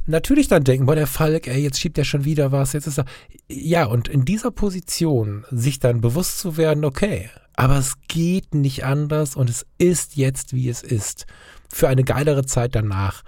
natürlich 0.05 0.47
dann 0.47 0.63
denken, 0.63 0.85
boah, 0.85 0.95
der 0.95 1.07
Falk, 1.07 1.47
ey, 1.47 1.61
jetzt 1.61 1.79
schiebt 1.79 1.97
er 1.97 2.05
schon 2.05 2.25
wieder 2.25 2.51
was, 2.51 2.73
jetzt 2.73 2.87
ist 2.87 2.99
er. 2.99 3.05
Ja, 3.47 3.85
und 3.85 4.07
in 4.07 4.25
dieser 4.25 4.51
Position 4.51 5.45
sich 5.51 5.79
dann 5.79 6.01
bewusst 6.01 6.39
zu 6.39 6.57
werden, 6.57 6.85
okay, 6.85 7.29
aber 7.55 7.77
es 7.77 7.95
geht 8.07 8.53
nicht 8.53 8.85
anders 8.85 9.35
und 9.35 9.49
es 9.49 9.65
ist 9.77 10.15
jetzt, 10.15 10.53
wie 10.53 10.69
es 10.69 10.83
ist. 10.83 11.25
Für 11.69 11.89
eine 11.89 12.03
geilere 12.03 12.45
Zeit 12.45 12.75
danach. 12.75 13.23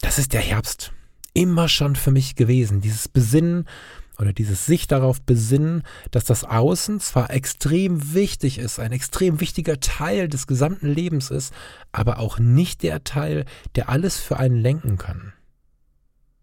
Das 0.00 0.18
ist 0.18 0.32
der 0.32 0.40
Herbst. 0.40 0.92
Immer 1.32 1.68
schon 1.68 1.96
für 1.96 2.10
mich 2.10 2.36
gewesen. 2.36 2.80
Dieses 2.80 3.08
Besinnen 3.08 3.66
oder 4.18 4.32
dieses 4.32 4.66
sich 4.66 4.86
darauf 4.86 5.20
besinnen, 5.20 5.82
dass 6.10 6.24
das 6.24 6.44
Außen 6.44 7.00
zwar 7.00 7.30
extrem 7.30 8.14
wichtig 8.14 8.58
ist, 8.58 8.78
ein 8.78 8.92
extrem 8.92 9.40
wichtiger 9.40 9.80
Teil 9.80 10.28
des 10.28 10.46
gesamten 10.46 10.88
Lebens 10.88 11.30
ist, 11.30 11.52
aber 11.92 12.18
auch 12.18 12.38
nicht 12.38 12.82
der 12.82 13.04
Teil, 13.04 13.44
der 13.74 13.88
alles 13.88 14.18
für 14.18 14.38
einen 14.38 14.56
lenken 14.56 14.98
kann. 14.98 15.32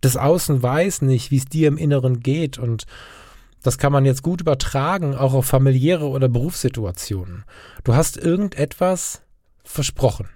Das 0.01 0.17
Außen 0.17 0.61
weiß 0.61 1.01
nicht, 1.03 1.31
wie 1.31 1.37
es 1.37 1.45
dir 1.45 1.67
im 1.67 1.77
Inneren 1.77 2.19
geht 2.19 2.57
und 2.57 2.85
das 3.63 3.77
kann 3.77 3.93
man 3.93 4.03
jetzt 4.03 4.21
gut 4.21 4.41
übertragen, 4.41 5.15
auch 5.15 5.33
auf 5.33 5.45
familiäre 5.45 6.09
oder 6.09 6.27
Berufssituationen. 6.27 7.45
Du 7.85 7.95
hast 7.95 8.17
irgendetwas 8.17 9.21
versprochen. 9.63 10.27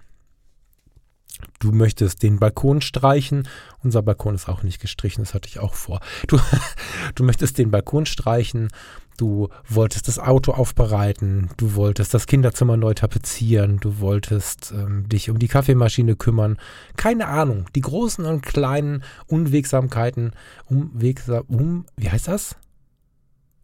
Du 1.60 1.72
möchtest 1.72 2.24
den 2.24 2.40
Balkon 2.40 2.82
streichen. 2.82 3.48
Unser 3.84 4.02
Balkon 4.02 4.36
ist 4.36 4.48
auch 4.50 4.64
nicht 4.64 4.82
gestrichen, 4.82 5.24
das 5.24 5.34
hatte 5.34 5.48
ich 5.48 5.60
auch 5.60 5.74
vor. 5.74 6.00
Du, 6.28 6.40
du 7.16 7.24
möchtest 7.24 7.58
den 7.58 7.72
Balkon 7.72 8.06
streichen. 8.06 8.70
Du 9.18 9.50
wolltest 9.68 10.08
das 10.08 10.20
Auto 10.20 10.52
aufbereiten. 10.52 11.50
Du 11.58 11.74
wolltest 11.74 12.14
das 12.14 12.28
Kinderzimmer 12.28 12.78
neu 12.78 12.94
tapezieren. 12.94 13.80
Du 13.80 14.00
wolltest 14.00 14.72
ähm, 14.72 15.10
dich 15.10 15.32
um 15.32 15.40
die 15.40 15.48
Kaffeemaschine 15.48 16.16
kümmern. 16.16 16.58
Keine 16.98 17.28
Ahnung. 17.28 17.66
Die 17.76 17.82
großen 17.82 18.26
und 18.26 18.46
kleinen 18.46 19.04
Unwegsamkeiten, 19.26 20.34
Umwegsam, 20.66 21.44
um, 21.48 21.86
wie 21.96 22.12
heißt 22.12 22.28
das? 22.28 22.56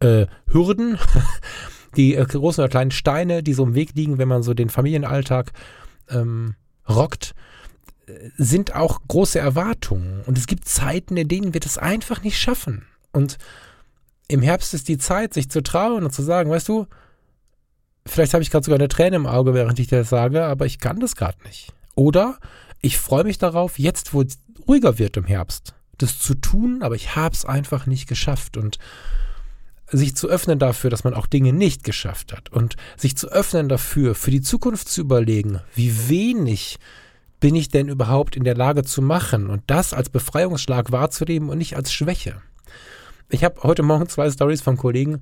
äh, 0.03 0.27
Hürden, 0.47 0.99
die 1.95 2.15
äh, 2.15 2.25
großen 2.25 2.61
oder 2.61 2.69
kleinen 2.69 2.91
Steine, 2.91 3.41
die 3.41 3.53
so 3.53 3.63
im 3.63 3.75
Weg 3.75 3.95
liegen, 3.95 4.17
wenn 4.17 4.27
man 4.27 4.43
so 4.43 4.53
den 4.53 4.69
Familienalltag 4.69 5.51
ähm, 6.09 6.55
rockt, 6.87 7.33
sind 8.37 8.75
auch 8.75 8.99
große 9.07 9.39
Erwartungen. 9.39 10.21
Und 10.25 10.37
es 10.37 10.47
gibt 10.47 10.67
Zeiten, 10.67 11.17
in 11.17 11.27
denen 11.27 11.53
wir 11.53 11.59
das 11.59 11.77
einfach 11.77 12.23
nicht 12.23 12.39
schaffen. 12.39 12.85
Und 13.11 13.37
im 14.27 14.41
Herbst 14.41 14.73
ist 14.73 14.87
die 14.87 14.97
Zeit, 14.97 15.33
sich 15.33 15.49
zu 15.49 15.61
trauen 15.61 16.03
und 16.03 16.11
zu 16.11 16.23
sagen, 16.23 16.49
weißt 16.49 16.67
du, 16.67 16.87
vielleicht 18.05 18.33
habe 18.33 18.43
ich 18.43 18.51
gerade 18.51 18.65
sogar 18.65 18.79
eine 18.79 18.87
Träne 18.87 19.15
im 19.15 19.25
Auge, 19.25 19.53
während 19.53 19.79
ich 19.79 19.87
das 19.87 20.09
sage, 20.09 20.45
aber 20.45 20.65
ich 20.65 20.79
kann 20.79 20.99
das 20.99 21.15
gerade 21.15 21.37
nicht. 21.45 21.71
Oder 21.95 22.39
ich 22.81 22.97
freue 22.97 23.23
mich 23.23 23.37
darauf, 23.37 23.79
jetzt, 23.79 24.13
wo 24.13 24.21
es 24.21 24.39
ruhiger 24.67 24.99
wird 24.99 25.17
im 25.17 25.25
Herbst, 25.25 25.73
das 25.97 26.19
zu 26.19 26.35
tun, 26.35 26.81
aber 26.81 26.95
ich 26.95 27.15
habe 27.15 27.35
es 27.35 27.45
einfach 27.45 27.85
nicht 27.85 28.07
geschafft. 28.07 28.57
Und 28.57 28.79
sich 29.91 30.15
zu 30.15 30.27
öffnen 30.27 30.59
dafür, 30.59 30.89
dass 30.89 31.03
man 31.03 31.13
auch 31.13 31.27
Dinge 31.27 31.53
nicht 31.53 31.83
geschafft 31.83 32.33
hat 32.33 32.49
und 32.51 32.75
sich 32.97 33.15
zu 33.15 33.29
öffnen 33.29 33.69
dafür, 33.69 34.15
für 34.15 34.31
die 34.31 34.41
Zukunft 34.41 34.89
zu 34.89 35.01
überlegen, 35.01 35.61
wie 35.75 36.09
wenig 36.09 36.79
bin 37.43 37.55
ich 37.55 37.67
denn 37.67 37.89
überhaupt 37.89 38.37
in 38.37 38.45
der 38.45 38.55
Lage 38.55 38.83
zu 38.83 39.01
machen 39.01 39.49
und 39.49 39.63
das 39.67 39.93
als 39.93 40.07
Befreiungsschlag 40.07 40.93
wahrzunehmen 40.93 41.49
und 41.49 41.57
nicht 41.57 41.75
als 41.75 41.91
Schwäche. 41.91 42.41
Ich 43.27 43.43
habe 43.43 43.63
heute 43.63 43.83
Morgen 43.83 44.07
zwei 44.07 44.31
Stories 44.31 44.61
von 44.61 44.77
Kollegen 44.77 45.19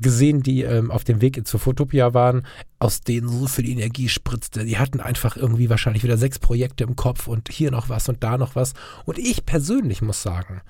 gesehen, 0.00 0.44
die 0.44 0.62
ähm, 0.62 0.92
auf 0.92 1.02
dem 1.02 1.20
Weg 1.20 1.44
zur 1.44 1.58
Fotopia 1.58 2.14
waren, 2.14 2.46
aus 2.78 3.00
denen 3.00 3.28
so 3.28 3.48
viel 3.48 3.68
Energie 3.68 4.08
spritzte. 4.08 4.64
Die 4.64 4.78
hatten 4.78 5.00
einfach 5.00 5.36
irgendwie 5.36 5.68
wahrscheinlich 5.68 6.04
wieder 6.04 6.18
sechs 6.18 6.38
Projekte 6.38 6.84
im 6.84 6.94
Kopf 6.94 7.26
und 7.26 7.48
hier 7.50 7.72
noch 7.72 7.88
was 7.88 8.08
und 8.08 8.22
da 8.22 8.38
noch 8.38 8.54
was. 8.54 8.74
Und 9.04 9.18
ich 9.18 9.44
persönlich 9.44 10.02
muss 10.02 10.22
sagen, 10.22 10.60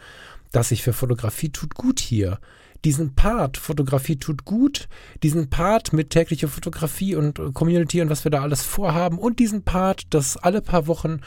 dass 0.57 0.71
ich 0.71 0.83
für 0.83 0.95
Fotografie 0.95 1.51
tut 1.51 1.75
gut 1.75 2.01
hier 2.01 2.38
diesen 2.85 3.14
Part, 3.14 3.57
Fotografie 3.57 4.16
tut 4.16 4.45
gut, 4.45 4.88
diesen 5.23 5.51
Part 5.51 5.92
mit 5.92 6.11
täglicher 6.11 6.49
Fotografie 6.49 7.14
und 7.14 7.40
Community 7.53 8.01
und 8.01 8.11
was 8.11 8.25
wir 8.25 8.31
da 8.31 8.42
alles 8.42 8.62
vorhaben 8.62 9.19
und 9.19 9.38
diesen 9.38 9.64
Part, 9.64 10.14
dass 10.14 10.37
alle 10.37 10.62
paar 10.62 10.87
Wochen 10.87 11.21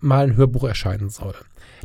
mal 0.00 0.26
ein 0.26 0.36
Hörbuch 0.36 0.64
erscheinen 0.64 1.08
soll. 1.08 1.34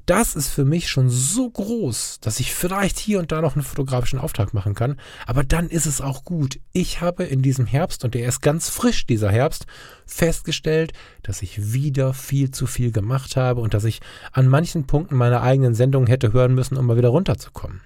Das 0.06 0.36
ist 0.36 0.50
für 0.50 0.66
mich 0.66 0.90
schon 0.90 1.10
so 1.10 1.50
groß, 1.50 2.20
dass 2.20 2.40
ich 2.40 2.54
vielleicht 2.54 3.00
hier 3.00 3.20
und 3.20 3.32
da 3.32 3.42
noch 3.42 3.56
einen 3.56 3.64
fotografischen 3.64 4.20
Auftrag 4.20 4.54
machen 4.54 4.76
kann. 4.76 5.00
Aber 5.26 5.44
dann 5.44 5.70
ist 5.70 5.86
es 5.86 6.02
auch 6.02 6.26
gut. 6.26 6.60
Ich 6.74 7.00
habe 7.00 7.24
in 7.24 7.42
diesem 7.42 7.66
Herbst, 7.66 8.04
und 8.04 8.14
der 8.14 8.28
ist 8.28 8.42
ganz 8.42 8.70
frisch, 8.70 9.06
dieser 9.06 9.32
Herbst, 9.32 9.66
festgestellt, 10.06 10.92
dass 11.22 11.42
ich 11.42 11.74
wieder 11.74 12.14
viel 12.14 12.52
zu 12.52 12.68
viel 12.68 12.92
gemacht 12.92 13.38
habe 13.38 13.62
und 13.62 13.74
dass 13.74 13.86
ich 13.86 14.02
an 14.32 14.48
manchen 14.48 14.88
Punkten 14.88 15.16
meiner 15.16 15.42
eigenen 15.42 15.74
Sendung 15.74 16.08
hätte 16.08 16.34
hören 16.34 16.54
müssen, 16.54 16.78
um 16.78 16.86
mal 16.86 16.98
wieder 16.98 17.10
runterzukommen 17.10 17.82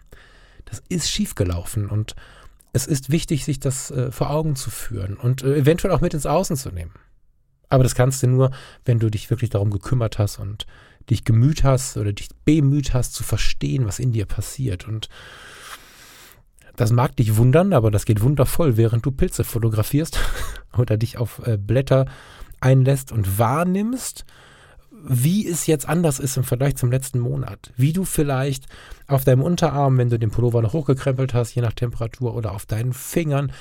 das 0.69 0.83
ist 0.89 1.09
schiefgelaufen 1.09 1.89
und 1.89 2.15
es 2.73 2.85
ist 2.85 3.09
wichtig, 3.09 3.45
sich 3.45 3.59
das 3.59 3.89
äh, 3.91 4.11
vor 4.11 4.29
Augen 4.29 4.55
zu 4.55 4.69
führen 4.69 5.15
und 5.15 5.41
äh, 5.43 5.55
eventuell 5.55 5.93
auch 5.93 6.01
mit 6.01 6.13
ins 6.13 6.25
Außen 6.25 6.57
zu 6.57 6.69
nehmen. 6.69 6.93
Aber 7.69 7.83
das 7.83 7.95
kannst 7.95 8.23
du 8.23 8.27
nur, 8.27 8.51
wenn 8.85 8.99
du 8.99 9.09
dich 9.09 9.29
wirklich 9.29 9.49
darum 9.49 9.71
gekümmert 9.71 10.19
hast 10.19 10.39
und 10.39 10.65
dich 11.09 11.23
gemüht 11.23 11.63
hast 11.63 11.97
oder 11.97 12.13
dich 12.13 12.29
bemüht 12.45 12.93
hast 12.93 13.13
zu 13.13 13.23
verstehen, 13.23 13.85
was 13.85 13.99
in 13.99 14.11
dir 14.11 14.25
passiert. 14.25 14.87
Und 14.87 15.09
das 16.75 16.91
mag 16.91 17.15
dich 17.15 17.37
wundern, 17.37 17.73
aber 17.73 17.91
das 17.91 18.05
geht 18.05 18.21
wundervoll, 18.21 18.77
während 18.77 19.05
du 19.05 19.11
Pilze 19.11 19.43
fotografierst 19.43 20.19
oder 20.77 20.97
dich 20.97 21.17
auf 21.17 21.41
äh, 21.45 21.57
Blätter 21.57 22.05
einlässt 22.59 23.11
und 23.11 23.37
wahrnimmst, 23.39 24.25
wie 25.03 25.47
es 25.47 25.67
jetzt 25.67 25.87
anders 25.87 26.19
ist 26.19 26.37
im 26.37 26.43
Vergleich 26.43 26.75
zum 26.75 26.91
letzten 26.91 27.19
Monat. 27.19 27.71
Wie 27.75 27.93
du 27.93 28.03
vielleicht 28.03 28.65
auf 29.07 29.23
deinem 29.23 29.41
Unterarm, 29.41 29.97
wenn 29.97 30.09
du 30.09 30.19
den 30.19 30.31
Pullover 30.31 30.61
noch 30.61 30.73
hochgekrempelt 30.73 31.33
hast, 31.33 31.55
je 31.55 31.61
nach 31.61 31.73
Temperatur, 31.73 32.35
oder 32.35 32.53
auf 32.53 32.65
deinen 32.65 32.93
Fingern 32.93 33.51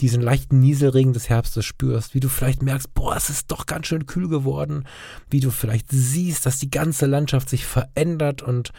diesen 0.00 0.22
leichten 0.22 0.60
Nieselregen 0.60 1.12
des 1.12 1.28
Herbstes 1.28 1.64
spürst. 1.64 2.14
Wie 2.14 2.20
du 2.20 2.28
vielleicht 2.28 2.62
merkst, 2.62 2.94
boah, 2.94 3.16
es 3.16 3.30
ist 3.30 3.50
doch 3.50 3.66
ganz 3.66 3.86
schön 3.86 4.06
kühl 4.06 4.28
geworden. 4.28 4.84
Wie 5.30 5.40
du 5.40 5.50
vielleicht 5.50 5.86
siehst, 5.90 6.46
dass 6.46 6.58
die 6.58 6.70
ganze 6.70 7.06
Landschaft 7.06 7.48
sich 7.48 7.66
verändert 7.66 8.42
und 8.42 8.72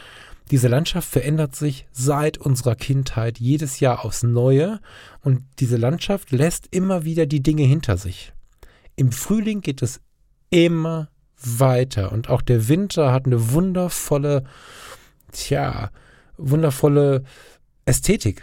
diese 0.52 0.70
Landschaft 0.70 1.10
verändert 1.10 1.56
sich 1.56 1.88
seit 1.92 2.38
unserer 2.38 2.76
Kindheit 2.76 3.38
jedes 3.38 3.82
Jahr 3.82 4.06
aufs 4.06 4.24
Neue 4.24 4.80
und 5.22 5.44
diese 5.60 5.76
Landschaft 5.76 6.32
lässt 6.32 6.68
immer 6.72 7.04
wieder 7.04 7.26
die 7.26 7.44
Dinge 7.44 7.64
hinter 7.64 7.98
sich. 7.98 8.34
Im 8.96 9.12
Frühling 9.12 9.62
geht 9.62 9.82
es 9.82 10.00
immer 10.50 11.10
weiter. 11.44 12.12
Und 12.12 12.30
auch 12.30 12.42
der 12.42 12.68
Winter 12.68 13.12
hat 13.12 13.26
eine 13.26 13.52
wundervolle, 13.52 14.44
tja, 15.32 15.92
wundervolle 16.38 17.24
Ästhetik. 17.86 18.42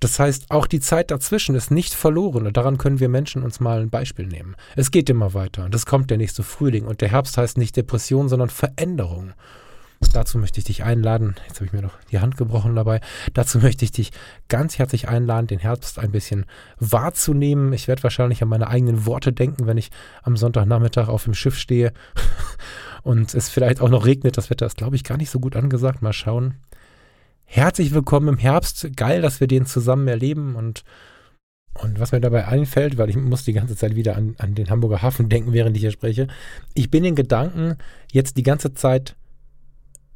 Das 0.00 0.18
heißt, 0.18 0.50
auch 0.50 0.66
die 0.66 0.80
Zeit 0.80 1.10
dazwischen 1.10 1.54
ist 1.54 1.70
nicht 1.70 1.94
verloren 1.94 2.46
und 2.46 2.56
daran 2.56 2.76
können 2.76 3.00
wir 3.00 3.08
Menschen 3.08 3.42
uns 3.42 3.60
mal 3.60 3.80
ein 3.80 3.90
Beispiel 3.90 4.26
nehmen. 4.26 4.54
Es 4.76 4.90
geht 4.90 5.08
immer 5.08 5.32
weiter 5.32 5.64
und 5.64 5.74
es 5.74 5.86
kommt 5.86 6.10
der 6.10 6.18
nächste 6.18 6.42
Frühling 6.42 6.84
und 6.84 7.00
der 7.00 7.08
Herbst 7.08 7.38
heißt 7.38 7.56
nicht 7.56 7.76
Depression, 7.76 8.28
sondern 8.28 8.50
Veränderung. 8.50 9.32
Dazu 10.12 10.38
möchte 10.38 10.58
ich 10.58 10.64
dich 10.64 10.84
einladen, 10.84 11.36
jetzt 11.46 11.56
habe 11.56 11.66
ich 11.66 11.72
mir 11.72 11.82
noch 11.82 11.98
die 12.10 12.20
Hand 12.20 12.36
gebrochen 12.36 12.74
dabei, 12.74 13.00
dazu 13.34 13.58
möchte 13.58 13.84
ich 13.84 13.92
dich 13.92 14.12
ganz 14.48 14.78
herzlich 14.78 15.08
einladen, 15.08 15.46
den 15.46 15.58
Herbst 15.58 15.98
ein 15.98 16.10
bisschen 16.10 16.46
wahrzunehmen. 16.78 17.72
Ich 17.72 17.88
werde 17.88 18.02
wahrscheinlich 18.02 18.42
an 18.42 18.48
meine 18.48 18.68
eigenen 18.68 19.06
Worte 19.06 19.32
denken, 19.32 19.66
wenn 19.66 19.78
ich 19.78 19.90
am 20.22 20.36
Sonntagnachmittag 20.36 21.08
auf 21.08 21.24
dem 21.24 21.34
Schiff 21.34 21.58
stehe 21.58 21.92
und 23.02 23.34
es 23.34 23.48
vielleicht 23.48 23.80
auch 23.80 23.88
noch 23.88 24.06
regnet. 24.06 24.36
Das 24.36 24.50
Wetter 24.50 24.66
ist, 24.66 24.76
glaube 24.76 24.96
ich, 24.96 25.04
gar 25.04 25.16
nicht 25.16 25.30
so 25.30 25.40
gut 25.40 25.56
angesagt. 25.56 26.02
Mal 26.02 26.12
schauen. 26.12 26.54
Herzlich 27.44 27.94
willkommen 27.94 28.28
im 28.28 28.38
Herbst. 28.38 28.88
Geil, 28.96 29.22
dass 29.22 29.40
wir 29.40 29.46
den 29.46 29.66
zusammen 29.66 30.08
erleben 30.08 30.56
und 30.56 30.84
und 31.82 32.00
was 32.00 32.12
mir 32.12 32.20
dabei 32.20 32.48
einfällt, 32.48 32.96
weil 32.96 33.10
ich 33.10 33.16
muss 33.16 33.44
die 33.44 33.52
ganze 33.52 33.76
Zeit 33.76 33.94
wieder 33.94 34.16
an, 34.16 34.34
an 34.38 34.54
den 34.54 34.70
Hamburger 34.70 35.02
Hafen 35.02 35.28
denken, 35.28 35.52
während 35.52 35.76
ich 35.76 35.82
hier 35.82 35.90
spreche. 35.90 36.26
Ich 36.74 36.90
bin 36.90 37.04
in 37.04 37.14
Gedanken 37.14 37.76
jetzt 38.12 38.38
die 38.38 38.42
ganze 38.42 38.72
Zeit 38.72 39.15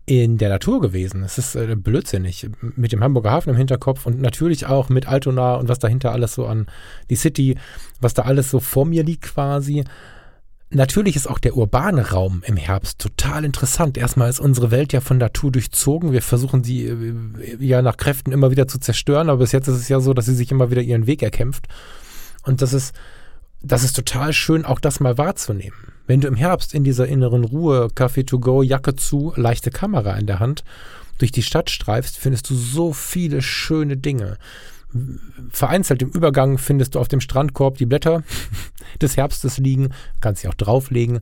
in 0.06 0.38
der 0.38 0.48
Natur 0.48 0.80
gewesen. 0.80 1.22
Es 1.22 1.38
ist 1.38 1.54
äh, 1.54 1.76
blödsinnig. 1.76 2.48
Mit 2.76 2.92
dem 2.92 3.02
Hamburger 3.02 3.30
Hafen 3.30 3.50
im 3.50 3.56
Hinterkopf 3.56 4.06
und 4.06 4.20
natürlich 4.20 4.66
auch 4.66 4.88
mit 4.88 5.06
Altona 5.06 5.54
und 5.54 5.68
was 5.68 5.78
dahinter 5.78 6.12
alles 6.12 6.34
so 6.34 6.46
an 6.46 6.66
die 7.10 7.16
City, 7.16 7.56
was 8.00 8.14
da 8.14 8.22
alles 8.22 8.50
so 8.50 8.60
vor 8.60 8.86
mir 8.86 9.04
liegt 9.04 9.22
quasi. 9.22 9.84
Natürlich 10.72 11.16
ist 11.16 11.28
auch 11.28 11.40
der 11.40 11.56
urbane 11.56 12.10
Raum 12.10 12.42
im 12.46 12.56
Herbst 12.56 13.00
total 13.00 13.44
interessant. 13.44 13.98
Erstmal 13.98 14.30
ist 14.30 14.38
unsere 14.38 14.70
Welt 14.70 14.92
ja 14.92 15.00
von 15.00 15.18
Natur 15.18 15.50
durchzogen. 15.50 16.12
Wir 16.12 16.22
versuchen 16.22 16.62
sie 16.62 16.86
äh, 16.86 17.14
ja 17.58 17.82
nach 17.82 17.96
Kräften 17.96 18.32
immer 18.32 18.50
wieder 18.50 18.68
zu 18.68 18.78
zerstören, 18.78 19.28
aber 19.28 19.40
bis 19.40 19.52
jetzt 19.52 19.68
ist 19.68 19.76
es 19.76 19.88
ja 19.88 20.00
so, 20.00 20.14
dass 20.14 20.26
sie 20.26 20.34
sich 20.34 20.50
immer 20.50 20.70
wieder 20.70 20.82
ihren 20.82 21.06
Weg 21.06 21.22
erkämpft. 21.22 21.66
Und 22.44 22.62
das 22.62 22.72
ist, 22.72 22.94
das 23.62 23.82
ist 23.84 23.94
total 23.94 24.32
schön, 24.32 24.64
auch 24.64 24.80
das 24.80 25.00
mal 25.00 25.18
wahrzunehmen. 25.18 25.92
Wenn 26.10 26.20
du 26.20 26.26
im 26.26 26.34
Herbst 26.34 26.74
in 26.74 26.82
dieser 26.82 27.06
inneren 27.06 27.44
Ruhe, 27.44 27.88
Kaffee 27.94 28.24
to 28.24 28.40
go, 28.40 28.64
Jacke 28.64 28.96
zu, 28.96 29.32
leichte 29.36 29.70
Kamera 29.70 30.16
in 30.16 30.26
der 30.26 30.40
Hand, 30.40 30.64
durch 31.18 31.30
die 31.30 31.44
Stadt 31.44 31.70
streifst, 31.70 32.18
findest 32.18 32.50
du 32.50 32.56
so 32.56 32.92
viele 32.92 33.42
schöne 33.42 33.96
Dinge. 33.96 34.36
Vereinzelt 35.52 36.02
im 36.02 36.08
Übergang 36.08 36.58
findest 36.58 36.96
du 36.96 36.98
auf 36.98 37.06
dem 37.06 37.20
Strandkorb 37.20 37.78
die 37.78 37.86
Blätter 37.86 38.24
des 39.00 39.16
Herbstes 39.16 39.58
liegen, 39.58 39.90
kannst 40.20 40.42
sie 40.42 40.48
auch 40.48 40.54
drauflegen 40.54 41.20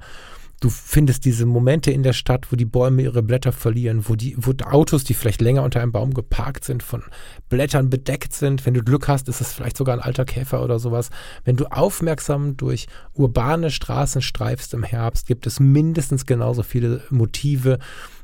Du 0.61 0.71
findest 0.71 1.25
diese 1.25 1.47
Momente 1.47 1.93
in 1.93 2.03
der 2.03 2.13
Stadt, 2.13 2.51
wo 2.51 2.57
die 2.57 2.65
Bäume 2.65 3.03
ihre 3.03 3.23
Blätter 3.23 3.53
verlieren, 3.53 4.09
wo 4.09 4.17
die, 4.17 4.35
wo 4.37 4.53
Autos, 4.65 5.05
die 5.05 5.15
vielleicht 5.15 5.41
länger 5.41 5.63
unter 5.63 5.81
einem 5.81 5.93
Baum 5.93 6.15
geparkt 6.15 6.65
sind, 6.65 6.83
von 6.83 7.05
Blättern 7.49 7.91
bedeckt 7.91 8.33
sind. 8.33 8.67
Wenn 8.67 8.75
du 8.75 8.83
Glück 8.83 9.07
hast, 9.07 9.29
ist 9.29 9.41
es 9.41 9.53
vielleicht 9.53 9.77
sogar 9.77 9.97
ein 9.97 10.03
alter 10.03 10.25
Käfer 10.25 10.65
oder 10.65 10.81
sowas. 10.81 11.11
Wenn 11.45 11.57
du 11.57 11.67
aufmerksam 11.67 12.57
durch 12.57 12.89
urbane 13.15 13.71
Straßen 13.71 14.21
streifst 14.21 14.75
im 14.75 14.83
Herbst, 14.83 15.27
gibt 15.29 15.47
es 15.47 15.61
mindestens 15.61 16.27
genauso 16.27 16.65
viele 16.65 17.03
Motive 17.11 17.79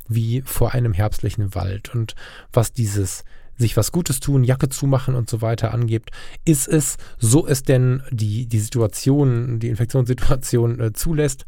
wie 0.08 0.42
vor 0.42 0.72
einem 0.72 0.92
herbstlichen 0.92 1.54
Wald. 1.54 1.94
Und 1.94 2.16
was 2.52 2.72
dieses 2.72 3.24
sich 3.56 3.76
was 3.76 3.92
Gutes 3.92 4.18
tun, 4.18 4.42
Jacke 4.42 4.68
zumachen 4.68 5.14
und 5.14 5.30
so 5.30 5.40
weiter 5.40 5.72
angibt, 5.72 6.10
ist 6.44 6.66
es, 6.66 6.96
so 7.18 7.46
es 7.46 7.62
denn 7.62 8.02
die, 8.10 8.46
die 8.46 8.58
Situation, 8.58 9.60
die 9.60 9.68
Infektionssituation 9.68 10.80
äh, 10.80 10.92
zulässt, 10.92 11.46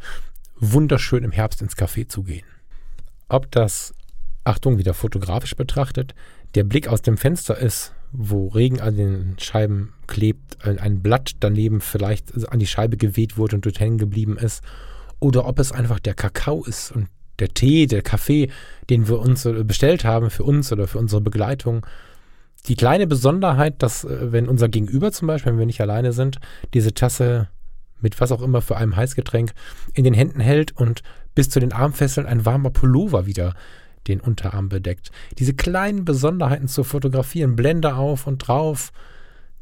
wunderschön 0.59 1.25
im 1.25 1.33
Herbst 1.33 1.63
ins 1.63 1.77
Café 1.77 2.09
zu 2.09 2.23
gehen. 2.23 2.47
Ob 3.29 3.51
das, 3.51 3.95
Achtung, 4.45 4.79
wieder 4.79 4.95
fotografisch 4.95 5.57
betrachtet, 5.57 6.15
der 6.55 6.65
Blick 6.65 6.89
aus 6.89 7.03
dem 7.03 7.17
Fenster 7.17 7.59
ist, 7.59 7.93
wo 8.13 8.49
Regen 8.49 8.81
an 8.81 8.97
den 8.97 9.37
Scheiben 9.39 9.93
klebt, 10.07 10.65
ein 10.65 11.03
Blatt 11.03 11.33
daneben 11.41 11.81
vielleicht 11.81 12.49
an 12.49 12.59
die 12.59 12.67
Scheibe 12.67 12.97
geweht 12.97 13.37
wurde 13.37 13.57
und 13.57 13.67
dort 13.67 13.81
hängen 13.81 13.99
geblieben 13.99 14.39
ist, 14.39 14.63
oder 15.21 15.47
ob 15.47 15.59
es 15.59 15.73
einfach 15.73 15.99
der 15.99 16.15
Kakao 16.15 16.65
ist 16.65 16.93
und 16.93 17.09
der 17.39 17.49
Tee, 17.49 17.87
der 17.87 18.03
Kaffee, 18.03 18.51
den 18.89 19.09
wir 19.09 19.19
uns 19.19 19.45
äh, 19.45 19.65
bestellt 19.65 20.05
haben 20.05 20.31
für 20.31 20.45
uns 20.45 20.73
oder 20.73 20.87
für 20.87 20.99
unsere 20.99 21.21
Begleitung. 21.21 21.85
Die 22.69 22.77
kleine 22.77 23.07
Besonderheit, 23.07 23.83
dass 23.83 24.05
äh, 24.05 24.33
wenn 24.33 24.49
unser 24.49 24.69
Gegenüber 24.69 25.13
zum 25.13 25.29
Beispiel, 25.29 25.53
wenn 25.53 25.59
wir 25.59 25.67
nicht 25.67 25.81
alleine 25.81 26.13
sind, 26.13 26.39
diese 26.73 26.95
Tasse 26.95 27.49
mit 28.01 28.21
was 28.21 28.33
auch 28.33 28.43
immer 28.43 28.61
für 28.61 28.77
einem 28.77 28.97
Heißgetränk 28.97 29.53
in 29.95 30.05
den 30.05 30.15
Händen 30.15 30.41
hält 30.41 30.77
und 30.77 31.03
bis 31.35 31.51
zu 31.51 31.61
den 31.61 31.73
Armfesseln 31.73 32.27
ein 32.27 32.45
warmer 32.45 32.71
Pullover 32.71 33.27
wieder 33.27 33.55
den 34.09 34.21
Unterarm 34.21 34.69
bedeckt. 34.69 35.11
Diese 35.39 35.55
kleinen 35.55 36.05
Besonderheiten 36.05 36.69
zu 36.69 36.85
fotografieren, 36.85 37.57
Blende 37.57 37.95
auf 37.95 38.27
und 38.27 38.39
drauf, 38.39 38.93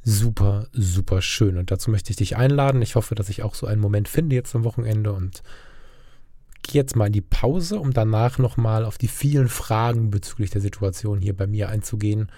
super, 0.03 0.67
super 0.73 1.23
schön. 1.23 1.57
Und 1.57 1.71
dazu 1.71 1.91
möchte 1.91 2.11
ich 2.11 2.17
dich 2.17 2.37
einladen. 2.37 2.83
Ich 2.83 2.95
hoffe, 2.95 3.15
dass 3.15 3.29
ich 3.29 3.43
auch 3.43 3.55
so 3.55 3.67
einen 3.67 3.81
Moment 3.81 4.09
finde 4.09 4.37
jetzt 4.37 4.55
am 4.55 4.65
Wochenende 4.65 5.13
und 5.13 5.43
gehe 6.63 6.81
jetzt 6.81 6.97
mal 6.97 7.07
in 7.07 7.13
die 7.13 7.21
Pause, 7.21 7.79
um 7.79 7.93
danach 7.93 8.39
nochmal 8.39 8.85
auf 8.85 8.99
die 8.99 9.09
vielen 9.09 9.49
Fragen 9.49 10.11
bezüglich 10.11 10.51
der 10.51 10.61
Situation 10.61 11.21
hier 11.21 11.37
bei 11.37 11.47
mir 11.47 11.69
einzugehen 11.69 12.29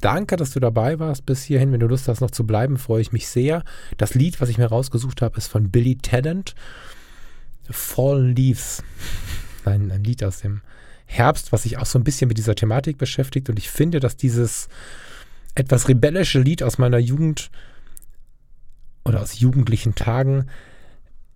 Danke, 0.00 0.36
dass 0.36 0.52
du 0.52 0.60
dabei 0.60 0.98
warst 0.98 1.26
bis 1.26 1.42
hierhin. 1.42 1.72
Wenn 1.72 1.80
du 1.80 1.86
Lust 1.86 2.08
hast, 2.08 2.20
noch 2.20 2.30
zu 2.30 2.46
bleiben, 2.46 2.78
freue 2.78 3.00
ich 3.00 3.12
mich 3.12 3.28
sehr. 3.28 3.64
Das 3.96 4.14
Lied, 4.14 4.40
was 4.40 4.48
ich 4.48 4.58
mir 4.58 4.66
rausgesucht 4.66 5.22
habe, 5.22 5.36
ist 5.36 5.48
von 5.48 5.70
Billy 5.70 5.96
Talent. 5.96 6.54
Fallen 7.68 8.34
Leaves. 8.34 8.82
Ein, 9.64 9.90
ein 9.90 10.04
Lied 10.04 10.22
aus 10.24 10.40
dem 10.40 10.62
Herbst, 11.06 11.52
was 11.52 11.64
sich 11.64 11.78
auch 11.78 11.86
so 11.86 11.98
ein 11.98 12.04
bisschen 12.04 12.28
mit 12.28 12.38
dieser 12.38 12.54
Thematik 12.54 12.98
beschäftigt. 12.98 13.48
Und 13.48 13.58
ich 13.58 13.70
finde, 13.70 13.98
dass 13.98 14.16
dieses 14.16 14.68
etwas 15.54 15.88
rebellische 15.88 16.38
Lied 16.38 16.62
aus 16.62 16.78
meiner 16.78 16.98
Jugend 16.98 17.50
oder 19.04 19.20
aus 19.22 19.40
jugendlichen 19.40 19.94
Tagen 19.94 20.48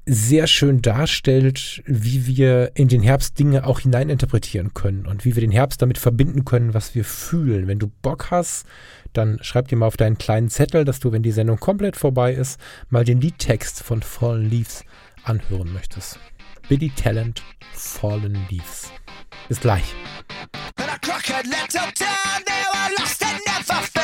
sehr 0.04 0.46
schön 0.46 0.82
darstellt, 0.82 1.82
wie 1.86 2.26
wir 2.26 2.72
in 2.74 2.88
den 2.88 3.02
Herbst 3.02 3.38
Dinge 3.38 3.66
auch 3.66 3.80
hineininterpretieren 3.80 4.74
können 4.74 5.06
und 5.06 5.24
wie 5.24 5.36
wir 5.36 5.40
den 5.40 5.52
Herbst 5.52 5.80
damit 5.80 5.98
verbinden 5.98 6.44
können, 6.44 6.74
was 6.74 6.94
wir 6.94 7.04
fühlen. 7.04 7.68
Wenn 7.68 7.78
du 7.78 7.88
Bock 8.02 8.30
hast, 8.30 8.66
dann 9.12 9.38
schreib 9.42 9.68
dir 9.68 9.76
mal 9.76 9.86
auf 9.86 9.96
deinen 9.96 10.18
kleinen 10.18 10.48
Zettel, 10.48 10.84
dass 10.84 11.00
du, 11.00 11.12
wenn 11.12 11.22
die 11.22 11.32
Sendung 11.32 11.58
komplett 11.58 11.96
vorbei 11.96 12.32
ist, 12.32 12.60
mal 12.88 13.04
den 13.04 13.20
Liedtext 13.20 13.82
von 13.82 14.02
Fallen 14.02 14.50
Leaves 14.50 14.84
anhören 15.24 15.72
möchtest. 15.72 16.18
Billy 16.68 16.90
Talent, 16.90 17.42
Fallen 17.72 18.38
Leaves. 18.50 18.90
Bis 19.48 19.60
gleich. 19.60 19.94
spare 23.72 23.96
a 23.96 24.01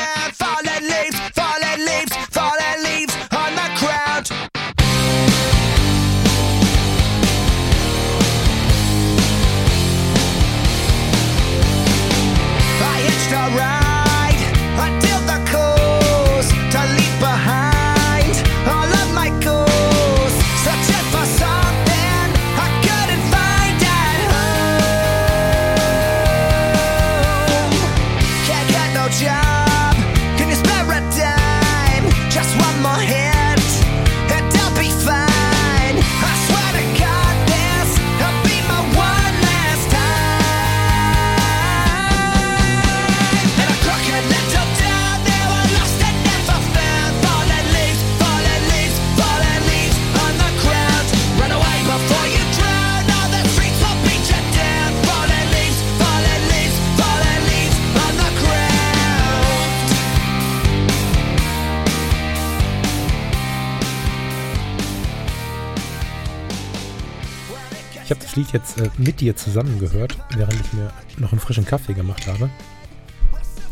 Lied 68.39 68.53
jetzt 68.53 68.81
äh, 68.81 68.89
mit 68.97 69.21
dir 69.21 69.37
zusammen 69.37 69.81
gehört, 69.81 70.17
während 70.37 70.55
ich 70.55 70.73
mir 70.73 70.93
noch 71.17 71.33
einen 71.33 71.41
frischen 71.41 71.65
Kaffee 71.65 71.95
gemacht 71.95 72.27
habe. 72.29 72.49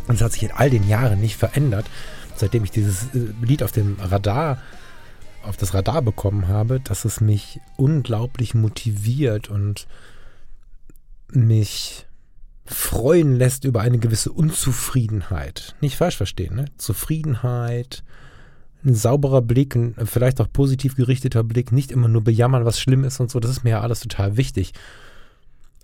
Und 0.09 0.17
es 0.17 0.21
hat 0.21 0.33
sich 0.33 0.43
in 0.43 0.51
all 0.51 0.71
den 0.71 0.89
Jahren 0.89 1.21
nicht 1.21 1.37
verändert, 1.37 1.87
seitdem 2.35 2.65
ich 2.65 2.73
dieses 2.73 3.15
äh, 3.15 3.33
Lied 3.41 3.63
auf 3.63 3.71
dem 3.71 3.97
Radar, 4.01 4.61
auf 5.45 5.57
das 5.57 5.73
Radar 5.73 6.03
bekommen 6.03 6.49
habe, 6.49 6.81
dass 6.81 7.05
es 7.05 7.21
mich 7.21 7.61
unglaublich 7.77 8.55
motiviert 8.55 9.49
und 9.49 9.87
mich 11.31 12.07
freuen 12.65 13.37
lässt 13.37 13.65
über 13.65 13.83
eine 13.83 13.99
gewisse 13.99 14.33
Unzufriedenheit. 14.33 15.77
Nicht 15.81 15.97
falsch 15.97 16.17
verstehen, 16.17 16.57
ne? 16.57 16.65
Zufriedenheit, 16.77 18.03
ein 18.85 18.95
sauberer 18.95 19.43
Blick, 19.43 19.75
ein 19.75 19.95
vielleicht 20.05 20.41
auch 20.41 20.53
positiv 20.53 20.97
gerichteter 20.97 21.43
Blick, 21.45 21.73
nicht 21.73 21.91
immer 21.91 22.09
nur 22.09 22.23
bejammern, 22.23 22.65
was 22.65 22.81
schlimm 22.81 23.05
ist 23.05 23.21
und 23.21 23.31
so, 23.31 23.41
das 23.41 23.51
ist 23.51 23.65
mir 23.65 23.71
ja 23.71 23.81
alles 23.81 24.01
total 24.01 24.37
wichtig. 24.37 24.73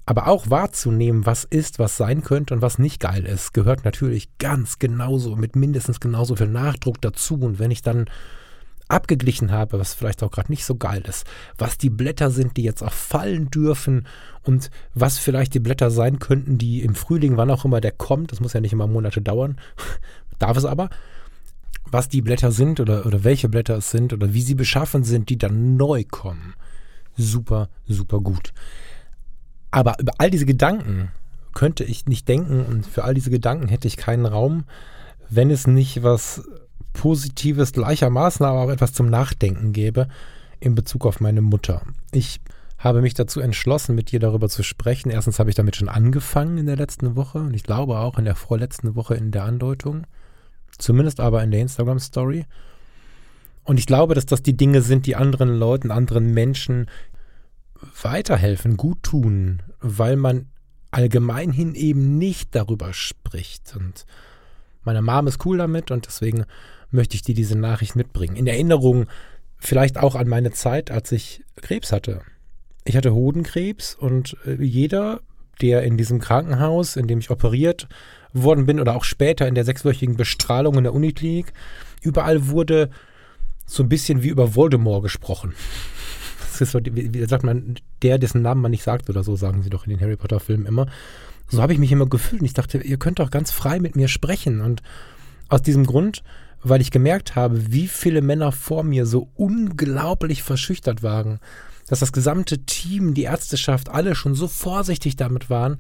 Aber 0.05 0.27
auch 0.27 0.51
wahrzunehmen, 0.51 1.27
was 1.27 1.45
ist, 1.45 1.79
was 1.79 1.97
sein 1.97 2.23
könnte 2.23 2.55
und 2.55 2.63
was 2.63 2.79
nicht 2.79 2.99
geil 3.01 3.25
ist, 3.25 3.55
gehört 3.55 3.85
natürlich 3.85 4.37
ganz 4.39 4.79
genauso, 4.79 5.37
mit 5.37 5.55
mindestens 5.55 6.01
genauso 6.01 6.35
viel 6.35 6.49
Nachdruck 6.49 7.01
dazu. 7.01 7.37
Und 7.37 7.61
wenn 7.61 7.71
ich 7.71 7.83
dann 7.83 8.07
abgeglichen 8.89 9.53
habe, 9.53 9.79
was 9.79 9.95
vielleicht 9.95 10.23
auch 10.23 10.31
gerade 10.31 10.51
nicht 10.51 10.65
so 10.65 10.75
geil 10.75 11.03
ist, 11.09 11.25
was 11.57 11.79
die 11.79 11.89
Blätter 11.89 12.31
sind, 12.31 12.57
die 12.57 12.63
jetzt 12.63 12.83
auch 12.83 12.93
fallen 12.93 13.49
dürfen 13.49 14.07
und 14.43 14.71
was 14.93 15.19
vielleicht 15.19 15.55
die 15.55 15.61
Blätter 15.61 15.91
sein 15.91 16.19
könnten, 16.19 16.59
die 16.59 16.83
im 16.83 16.95
Frühling, 16.95 17.37
wann 17.37 17.51
auch 17.51 17.65
immer 17.65 17.81
der 17.81 17.93
kommt, 17.93 18.33
das 18.33 18.41
muss 18.41 18.53
ja 18.53 18.61
nicht 18.61 18.73
immer 18.73 18.87
Monate 18.87 19.23
dauern, 19.23 19.57
darf 20.39 20.57
es 20.57 20.65
aber, 20.65 20.91
was 21.93 22.09
die 22.09 22.23
Blätter 22.23 22.51
sind 22.51 22.81
oder, 22.81 23.07
oder 23.07 23.25
welche 23.25 23.49
Blätter 23.49 23.77
es 23.77 23.91
sind 23.91 24.13
oder 24.13 24.33
wie 24.33 24.43
sie 24.43 24.55
beschaffen 24.55 25.05
sind, 25.05 25.29
die 25.29 25.39
dann 25.39 25.77
neu 25.77 26.05
kommen. 26.11 26.55
Super, 27.17 27.69
super 27.87 28.21
gut. 28.21 28.53
Aber 29.71 29.97
über 30.01 30.13
all 30.19 30.31
diese 30.31 30.47
Gedanken 30.47 31.11
könnte 31.55 31.85
ich 31.85 32.07
nicht 32.07 32.29
denken 32.29 32.65
und 32.65 32.87
für 32.87 33.05
all 33.05 33.15
diese 33.15 33.31
Gedanken 33.31 33.69
hätte 33.69 33.89
ich 33.89 33.97
keinen 33.97 34.27
Raum, 34.27 34.65
wenn 35.29 35.51
es 35.51 35.67
nicht 35.67 36.03
was 36.03 36.43
Positives 36.93 37.73
gleichermaßen, 37.73 38.45
aber 38.45 38.61
auch 38.61 38.71
etwas 38.71 38.93
zum 38.93 39.09
Nachdenken 39.09 39.73
gäbe 39.73 40.09
in 40.61 40.75
Bezug 40.75 41.07
auf 41.07 41.21
meine 41.21 41.43
Mutter. 41.43 41.83
Ich 42.13 42.41
habe 42.79 43.01
mich 43.01 43.15
dazu 43.15 43.41
entschlossen, 43.41 43.95
mit 43.95 44.11
dir 44.11 44.21
darüber 44.21 44.49
zu 44.49 44.63
sprechen. 44.63 45.11
Erstens 45.11 45.39
habe 45.39 45.51
ich 45.51 45.57
damit 45.57 45.77
schon 45.77 45.89
angefangen 45.89 46.59
in 46.59 46.67
der 46.67 46.77
letzten 46.77 47.17
Woche 47.17 47.39
und 47.39 47.55
ich 47.55 47.63
glaube 47.63 47.99
auch 47.99 48.19
in 48.19 48.25
der 48.25 48.35
vorletzten 48.35 48.95
Woche 48.97 49.15
in 49.15 49.31
der 49.31 49.45
Andeutung. 49.45 50.07
Zumindest 50.83 51.21
aber 51.21 51.43
in 51.45 51.53
der 51.53 51.61
Instagram-Story. 51.61 52.45
Und 53.63 53.79
ich 53.79 53.87
glaube, 53.87 54.15
dass 54.15 54.27
das 54.27 54.43
die 54.43 54.57
Dinge 54.57 54.83
sind, 54.83 55.07
die 55.07 55.15
anderen 55.15 55.57
Leuten, 55.57 55.93
anderen 55.93 56.35
Menschen 56.35 56.87
weiterhelfen, 58.03 58.77
gut 58.77 59.03
tun, 59.05 59.63
weil 59.81 60.17
man 60.17 60.47
allgemeinhin 60.91 61.77
eben 61.77 62.19
nicht 62.19 62.55
darüber 62.57 62.93
spricht. 62.93 63.77
Und 63.77 64.07
meine 64.83 65.03
Mom 65.03 65.29
ist 65.29 65.45
cool 65.47 65.59
damit 65.59 65.93
und 65.93 66.07
deswegen 66.07 66.45
möchte 66.91 67.15
ich 67.15 67.23
dir 67.23 67.35
diese 67.35 67.57
Nachricht 67.57 67.95
mitbringen. 67.95 68.35
In 68.35 68.49
Erinnerung 68.49 69.07
vielleicht 69.59 69.99
auch 69.99 70.17
an 70.17 70.29
meine 70.29 70.51
Zeit, 70.51 70.91
als 70.91 71.13
ich 71.13 71.45
Krebs 71.61 71.93
hatte. 71.93 72.23
Ich 72.85 72.97
hatte 72.97 73.15
Hodenkrebs 73.15 73.95
und 73.95 74.37
äh, 74.45 74.61
jeder, 74.61 75.21
der 75.61 75.85
in 75.85 75.97
diesem 75.97 76.19
Krankenhaus, 76.19 76.97
in 76.97 77.07
dem 77.07 77.21
ich 77.21 77.31
operiert 77.31 77.89
worden 78.33 78.67
bin 78.67 78.81
oder 78.81 78.97
auch 78.97 79.05
später 79.05 79.47
in 79.47 79.55
der 79.55 79.65
sechswöchigen 79.65 80.17
Bestrahlung 80.17 80.77
in 80.77 80.85
der 80.85 80.95
Uniklinik, 80.95 81.53
überall 82.03 82.49
wurde 82.49 82.91
so 83.67 83.83
ein 83.83 83.89
bisschen 83.89 84.23
wie 84.23 84.29
über 84.29 84.55
Voldemort 84.55 85.03
gesprochen. 85.03 85.55
Das 86.41 86.61
ist 86.61 86.73
so, 86.73 86.81
wie 86.83 87.25
sagt 87.27 87.45
man, 87.45 87.77
der, 88.03 88.19
dessen 88.19 88.43
Namen 88.43 88.61
man 88.61 88.71
nicht 88.71 88.83
sagt 88.83 89.09
oder 89.09 89.23
so, 89.23 89.37
sagen 89.37 89.63
sie 89.63 89.71
doch 89.71 89.85
in 89.85 89.91
den 89.91 90.01
Harry 90.01 90.17
Potter 90.17 90.41
Filmen 90.41 90.67
immer. 90.67 90.87
So 91.49 91.63
habe 91.63 91.73
ich 91.73 91.79
mich 91.79 91.93
immer 91.93 92.07
gefühlt 92.07 92.43
und 92.43 92.47
ich 92.47 92.55
dachte, 92.55 92.79
ihr 92.79 92.99
könnt 92.99 93.19
doch 93.19 93.31
ganz 93.31 93.51
frei 93.51 93.81
mit 93.81 93.97
mir 93.97 94.09
sprechen 94.09 94.61
und 94.61 94.83
aus 95.49 95.63
diesem 95.63 95.87
Grund, 95.87 96.23
weil 96.63 96.81
ich 96.81 96.91
gemerkt 96.91 97.37
habe, 97.37 97.73
wie 97.73 97.89
viele 97.89 98.23
Männer 98.23 98.53
vor 98.53 98.85
mir 98.85 99.07
so 99.07 99.29
unglaublich 99.35 100.43
verschüchtert 100.43 101.03
waren, 101.03 101.41
dass 101.89 102.01
das 102.01 102.13
gesamte 102.13 102.65
Team, 102.65 103.15
die 103.15 103.25
Ärzteschaft, 103.25 103.89
alle 103.89 104.15
schon 104.15 104.35
so 104.35 104.49
vorsichtig 104.49 105.17
damit 105.17 105.51
waren, 105.51 105.79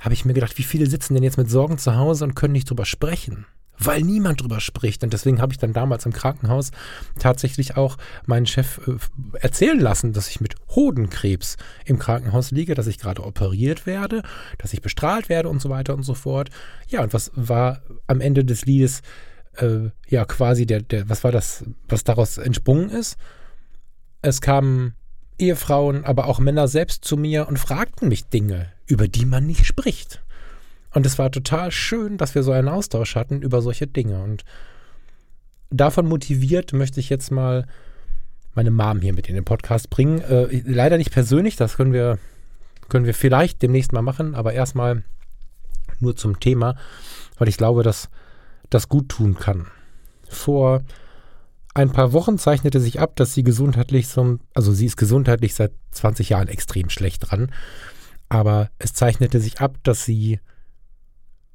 habe 0.00 0.14
ich 0.14 0.24
mir 0.24 0.34
gedacht, 0.34 0.58
wie 0.58 0.62
viele 0.62 0.86
sitzen 0.86 1.14
denn 1.14 1.22
jetzt 1.22 1.38
mit 1.38 1.50
Sorgen 1.50 1.78
zu 1.78 1.96
Hause 1.96 2.24
und 2.24 2.34
können 2.34 2.52
nicht 2.52 2.68
drüber 2.68 2.84
sprechen? 2.84 3.46
Weil 3.78 4.00
niemand 4.02 4.40
drüber 4.40 4.60
spricht. 4.60 5.04
Und 5.04 5.12
deswegen 5.12 5.40
habe 5.40 5.52
ich 5.52 5.58
dann 5.58 5.74
damals 5.74 6.06
im 6.06 6.12
Krankenhaus 6.12 6.70
tatsächlich 7.18 7.76
auch 7.76 7.98
meinen 8.24 8.46
Chef 8.46 8.80
äh, 8.86 8.94
erzählen 9.38 9.78
lassen, 9.78 10.12
dass 10.14 10.30
ich 10.30 10.40
mit 10.40 10.54
Hodenkrebs 10.68 11.56
im 11.84 11.98
Krankenhaus 11.98 12.50
liege, 12.50 12.74
dass 12.74 12.86
ich 12.86 12.98
gerade 12.98 13.22
operiert 13.22 13.84
werde, 13.84 14.22
dass 14.58 14.72
ich 14.72 14.80
bestrahlt 14.80 15.28
werde 15.28 15.50
und 15.50 15.60
so 15.60 15.68
weiter 15.68 15.94
und 15.94 16.04
so 16.04 16.14
fort. 16.14 16.48
Ja, 16.88 17.02
und 17.02 17.12
was 17.12 17.30
war 17.34 17.82
am 18.06 18.20
Ende 18.20 18.44
des 18.46 18.64
Liedes, 18.64 19.02
äh, 19.56 19.90
ja, 20.08 20.24
quasi 20.24 20.64
der, 20.64 20.80
der, 20.80 21.08
was 21.10 21.22
war 21.22 21.32
das, 21.32 21.64
was 21.86 22.04
daraus 22.04 22.38
entsprungen 22.38 22.88
ist? 22.88 23.16
Es 24.22 24.40
kamen 24.40 24.94
Ehefrauen, 25.38 26.04
aber 26.04 26.26
auch 26.26 26.38
Männer 26.38 26.66
selbst 26.66 27.04
zu 27.04 27.16
mir 27.16 27.46
und 27.46 27.58
fragten 27.58 28.08
mich 28.08 28.24
Dinge, 28.28 28.72
über 28.86 29.08
die 29.08 29.26
man 29.26 29.46
nicht 29.46 29.66
spricht. 29.66 30.22
Und 30.92 31.04
es 31.04 31.18
war 31.18 31.30
total 31.30 31.70
schön, 31.70 32.16
dass 32.16 32.34
wir 32.34 32.42
so 32.42 32.52
einen 32.52 32.68
Austausch 32.68 33.16
hatten 33.16 33.42
über 33.42 33.60
solche 33.60 33.86
Dinge. 33.86 34.22
Und 34.22 34.44
davon 35.70 36.06
motiviert 36.08 36.72
möchte 36.72 37.00
ich 37.00 37.10
jetzt 37.10 37.30
mal 37.30 37.66
meine 38.54 38.70
Mom 38.70 39.00
hier 39.00 39.12
mit 39.12 39.28
in 39.28 39.34
den 39.34 39.44
Podcast 39.44 39.90
bringen. 39.90 40.20
Äh, 40.22 40.62
leider 40.64 40.96
nicht 40.96 41.12
persönlich, 41.12 41.56
das 41.56 41.76
können 41.76 41.92
wir, 41.92 42.18
können 42.88 43.04
wir 43.04 43.14
vielleicht 43.14 43.60
demnächst 43.62 43.92
mal 43.92 44.02
machen, 44.02 44.34
aber 44.34 44.54
erstmal 44.54 45.02
nur 46.00 46.16
zum 46.16 46.40
Thema, 46.40 46.76
weil 47.38 47.48
ich 47.48 47.58
glaube, 47.58 47.82
dass 47.82 48.08
das 48.70 48.88
gut 48.88 49.10
tun 49.10 49.36
kann. 49.38 49.66
Vor 50.28 50.82
ein 51.74 51.92
paar 51.92 52.12
Wochen 52.12 52.38
zeichnete 52.38 52.80
sich 52.80 53.00
ab, 53.00 53.16
dass 53.16 53.34
sie 53.34 53.42
gesundheitlich 53.42 54.08
so, 54.08 54.38
also 54.54 54.72
sie 54.72 54.86
ist 54.86 54.96
gesundheitlich 54.96 55.54
seit 55.54 55.72
20 55.92 56.30
Jahren 56.30 56.48
extrem 56.48 56.88
schlecht 56.88 57.30
dran, 57.30 57.52
aber 58.28 58.70
es 58.78 58.92
zeichnete 58.92 59.40
sich 59.40 59.60
ab, 59.60 59.78
dass 59.82 60.04
sie 60.04 60.40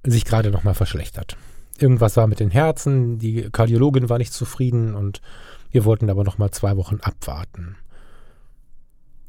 sich 0.04 0.26
gerade 0.26 0.52
nochmal 0.52 0.74
verschlechtert. 0.74 1.38
Irgendwas 1.80 2.18
war 2.18 2.28
mit 2.28 2.40
den 2.40 2.52
Herzen, 2.52 3.18
die 3.18 3.50
Kardiologin 3.52 4.10
war 4.10 4.18
nicht 4.18 4.34
zufrieden 4.34 4.96
und 4.96 5.22
wir 5.72 5.86
wollten 5.86 6.10
aber 6.10 6.24
nochmal 6.24 6.52
zwei 6.52 6.78
Wochen 6.78 7.00
abwarten. 7.02 7.76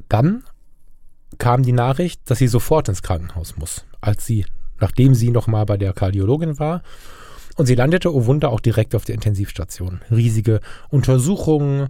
Dann 0.09 0.45
kam 1.38 1.62
die 1.62 1.72
Nachricht, 1.72 2.30
dass 2.30 2.38
sie 2.38 2.49
sofort 2.49 2.88
ins 2.88 3.03
Krankenhaus 3.03 3.57
muss, 3.57 3.84
als 4.01 4.26
sie, 4.26 4.45
nachdem 4.80 5.14
sie 5.14 5.30
nochmal 5.30 5.64
bei 5.66 5.76
der 5.76 5.93
Kardiologin 5.93 6.59
war 6.59 6.82
und 7.57 7.66
sie 7.66 7.74
landete, 7.74 8.14
oh 8.14 8.26
Wunder, 8.26 8.51
auch 8.51 8.61
direkt 8.61 8.95
auf 8.95 9.05
der 9.05 9.14
Intensivstation. 9.14 10.01
Riesige 10.11 10.61
Untersuchungen, 10.90 11.88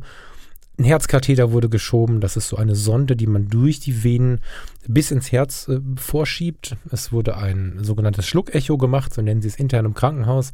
ein 0.79 0.85
Herzkatheter 0.85 1.53
wurde 1.53 1.69
geschoben. 1.69 2.21
Das 2.21 2.37
ist 2.37 2.49
so 2.49 2.57
eine 2.57 2.75
Sonde, 2.75 3.15
die 3.15 3.27
man 3.27 3.49
durch 3.49 3.81
die 3.81 4.05
Venen 4.05 4.41
bis 4.87 5.11
ins 5.11 5.31
Herz 5.31 5.69
äh, 5.69 5.81
vorschiebt. 5.97 6.77
Es 6.91 7.13
wurde 7.13 7.37
ein 7.37 7.79
sogenanntes 7.83 8.27
Schluckecho 8.27 8.79
gemacht, 8.79 9.13
so 9.13 9.23
nennen 9.23 9.43
sie 9.43 9.49
es 9.49 9.57
intern 9.57 9.85
im 9.85 9.95
Krankenhaus. 9.95 10.53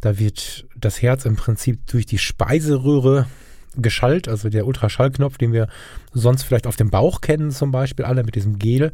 Da 0.00 0.18
wird 0.18 0.66
das 0.76 1.00
Herz 1.00 1.24
im 1.24 1.36
Prinzip 1.36 1.86
durch 1.86 2.06
die 2.06 2.18
Speiseröhre 2.18 3.26
geschallt, 3.76 4.28
also 4.28 4.48
der 4.48 4.66
Ultraschallknopf, 4.66 5.38
den 5.38 5.52
wir 5.52 5.68
sonst 6.12 6.42
vielleicht 6.42 6.66
auf 6.66 6.76
dem 6.76 6.90
Bauch 6.90 7.20
kennen, 7.20 7.50
zum 7.50 7.70
Beispiel, 7.70 8.04
alle 8.04 8.24
mit 8.24 8.34
diesem 8.34 8.58
Gel. 8.58 8.90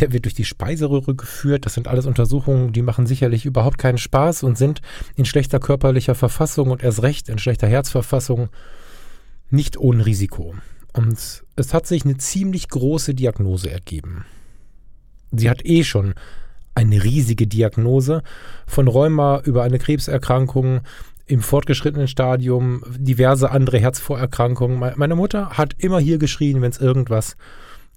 Der 0.00 0.12
wird 0.12 0.24
durch 0.24 0.34
die 0.34 0.44
Speiseröhre 0.44 1.14
geführt. 1.14 1.66
Das 1.66 1.74
sind 1.74 1.86
alles 1.86 2.06
Untersuchungen, 2.06 2.72
die 2.72 2.82
machen 2.82 3.06
sicherlich 3.06 3.46
überhaupt 3.46 3.78
keinen 3.78 3.98
Spaß 3.98 4.42
und 4.42 4.58
sind 4.58 4.82
in 5.14 5.24
schlechter 5.24 5.60
körperlicher 5.60 6.14
Verfassung 6.14 6.70
und 6.70 6.82
erst 6.82 7.02
recht 7.02 7.28
in 7.28 7.38
schlechter 7.38 7.68
Herzverfassung 7.68 8.48
nicht 9.50 9.76
ohne 9.76 10.06
Risiko. 10.06 10.54
Und 10.92 11.44
es 11.56 11.74
hat 11.74 11.86
sich 11.86 12.04
eine 12.04 12.16
ziemlich 12.16 12.68
große 12.68 13.14
Diagnose 13.14 13.70
ergeben. 13.70 14.24
Sie 15.32 15.50
hat 15.50 15.64
eh 15.64 15.84
schon 15.84 16.14
eine 16.74 17.02
riesige 17.02 17.46
Diagnose 17.46 18.22
von 18.66 18.88
Rheuma 18.88 19.40
über 19.44 19.62
eine 19.62 19.78
Krebserkrankung 19.78 20.80
im 21.26 21.40
fortgeschrittenen 21.40 22.08
Stadium, 22.08 22.82
diverse 22.98 23.50
andere 23.50 23.78
Herzvorerkrankungen. 23.78 24.92
Meine 24.96 25.14
Mutter 25.14 25.50
hat 25.50 25.74
immer 25.78 25.98
hier 25.98 26.18
geschrien, 26.18 26.60
wenn 26.60 26.70
es 26.70 26.80
irgendwas 26.80 27.36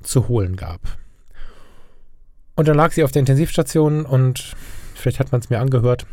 zu 0.01 0.27
holen 0.27 0.55
gab. 0.55 0.81
Und 2.55 2.67
dann 2.67 2.77
lag 2.77 2.91
sie 2.91 3.03
auf 3.03 3.11
der 3.11 3.19
Intensivstation 3.19 4.05
und 4.05 4.55
vielleicht 4.95 5.19
hat 5.19 5.31
man 5.31 5.41
es 5.41 5.49
mir 5.49 5.59
angehört. 5.59 6.07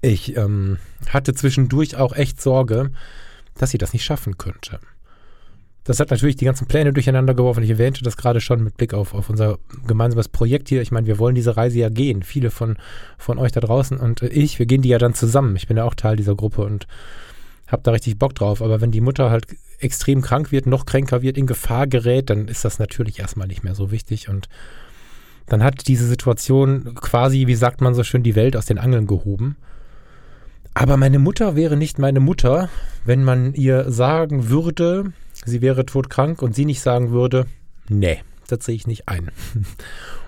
Ich 0.00 0.36
ähm, 0.36 0.78
hatte 1.08 1.34
zwischendurch 1.34 1.96
auch 1.96 2.14
echt 2.14 2.40
Sorge, 2.40 2.90
dass 3.56 3.70
sie 3.70 3.78
das 3.78 3.92
nicht 3.92 4.04
schaffen 4.04 4.38
könnte. 4.38 4.80
Das 5.84 6.00
hat 6.00 6.10
natürlich 6.10 6.36
die 6.36 6.46
ganzen 6.46 6.66
Pläne 6.66 6.94
durcheinander 6.94 7.34
geworfen. 7.34 7.62
Ich 7.62 7.70
erwähnte 7.70 8.02
das 8.02 8.16
gerade 8.16 8.40
schon 8.40 8.64
mit 8.64 8.78
Blick 8.78 8.94
auf, 8.94 9.12
auf 9.12 9.28
unser 9.28 9.58
gemeinsames 9.86 10.28
Projekt 10.28 10.70
hier. 10.70 10.80
Ich 10.80 10.90
meine, 10.90 11.06
wir 11.06 11.18
wollen 11.18 11.34
diese 11.34 11.58
Reise 11.58 11.78
ja 11.78 11.90
gehen. 11.90 12.22
Viele 12.22 12.50
von, 12.50 12.78
von 13.18 13.38
euch 13.38 13.52
da 13.52 13.60
draußen 13.60 13.98
und 13.98 14.22
ich, 14.22 14.58
wir 14.58 14.64
gehen 14.64 14.80
die 14.80 14.88
ja 14.88 14.98
dann 14.98 15.12
zusammen. 15.12 15.56
Ich 15.56 15.68
bin 15.68 15.76
ja 15.76 15.84
auch 15.84 15.94
Teil 15.94 16.16
dieser 16.16 16.34
Gruppe 16.34 16.62
und 16.62 16.86
habe 17.66 17.82
da 17.82 17.90
richtig 17.90 18.18
Bock 18.18 18.34
drauf. 18.34 18.62
Aber 18.62 18.80
wenn 18.80 18.92
die 18.92 19.02
Mutter 19.02 19.30
halt 19.30 19.46
extrem 19.78 20.22
krank 20.22 20.52
wird, 20.52 20.66
noch 20.66 20.86
kränker 20.86 21.20
wird, 21.20 21.36
in 21.36 21.46
Gefahr 21.46 21.86
gerät, 21.86 22.30
dann 22.30 22.48
ist 22.48 22.64
das 22.64 22.78
natürlich 22.78 23.18
erstmal 23.18 23.46
nicht 23.46 23.62
mehr 23.62 23.74
so 23.74 23.90
wichtig. 23.90 24.30
Und 24.30 24.48
dann 25.46 25.62
hat 25.62 25.86
diese 25.86 26.06
Situation 26.06 26.94
quasi, 26.94 27.46
wie 27.46 27.54
sagt 27.54 27.82
man 27.82 27.94
so 27.94 28.04
schön, 28.04 28.22
die 28.22 28.36
Welt 28.36 28.56
aus 28.56 28.64
den 28.64 28.78
Angeln 28.78 29.06
gehoben. 29.06 29.56
Aber 30.74 30.96
meine 30.96 31.20
Mutter 31.20 31.54
wäre 31.54 31.76
nicht 31.76 31.98
meine 31.98 32.20
Mutter, 32.20 32.68
wenn 33.04 33.22
man 33.22 33.54
ihr 33.54 33.90
sagen 33.90 34.48
würde, 34.48 35.12
sie 35.44 35.62
wäre 35.62 35.86
todkrank 35.86 36.42
und 36.42 36.54
sie 36.54 36.64
nicht 36.64 36.80
sagen 36.80 37.12
würde, 37.12 37.46
nee, 37.88 38.18
das 38.48 38.64
sehe 38.64 38.74
ich 38.74 38.86
nicht 38.86 39.08
ein. 39.08 39.30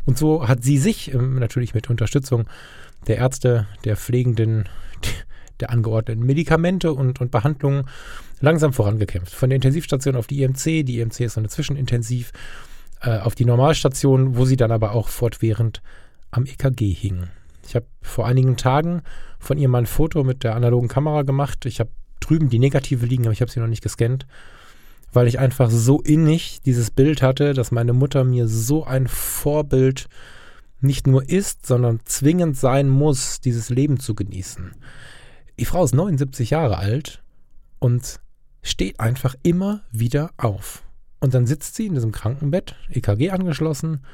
Und 0.04 0.16
so 0.16 0.46
hat 0.46 0.62
sie 0.62 0.78
sich, 0.78 1.12
ähm, 1.12 1.40
natürlich 1.40 1.74
mit 1.74 1.90
Unterstützung 1.90 2.44
der 3.08 3.16
Ärzte, 3.16 3.66
der 3.84 3.96
Pflegenden, 3.96 4.68
der 5.60 5.70
angeordneten 5.70 6.24
Medikamente 6.24 6.92
und, 6.92 7.20
und 7.20 7.32
Behandlungen 7.32 7.88
langsam 8.40 8.72
vorangekämpft. 8.72 9.34
Von 9.34 9.50
der 9.50 9.56
Intensivstation 9.56 10.14
auf 10.14 10.28
die 10.28 10.42
IMC, 10.42 10.84
die 10.84 11.00
IMC 11.00 11.20
ist 11.20 11.38
eine 11.38 11.48
Zwischenintensiv, 11.48 12.32
äh, 13.00 13.18
auf 13.18 13.34
die 13.34 13.44
Normalstation, 13.44 14.36
wo 14.36 14.44
sie 14.44 14.56
dann 14.56 14.70
aber 14.70 14.92
auch 14.92 15.08
fortwährend 15.08 15.82
am 16.30 16.46
EKG 16.46 16.92
hing. 16.92 17.28
Ich 17.66 17.74
habe 17.74 17.86
vor 18.00 18.26
einigen 18.26 18.56
Tagen 18.56 19.02
von 19.38 19.58
ihr 19.58 19.68
mal 19.68 19.78
ein 19.78 19.86
Foto 19.86 20.24
mit 20.24 20.44
der 20.44 20.54
analogen 20.54 20.88
Kamera 20.88 21.22
gemacht. 21.22 21.66
Ich 21.66 21.80
habe 21.80 21.90
drüben 22.20 22.48
die 22.48 22.58
negative 22.58 23.06
liegen, 23.06 23.24
aber 23.24 23.32
ich 23.32 23.40
habe 23.40 23.50
sie 23.50 23.60
noch 23.60 23.66
nicht 23.66 23.82
gescannt, 23.82 24.26
weil 25.12 25.26
ich 25.26 25.38
einfach 25.38 25.70
so 25.70 26.00
innig 26.00 26.60
dieses 26.64 26.90
Bild 26.90 27.22
hatte, 27.22 27.54
dass 27.54 27.70
meine 27.70 27.92
Mutter 27.92 28.24
mir 28.24 28.48
so 28.48 28.84
ein 28.84 29.06
Vorbild 29.06 30.08
nicht 30.80 31.06
nur 31.06 31.28
ist, 31.28 31.66
sondern 31.66 32.00
zwingend 32.04 32.56
sein 32.56 32.88
muss, 32.88 33.40
dieses 33.40 33.70
Leben 33.70 33.98
zu 33.98 34.14
genießen. 34.14 34.72
Die 35.58 35.64
Frau 35.64 35.84
ist 35.84 35.94
79 35.94 36.50
Jahre 36.50 36.78
alt 36.78 37.22
und 37.78 38.20
steht 38.62 39.00
einfach 39.00 39.34
immer 39.42 39.82
wieder 39.90 40.30
auf. 40.36 40.82
Und 41.18 41.34
dann 41.34 41.46
sitzt 41.46 41.76
sie 41.76 41.86
in 41.86 41.94
diesem 41.94 42.12
Krankenbett, 42.12 42.76
EKG 42.90 43.30
angeschlossen, 43.30 44.04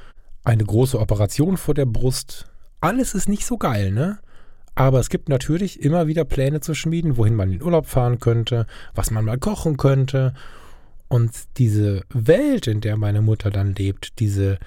eine 0.44 0.64
große 0.64 0.98
Operation 0.98 1.56
vor 1.56 1.74
der 1.74 1.86
Brust. 1.86 2.46
Alles 2.80 3.14
ist 3.14 3.28
nicht 3.28 3.44
so 3.44 3.58
geil, 3.58 3.90
ne? 3.90 4.18
Aber 4.74 5.00
es 5.00 5.10
gibt 5.10 5.28
natürlich 5.28 5.82
immer 5.82 6.06
wieder 6.06 6.24
Pläne 6.24 6.60
zu 6.60 6.74
schmieden, 6.74 7.16
wohin 7.16 7.34
man 7.34 7.52
in 7.52 7.58
den 7.58 7.62
Urlaub 7.62 7.86
fahren 7.86 8.20
könnte, 8.20 8.66
was 8.94 9.10
man 9.10 9.24
mal 9.24 9.38
kochen 9.38 9.76
könnte. 9.76 10.32
Und 11.08 11.30
diese 11.58 12.04
Welt, 12.08 12.66
in 12.66 12.80
der 12.80 12.96
meine 12.96 13.20
Mutter 13.20 13.50
dann 13.50 13.74
lebt, 13.74 14.18
diese 14.18 14.58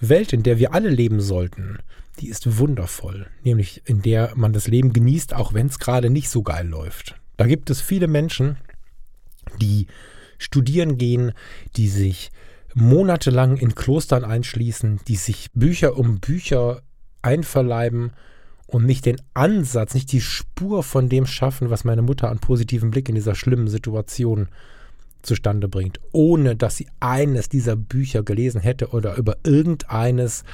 Welt, 0.00 0.32
in 0.34 0.42
der 0.42 0.58
wir 0.58 0.74
alle 0.74 0.90
leben 0.90 1.20
sollten, 1.20 1.78
die 2.20 2.28
ist 2.28 2.58
wundervoll. 2.58 3.26
Nämlich 3.42 3.82
in 3.86 4.02
der 4.02 4.32
man 4.36 4.52
das 4.52 4.68
Leben 4.68 4.92
genießt, 4.92 5.34
auch 5.34 5.54
wenn 5.54 5.68
es 5.68 5.78
gerade 5.78 6.10
nicht 6.10 6.28
so 6.28 6.42
geil 6.42 6.66
läuft. 6.66 7.18
Da 7.36 7.46
gibt 7.46 7.70
es 7.70 7.80
viele 7.80 8.06
Menschen, 8.06 8.58
die 9.60 9.86
studieren 10.38 10.98
gehen, 10.98 11.32
die 11.76 11.88
sich 11.88 12.30
monatelang 12.74 13.56
in 13.56 13.74
Klostern 13.74 14.24
einschließen, 14.24 15.00
die 15.08 15.16
sich 15.16 15.50
Bücher 15.52 15.96
um 15.96 16.20
Bücher 16.20 16.82
einverleiben 17.22 18.12
und 18.66 18.86
nicht 18.86 19.06
den 19.06 19.16
Ansatz, 19.34 19.94
nicht 19.94 20.12
die 20.12 20.20
Spur 20.20 20.82
von 20.82 21.08
dem 21.08 21.26
schaffen, 21.26 21.70
was 21.70 21.84
meine 21.84 22.02
Mutter 22.02 22.30
an 22.30 22.38
positivem 22.38 22.90
Blick 22.90 23.08
in 23.08 23.14
dieser 23.14 23.34
schlimmen 23.34 23.68
Situation 23.68 24.48
zustande 25.22 25.68
bringt, 25.68 26.00
ohne 26.12 26.56
dass 26.56 26.76
sie 26.76 26.88
eines 27.00 27.48
dieser 27.48 27.76
Bücher 27.76 28.22
gelesen 28.22 28.60
hätte 28.60 28.88
oder 28.88 29.16
über 29.16 29.36
irgendeines 29.44 30.44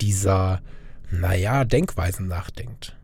dieser, 0.00 0.60
naja, 1.10 1.64
Denkweisen 1.64 2.26
nachdenkt. 2.26 2.96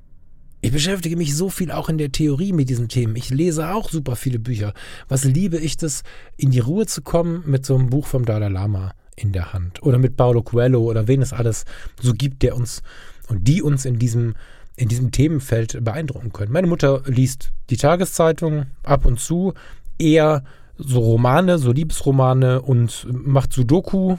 Ich 0.64 0.70
beschäftige 0.70 1.16
mich 1.16 1.34
so 1.34 1.50
viel 1.50 1.72
auch 1.72 1.88
in 1.88 1.98
der 1.98 2.12
Theorie 2.12 2.52
mit 2.52 2.68
diesen 2.68 2.88
Themen. 2.88 3.16
Ich 3.16 3.30
lese 3.30 3.74
auch 3.74 3.90
super 3.90 4.14
viele 4.14 4.38
Bücher. 4.38 4.74
Was 5.08 5.24
liebe 5.24 5.58
ich 5.58 5.76
das, 5.76 6.02
in 6.36 6.52
die 6.52 6.60
Ruhe 6.60 6.86
zu 6.86 7.02
kommen 7.02 7.42
mit 7.46 7.66
so 7.66 7.74
einem 7.74 7.90
Buch 7.90 8.06
vom 8.06 8.24
Dalai 8.24 8.48
Lama 8.48 8.92
in 9.16 9.32
der 9.32 9.52
Hand 9.52 9.82
oder 9.82 9.98
mit 9.98 10.16
Paulo 10.16 10.42
Coelho 10.42 10.80
oder 10.82 11.08
wen 11.08 11.20
es 11.20 11.32
alles 11.32 11.64
so 12.00 12.12
gibt, 12.12 12.42
der 12.42 12.54
uns 12.54 12.82
und 13.32 13.48
die 13.48 13.62
uns 13.62 13.84
in 13.84 13.98
diesem 13.98 14.34
in 14.76 14.88
diesem 14.88 15.10
Themenfeld 15.10 15.84
beeindrucken 15.84 16.32
können. 16.32 16.52
Meine 16.52 16.66
Mutter 16.66 17.02
liest 17.04 17.52
die 17.68 17.76
Tageszeitung 17.76 18.66
ab 18.82 19.04
und 19.04 19.20
zu, 19.20 19.52
eher 19.98 20.44
so 20.78 21.00
Romane, 21.00 21.58
so 21.58 21.72
Liebesromane 21.72 22.62
und 22.62 23.06
macht 23.10 23.52
Sudoku, 23.52 24.16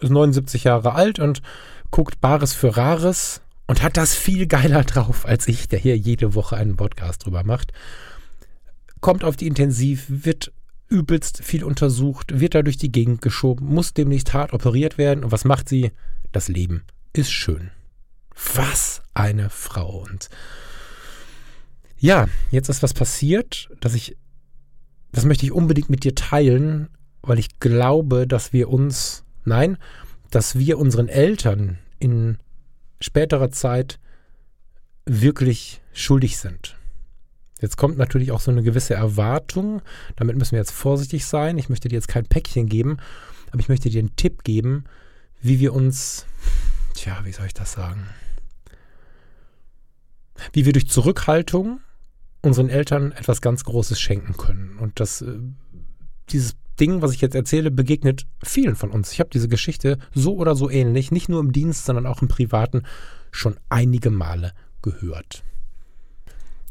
ist 0.00 0.10
79 0.10 0.64
Jahre 0.64 0.94
alt 0.94 1.18
und 1.18 1.40
guckt 1.90 2.20
Bares 2.20 2.52
für 2.52 2.76
Rares 2.76 3.40
und 3.66 3.82
hat 3.82 3.96
das 3.96 4.14
viel 4.14 4.46
geiler 4.46 4.84
drauf 4.84 5.26
als 5.26 5.48
ich, 5.48 5.68
der 5.68 5.78
hier 5.78 5.96
jede 5.96 6.34
Woche 6.34 6.56
einen 6.56 6.76
Podcast 6.76 7.24
drüber 7.24 7.42
macht. 7.44 7.72
Kommt 9.00 9.24
auf 9.24 9.36
die 9.36 9.46
Intensiv, 9.46 10.04
wird 10.08 10.52
übelst 10.88 11.42
viel 11.42 11.64
untersucht, 11.64 12.40
wird 12.40 12.54
da 12.54 12.62
durch 12.62 12.76
die 12.76 12.92
Gegend 12.92 13.22
geschoben, 13.22 13.66
muss 13.66 13.94
demnächst 13.94 14.34
hart 14.34 14.52
operiert 14.52 14.98
werden. 14.98 15.24
Und 15.24 15.32
was 15.32 15.44
macht 15.44 15.68
sie? 15.68 15.92
Das 16.32 16.48
Leben 16.48 16.82
ist 17.12 17.32
schön. 17.32 17.70
Was 18.54 19.02
eine 19.14 19.50
Frau. 19.50 20.04
Und 20.08 20.28
ja, 21.98 22.28
jetzt 22.50 22.68
ist 22.68 22.82
was 22.82 22.94
passiert, 22.94 23.68
dass 23.80 23.94
ich, 23.94 24.16
das 25.12 25.24
möchte 25.24 25.46
ich 25.46 25.52
unbedingt 25.52 25.90
mit 25.90 26.04
dir 26.04 26.14
teilen, 26.14 26.88
weil 27.22 27.38
ich 27.38 27.58
glaube, 27.60 28.26
dass 28.26 28.52
wir 28.52 28.68
uns, 28.68 29.24
nein, 29.44 29.78
dass 30.30 30.58
wir 30.58 30.78
unseren 30.78 31.08
Eltern 31.08 31.78
in 31.98 32.38
späterer 33.00 33.50
Zeit 33.50 33.98
wirklich 35.06 35.80
schuldig 35.92 36.38
sind. 36.38 36.76
Jetzt 37.60 37.76
kommt 37.76 37.96
natürlich 37.96 38.32
auch 38.32 38.40
so 38.40 38.50
eine 38.50 38.62
gewisse 38.62 38.94
Erwartung. 38.94 39.80
Damit 40.16 40.36
müssen 40.36 40.52
wir 40.52 40.58
jetzt 40.58 40.72
vorsichtig 40.72 41.24
sein. 41.24 41.56
Ich 41.56 41.68
möchte 41.68 41.88
dir 41.88 41.94
jetzt 41.94 42.08
kein 42.08 42.26
Päckchen 42.26 42.66
geben, 42.66 42.98
aber 43.50 43.60
ich 43.60 43.68
möchte 43.68 43.88
dir 43.88 44.00
einen 44.00 44.16
Tipp 44.16 44.44
geben, 44.44 44.84
wie 45.40 45.60
wir 45.60 45.72
uns, 45.72 46.26
tja, 46.94 47.20
wie 47.24 47.32
soll 47.32 47.46
ich 47.46 47.54
das 47.54 47.72
sagen? 47.72 48.08
Wie 50.52 50.64
wir 50.64 50.72
durch 50.72 50.88
Zurückhaltung 50.88 51.80
unseren 52.42 52.68
Eltern 52.68 53.12
etwas 53.12 53.40
ganz 53.40 53.64
Großes 53.64 54.00
schenken 54.00 54.36
können. 54.36 54.78
Und 54.78 55.00
das, 55.00 55.22
äh, 55.22 55.38
dieses 56.30 56.56
Ding, 56.78 57.02
was 57.02 57.12
ich 57.12 57.20
jetzt 57.20 57.34
erzähle, 57.34 57.70
begegnet 57.70 58.26
vielen 58.42 58.76
von 58.76 58.90
uns. 58.90 59.12
Ich 59.12 59.20
habe 59.20 59.30
diese 59.30 59.48
Geschichte 59.48 59.98
so 60.14 60.36
oder 60.36 60.54
so 60.54 60.68
ähnlich, 60.68 61.10
nicht 61.10 61.28
nur 61.28 61.40
im 61.40 61.52
Dienst, 61.52 61.84
sondern 61.84 62.06
auch 62.06 62.22
im 62.22 62.28
Privaten, 62.28 62.82
schon 63.30 63.56
einige 63.68 64.10
Male 64.10 64.52
gehört. 64.82 65.44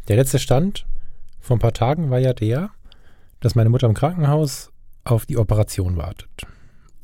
Der 0.07 0.17
letzte 0.17 0.39
Stand 0.39 0.86
vor 1.39 1.57
ein 1.57 1.59
paar 1.59 1.74
Tagen 1.74 2.09
war 2.09 2.19
ja 2.19 2.34
der, 2.34 2.71
dass 3.39 3.55
meine 3.55 3.69
Mutter 3.69 3.88
im 3.88 3.93
Krankenhaus 3.93 4.71
auf 5.03 5.26
die 5.26 5.38
Operation 5.38 5.97
wartet. 5.97 6.47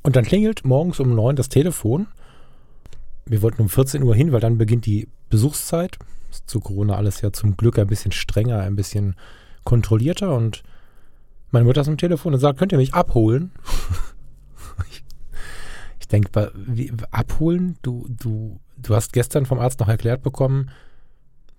Und 0.01 0.15
dann 0.15 0.25
klingelt 0.25 0.65
morgens 0.65 0.99
um 0.99 1.13
neun 1.13 1.35
das 1.35 1.49
Telefon. 1.49 2.07
Wir 3.29 3.43
wollten 3.43 3.61
um 3.61 3.69
14 3.69 4.01
Uhr 4.03 4.15
hin, 4.15 4.31
weil 4.31 4.39
dann 4.39 4.57
beginnt 4.57 4.85
die 4.85 5.07
Besuchszeit. 5.29 5.99
Ist 6.31 6.49
zu 6.49 6.59
Corona 6.59 6.95
alles 6.95 7.21
ja 7.21 7.31
zum 7.31 7.55
Glück 7.55 7.77
ein 7.77 7.87
bisschen 7.87 8.11
strenger, 8.11 8.59
ein 8.59 8.75
bisschen 8.75 9.15
kontrollierter 9.63 10.35
und 10.35 10.63
meine 11.51 11.65
Mutter 11.65 11.81
ist 11.81 11.87
am 11.87 11.97
Telefon 11.97 12.33
und 12.33 12.39
sagt, 12.39 12.59
könnt 12.59 12.71
ihr 12.71 12.77
mich 12.77 12.93
abholen? 12.93 13.51
ich, 14.89 15.03
ich 15.99 16.07
denke, 16.07 16.51
abholen? 17.11 17.77
Du, 17.81 18.07
du, 18.09 18.59
du 18.77 18.95
hast 18.95 19.13
gestern 19.13 19.45
vom 19.45 19.59
Arzt 19.59 19.79
noch 19.79 19.87
erklärt 19.87 20.21
bekommen, 20.21 20.69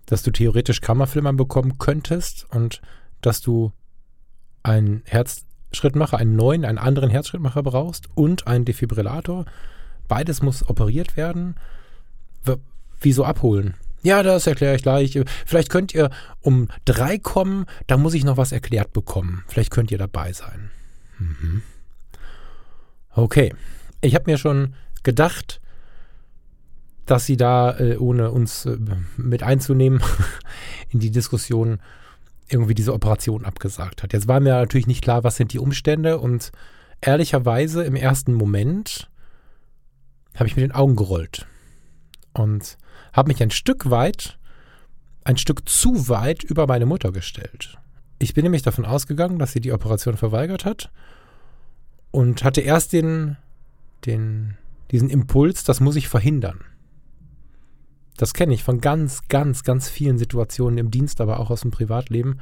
dass 0.07 0.23
du 0.23 0.31
theoretisch 0.31 0.81
Kammerflimmern 0.81 1.37
bekommen 1.37 1.79
könntest 1.79 2.47
und 2.51 2.81
dass 3.21 3.41
du 3.41 3.73
einen 4.63 5.03
Herzschrittmacher, 5.07 6.19
einen 6.19 6.37
neuen, 6.37 6.65
einen 6.65 6.79
anderen 6.79 7.11
Herzschrittmacher 7.11 7.63
brauchst 7.63 8.09
und 8.15 8.47
einen 8.47 8.65
Defibrillator. 8.65 9.45
Beides 10.11 10.43
muss 10.43 10.69
operiert 10.69 11.17
werden. 11.17 11.55
Wieso 13.01 13.25
abholen? 13.25 13.75
Ja, 14.03 14.25
das 14.25 14.49
erkläre 14.49 14.75
ich 14.75 14.83
gleich. 14.83 15.17
Vielleicht 15.47 15.71
könnt 15.71 15.95
ihr 15.95 16.11
um 16.41 16.67
drei 16.85 17.17
kommen, 17.17 17.67
da 17.87 17.97
muss 17.97 18.15
ich 18.15 18.25
noch 18.25 18.37
was 18.37 18.51
erklärt 18.51 18.93
bekommen. 18.93 19.45
Vielleicht 19.47 19.71
könnt 19.71 19.93
ihr 19.93 19.99
dabei 19.99 20.33
sein. 20.33 20.71
Mhm. 21.19 21.63
Okay. 23.13 23.55
Ich 24.01 24.17
habe 24.17 24.29
mir 24.29 24.37
schon 24.37 24.75
gedacht, 25.05 25.61
dass 27.07 27.27
sie 27.27 27.37
da, 27.37 27.79
äh, 27.79 27.97
ohne 27.97 28.33
uns 28.33 28.67
äh, 28.67 28.79
mit 29.17 29.45
einzunehmen 29.45 30.03
in 30.91 30.99
die 30.99 31.13
Diskussion, 31.13 31.79
irgendwie 32.49 32.75
diese 32.75 32.95
Operation 32.95 33.45
abgesagt 33.45 34.03
hat. 34.03 34.13
Jetzt 34.13 34.27
war 34.27 34.41
mir 34.41 34.55
natürlich 34.55 34.89
nicht 34.89 35.03
klar, 35.03 35.23
was 35.23 35.37
sind 35.37 35.53
die 35.53 35.61
Umstände 35.61 36.19
und 36.19 36.51
ehrlicherweise 37.01 37.85
im 37.85 37.95
ersten 37.95 38.35
Moment 38.35 39.10
habe 40.41 40.49
ich 40.49 40.57
mit 40.57 40.65
den 40.65 40.73
Augen 40.73 40.97
gerollt 40.97 41.47
und 42.33 42.79
habe 43.13 43.29
mich 43.29 43.43
ein 43.43 43.51
Stück 43.51 43.91
weit, 43.91 44.39
ein 45.23 45.37
Stück 45.37 45.69
zu 45.69 46.09
weit 46.09 46.43
über 46.43 46.67
meine 46.67 46.87
Mutter 46.87 47.13
gestellt. 47.13 47.79
Ich 48.19 48.33
bin 48.33 48.45
nämlich 48.45 48.63
davon 48.63 48.87
ausgegangen, 48.87 49.39
dass 49.39 49.53
sie 49.53 49.61
die 49.61 49.73
Operation 49.73 50.17
verweigert 50.17 50.65
hat 50.65 50.91
und 52.11 52.43
hatte 52.43 52.63
erst 52.63 52.95
den, 52.95 53.37
den, 54.07 54.57
diesen 54.91 55.11
Impuls, 55.11 55.63
das 55.63 55.81
muss 55.81 55.97
ich 55.97 56.09
verhindern. 56.09 56.65
Das 58.17 58.33
kenne 58.33 58.55
ich 58.55 58.65
von 58.65 58.81
ganz, 58.81 59.29
ganz, 59.29 59.63
ganz 59.63 59.91
vielen 59.91 60.17
Situationen 60.17 60.79
im 60.79 60.91
Dienst, 60.91 61.21
aber 61.21 61.39
auch 61.39 61.51
aus 61.51 61.61
dem 61.61 61.71
Privatleben, 61.71 62.41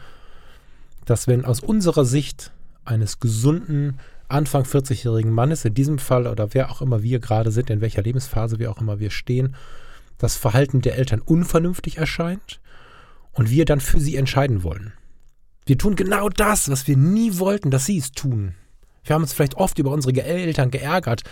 dass 1.05 1.27
wenn 1.27 1.45
aus 1.45 1.61
unserer 1.61 2.05
Sicht 2.05 2.53
eines 2.85 3.19
gesunden, 3.19 3.99
Anfang 4.29 4.65
40-jährigen 4.65 5.33
Mannes, 5.33 5.65
in 5.65 5.75
diesem 5.75 5.99
Fall 5.99 6.27
oder 6.27 6.55
wer 6.55 6.71
auch 6.71 6.83
immer 6.83 7.03
wir 7.03 7.19
gerade 7.19 7.51
sind, 7.51 7.71
in 7.71 7.81
welcher 7.81 8.03
Lebensphase 8.03 8.59
wir 8.59 8.71
auch 8.71 8.81
immer 8.81 9.01
wir 9.01 9.11
stehen, 9.11 9.57
das 10.19 10.37
Verhalten 10.37 10.81
der 10.81 10.97
Eltern 10.97 11.21
unvernünftig 11.21 11.97
erscheint 11.97 12.61
und 13.33 13.51
wir 13.51 13.65
dann 13.65 13.81
für 13.81 14.01
sie 14.01 14.17
entscheiden 14.17 14.63
wollen. 14.63 14.93
Wir 15.65 15.79
tun 15.79 15.97
genau 15.97 16.29
das, 16.29 16.71
was 16.71 16.87
wir 16.87 16.97
nie 16.97 17.39
wollten, 17.39 17.71
dass 17.71 17.87
sie 17.87 17.99
es 17.99 18.13
tun. 18.13 18.55
Wir 19.05 19.15
haben 19.15 19.23
uns 19.23 19.33
vielleicht 19.33 19.57
oft 19.57 19.79
über 19.79 19.91
unsere 19.91 20.23
Eltern 20.23 20.71
geärgert, 20.71 21.23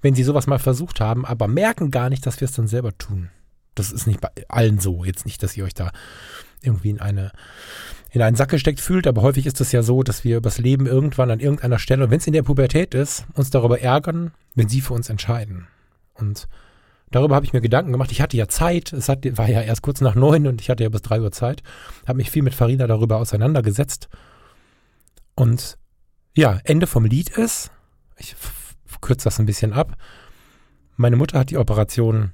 wenn 0.00 0.14
sie 0.14 0.24
sowas 0.24 0.46
mal 0.46 0.58
versucht 0.58 1.00
haben, 1.00 1.24
aber 1.24 1.48
merken 1.48 1.90
gar 1.90 2.08
nicht, 2.08 2.26
dass 2.26 2.40
wir 2.40 2.46
es 2.46 2.52
dann 2.52 2.68
selber 2.68 2.96
tun. 2.98 3.30
Das 3.74 3.90
ist 3.90 4.06
nicht 4.06 4.20
bei 4.20 4.30
allen 4.48 4.78
so. 4.78 5.04
Jetzt 5.04 5.26
nicht, 5.26 5.42
dass 5.42 5.56
ihr 5.56 5.64
euch 5.64 5.74
da 5.74 5.90
irgendwie 6.62 6.90
in 6.90 7.00
eine 7.00 7.32
in 8.14 8.22
einen 8.22 8.36
Sack 8.36 8.50
gesteckt 8.50 8.80
fühlt, 8.80 9.08
aber 9.08 9.22
häufig 9.22 9.44
ist 9.44 9.60
es 9.60 9.72
ja 9.72 9.82
so, 9.82 10.04
dass 10.04 10.22
wir 10.22 10.36
übers 10.36 10.58
Leben 10.58 10.86
irgendwann 10.86 11.32
an 11.32 11.40
irgendeiner 11.40 11.80
Stelle, 11.80 12.10
wenn 12.10 12.18
es 12.18 12.26
in 12.28 12.32
der 12.32 12.44
Pubertät 12.44 12.94
ist, 12.94 13.26
uns 13.34 13.50
darüber 13.50 13.80
ärgern, 13.80 14.30
wenn 14.54 14.68
sie 14.68 14.80
für 14.80 14.94
uns 14.94 15.10
entscheiden. 15.10 15.66
Und 16.14 16.46
darüber 17.10 17.34
habe 17.34 17.44
ich 17.44 17.52
mir 17.52 17.60
Gedanken 17.60 17.90
gemacht. 17.90 18.12
Ich 18.12 18.20
hatte 18.20 18.36
ja 18.36 18.46
Zeit, 18.46 18.92
es 18.92 19.08
hat, 19.08 19.26
war 19.36 19.48
ja 19.48 19.62
erst 19.62 19.82
kurz 19.82 20.00
nach 20.00 20.14
neun 20.14 20.46
und 20.46 20.60
ich 20.60 20.70
hatte 20.70 20.84
ja 20.84 20.90
bis 20.90 21.02
drei 21.02 21.20
Uhr 21.20 21.32
Zeit, 21.32 21.64
habe 22.06 22.18
mich 22.18 22.30
viel 22.30 22.44
mit 22.44 22.54
Farina 22.54 22.86
darüber 22.86 23.16
auseinandergesetzt. 23.16 24.08
Und 25.34 25.76
ja, 26.36 26.60
Ende 26.62 26.86
vom 26.86 27.06
Lied 27.06 27.30
ist, 27.30 27.72
ich 28.16 28.36
kürze 29.00 29.24
das 29.24 29.40
ein 29.40 29.46
bisschen 29.46 29.72
ab, 29.72 29.96
meine 30.94 31.16
Mutter 31.16 31.40
hat 31.40 31.50
die 31.50 31.58
Operation 31.58 32.30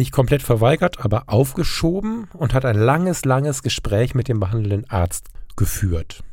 nicht 0.00 0.12
komplett 0.12 0.42
verweigert, 0.42 1.04
aber 1.04 1.24
aufgeschoben 1.26 2.24
und 2.32 2.54
hat 2.54 2.64
ein 2.64 2.78
langes, 2.78 3.26
langes 3.26 3.62
Gespräch 3.62 4.14
mit 4.14 4.28
dem 4.28 4.40
behandelnden 4.40 4.88
Arzt 4.90 5.28
geführt. 5.56 6.24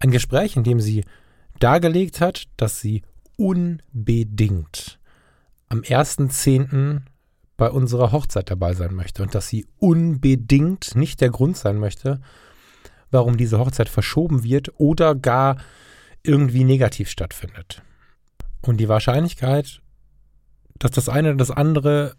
Ein 0.00 0.10
Gespräch, 0.10 0.54
in 0.54 0.64
dem 0.64 0.80
sie 0.80 1.04
dargelegt 1.58 2.20
hat, 2.20 2.44
dass 2.58 2.80
sie 2.80 3.02
unbedingt 3.38 4.98
am 5.70 5.80
1.10. 5.80 7.00
bei 7.56 7.70
unserer 7.70 8.12
Hochzeit 8.12 8.50
dabei 8.50 8.74
sein 8.74 8.94
möchte 8.94 9.22
und 9.22 9.34
dass 9.34 9.48
sie 9.48 9.66
unbedingt 9.78 10.94
nicht 10.94 11.22
der 11.22 11.30
Grund 11.30 11.56
sein 11.56 11.78
möchte, 11.78 12.20
warum 13.10 13.38
diese 13.38 13.58
Hochzeit 13.58 13.88
verschoben 13.88 14.44
wird 14.44 14.78
oder 14.78 15.14
gar 15.14 15.56
irgendwie 16.22 16.64
negativ 16.64 17.08
stattfindet. 17.08 17.82
Und 18.60 18.76
die 18.76 18.88
Wahrscheinlichkeit, 18.90 19.80
dass 20.78 20.90
das 20.90 21.08
eine 21.08 21.30
oder 21.30 21.38
das 21.38 21.50
andere 21.50 22.14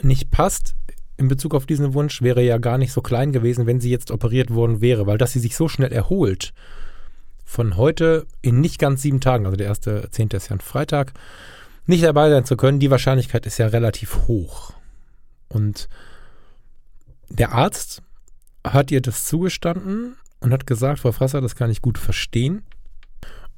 nicht 0.00 0.30
passt 0.30 0.74
in 1.16 1.28
Bezug 1.28 1.54
auf 1.54 1.66
diesen 1.66 1.94
Wunsch, 1.94 2.22
wäre 2.22 2.42
ja 2.42 2.58
gar 2.58 2.78
nicht 2.78 2.92
so 2.92 3.00
klein 3.00 3.32
gewesen, 3.32 3.66
wenn 3.66 3.80
sie 3.80 3.90
jetzt 3.90 4.10
operiert 4.10 4.52
worden 4.52 4.80
wäre, 4.80 5.06
weil 5.06 5.18
dass 5.18 5.32
sie 5.32 5.40
sich 5.40 5.56
so 5.56 5.68
schnell 5.68 5.92
erholt, 5.92 6.52
von 7.44 7.76
heute 7.76 8.26
in 8.40 8.60
nicht 8.60 8.78
ganz 8.78 9.02
sieben 9.02 9.20
Tagen, 9.20 9.44
also 9.44 9.56
der 9.56 9.66
erste 9.66 10.08
Zehnte 10.10 10.36
ist 10.38 10.48
ja 10.48 10.56
ein 10.56 10.60
Freitag, 10.60 11.12
nicht 11.86 12.04
dabei 12.04 12.30
sein 12.30 12.44
zu 12.44 12.56
können, 12.56 12.80
die 12.80 12.90
Wahrscheinlichkeit 12.90 13.44
ist 13.46 13.58
ja 13.58 13.66
relativ 13.66 14.26
hoch. 14.26 14.72
Und 15.48 15.88
der 17.28 17.52
Arzt 17.52 18.02
hat 18.64 18.90
ihr 18.90 19.00
das 19.00 19.26
zugestanden 19.26 20.16
und 20.40 20.52
hat 20.52 20.66
gesagt, 20.66 21.00
Frau 21.00 21.12
Frasser, 21.12 21.40
das 21.40 21.56
kann 21.56 21.70
ich 21.70 21.82
gut 21.82 21.98
verstehen 21.98 22.62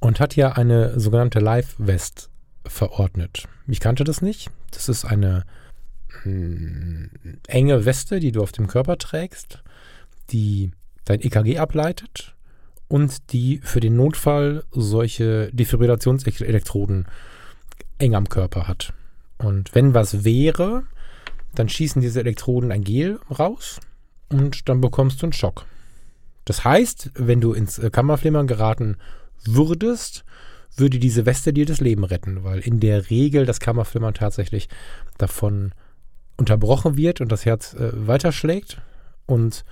und 0.01 0.21
hat 0.21 0.37
ja 0.37 0.53
eine 0.53 0.99
sogenannte 0.99 1.39
Live-West 1.39 2.31
verordnet. 2.67 3.47
Ich 3.67 3.81
kannte 3.81 4.05
das 4.05 4.23
nicht. 4.23 4.51
Das 4.71 4.89
ist 4.89 5.05
eine 5.05 5.45
enge 6.25 7.85
Weste, 7.85 8.21
die 8.21 8.33
du 8.33 8.43
auf 8.43 8.53
dem 8.53 8.67
Körper 8.67 8.99
trägst, 8.99 9.63
die 10.31 10.71
dein 11.05 11.21
EKG 11.21 11.59
ableitet 11.59 12.35
und 12.89 13.33
die 13.33 13.61
für 13.63 13.81
den 13.81 13.97
Notfall 13.97 14.65
solche 14.71 15.51
Defibrillationselektroden 15.53 17.07
eng 17.99 18.15
am 18.15 18.29
Körper 18.29 18.69
hat. 18.69 18.93
Und 19.39 19.75
wenn 19.75 19.95
was 19.95 20.25
wäre, 20.25 20.85
dann 21.55 21.69
schießen 21.69 22.03
diese 22.03 22.21
Elektroden 22.21 22.73
ein 22.73 22.85
Gel 22.85 23.21
raus 23.37 23.81
und 24.29 24.69
dann 24.69 24.81
bekommst 24.81 25.23
du 25.23 25.27
einen 25.27 25.33
Schock. 25.33 25.67
Das 26.45 26.65
heißt, 26.65 27.13
wenn 27.15 27.41
du 27.41 27.53
ins 27.53 27.81
Kammerflimmern 27.93 28.47
geraten 28.47 28.97
würdest, 29.45 30.25
würde 30.77 30.99
diese 30.99 31.27
Weste 31.27 31.53
dir 31.53 31.67
das 31.67 31.81
Leben 31.81 32.05
retten, 32.05 32.45
weil 32.45 32.61
in 32.61 32.81
der 32.81 33.11
Regel 33.11 33.47
das 33.47 33.61
Kammerflimmern 33.61 34.15
tatsächlich 34.15 34.69
davon 35.19 35.73
unterbrochen 36.37 36.97
wird 36.97 37.21
und 37.21 37.31
das 37.31 37.45
Herz 37.45 37.75
äh, 37.75 37.91
weiterschlägt. 38.07 38.81
Und 39.27 39.65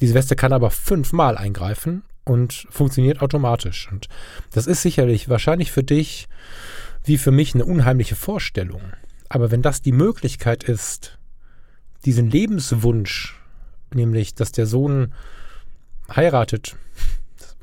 diese 0.00 0.14
Weste 0.14 0.36
kann 0.36 0.52
aber 0.52 0.70
fünfmal 0.70 1.36
eingreifen 1.36 2.02
und 2.24 2.66
funktioniert 2.70 3.22
automatisch. 3.22 3.88
Und 3.90 4.08
das 4.52 4.66
ist 4.66 4.82
sicherlich 4.82 5.28
wahrscheinlich 5.28 5.72
für 5.72 5.84
dich 5.84 6.28
wie 7.04 7.18
für 7.18 7.30
mich 7.30 7.54
eine 7.54 7.64
unheimliche 7.64 8.16
Vorstellung. 8.16 8.82
Aber 9.28 9.50
wenn 9.50 9.62
das 9.62 9.82
die 9.82 9.92
Möglichkeit 9.92 10.64
ist, 10.64 11.18
diesen 12.04 12.30
Lebenswunsch, 12.30 13.40
nämlich 13.94 14.34
dass 14.34 14.52
der 14.52 14.66
Sohn 14.66 15.14
heiratet, 16.14 16.76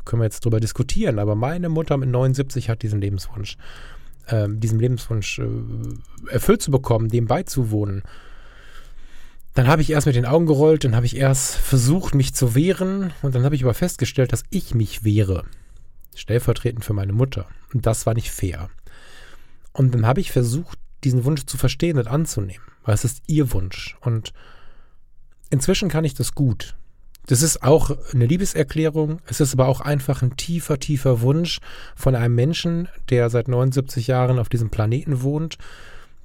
können 0.05 0.21
wir 0.21 0.25
jetzt 0.25 0.45
drüber 0.45 0.59
diskutieren, 0.59 1.19
aber 1.19 1.35
meine 1.35 1.69
Mutter 1.69 1.97
mit 1.97 2.09
79 2.09 2.69
hat 2.69 2.81
diesen 2.81 3.01
Lebenswunsch, 3.01 3.57
äh, 4.27 4.47
diesen 4.49 4.79
Lebenswunsch 4.79 5.39
äh, 5.39 5.47
erfüllt 6.29 6.61
zu 6.61 6.71
bekommen, 6.71 7.09
dem 7.09 7.27
beizuwohnen 7.27 8.03
dann 9.57 9.67
habe 9.67 9.81
ich 9.81 9.89
erst 9.89 10.05
mit 10.05 10.15
den 10.15 10.27
Augen 10.27 10.45
gerollt, 10.45 10.83
dann 10.83 10.95
habe 10.95 11.07
ich 11.07 11.15
erst 11.15 11.55
versucht, 11.55 12.13
mich 12.13 12.35
zu 12.35 12.53
wehren 12.53 13.11
und 13.23 13.33
dann 13.33 13.43
habe 13.43 13.55
ich 13.55 13.63
aber 13.63 13.73
festgestellt, 13.73 14.31
dass 14.31 14.43
ich 14.51 14.75
mich 14.75 15.03
wehre. 15.03 15.45
Stellvertretend 16.15 16.85
für 16.85 16.93
meine 16.93 17.13
Mutter. 17.13 17.47
Und 17.73 17.87
das 17.87 18.05
war 18.05 18.13
nicht 18.13 18.29
fair. 18.29 18.69
Und 19.73 19.95
dann 19.95 20.05
habe 20.05 20.19
ich 20.19 20.31
versucht, 20.31 20.77
diesen 21.03 21.25
Wunsch 21.25 21.45
zu 21.45 21.57
verstehen 21.57 21.97
und 21.97 22.07
anzunehmen, 22.07 22.67
weil 22.83 22.93
es 22.93 23.03
ist 23.03 23.23
ihr 23.25 23.51
Wunsch. 23.51 23.97
Und 24.01 24.31
inzwischen 25.49 25.89
kann 25.89 26.05
ich 26.05 26.13
das 26.13 26.35
gut. 26.35 26.75
Das 27.25 27.41
ist 27.41 27.63
auch 27.63 27.97
eine 28.13 28.27
Liebeserklärung. 28.27 29.21
Es 29.25 29.39
ist 29.39 29.53
aber 29.53 29.67
auch 29.67 29.81
einfach 29.81 30.21
ein 30.21 30.37
tiefer, 30.37 30.79
tiefer 30.79 31.21
Wunsch 31.21 31.61
von 31.95 32.13
einem 32.13 32.35
Menschen, 32.35 32.89
der 33.09 33.31
seit 33.31 33.47
79 33.47 34.05
Jahren 34.05 34.37
auf 34.37 34.49
diesem 34.49 34.69
Planeten 34.69 35.23
wohnt, 35.23 35.57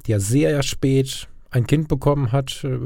der 0.07 0.21
sehr 0.21 0.63
spät 0.63 1.29
ein 1.53 1.67
Kind 1.67 1.89
bekommen 1.89 2.33
hat, 2.33 2.65
äh, 2.65 2.79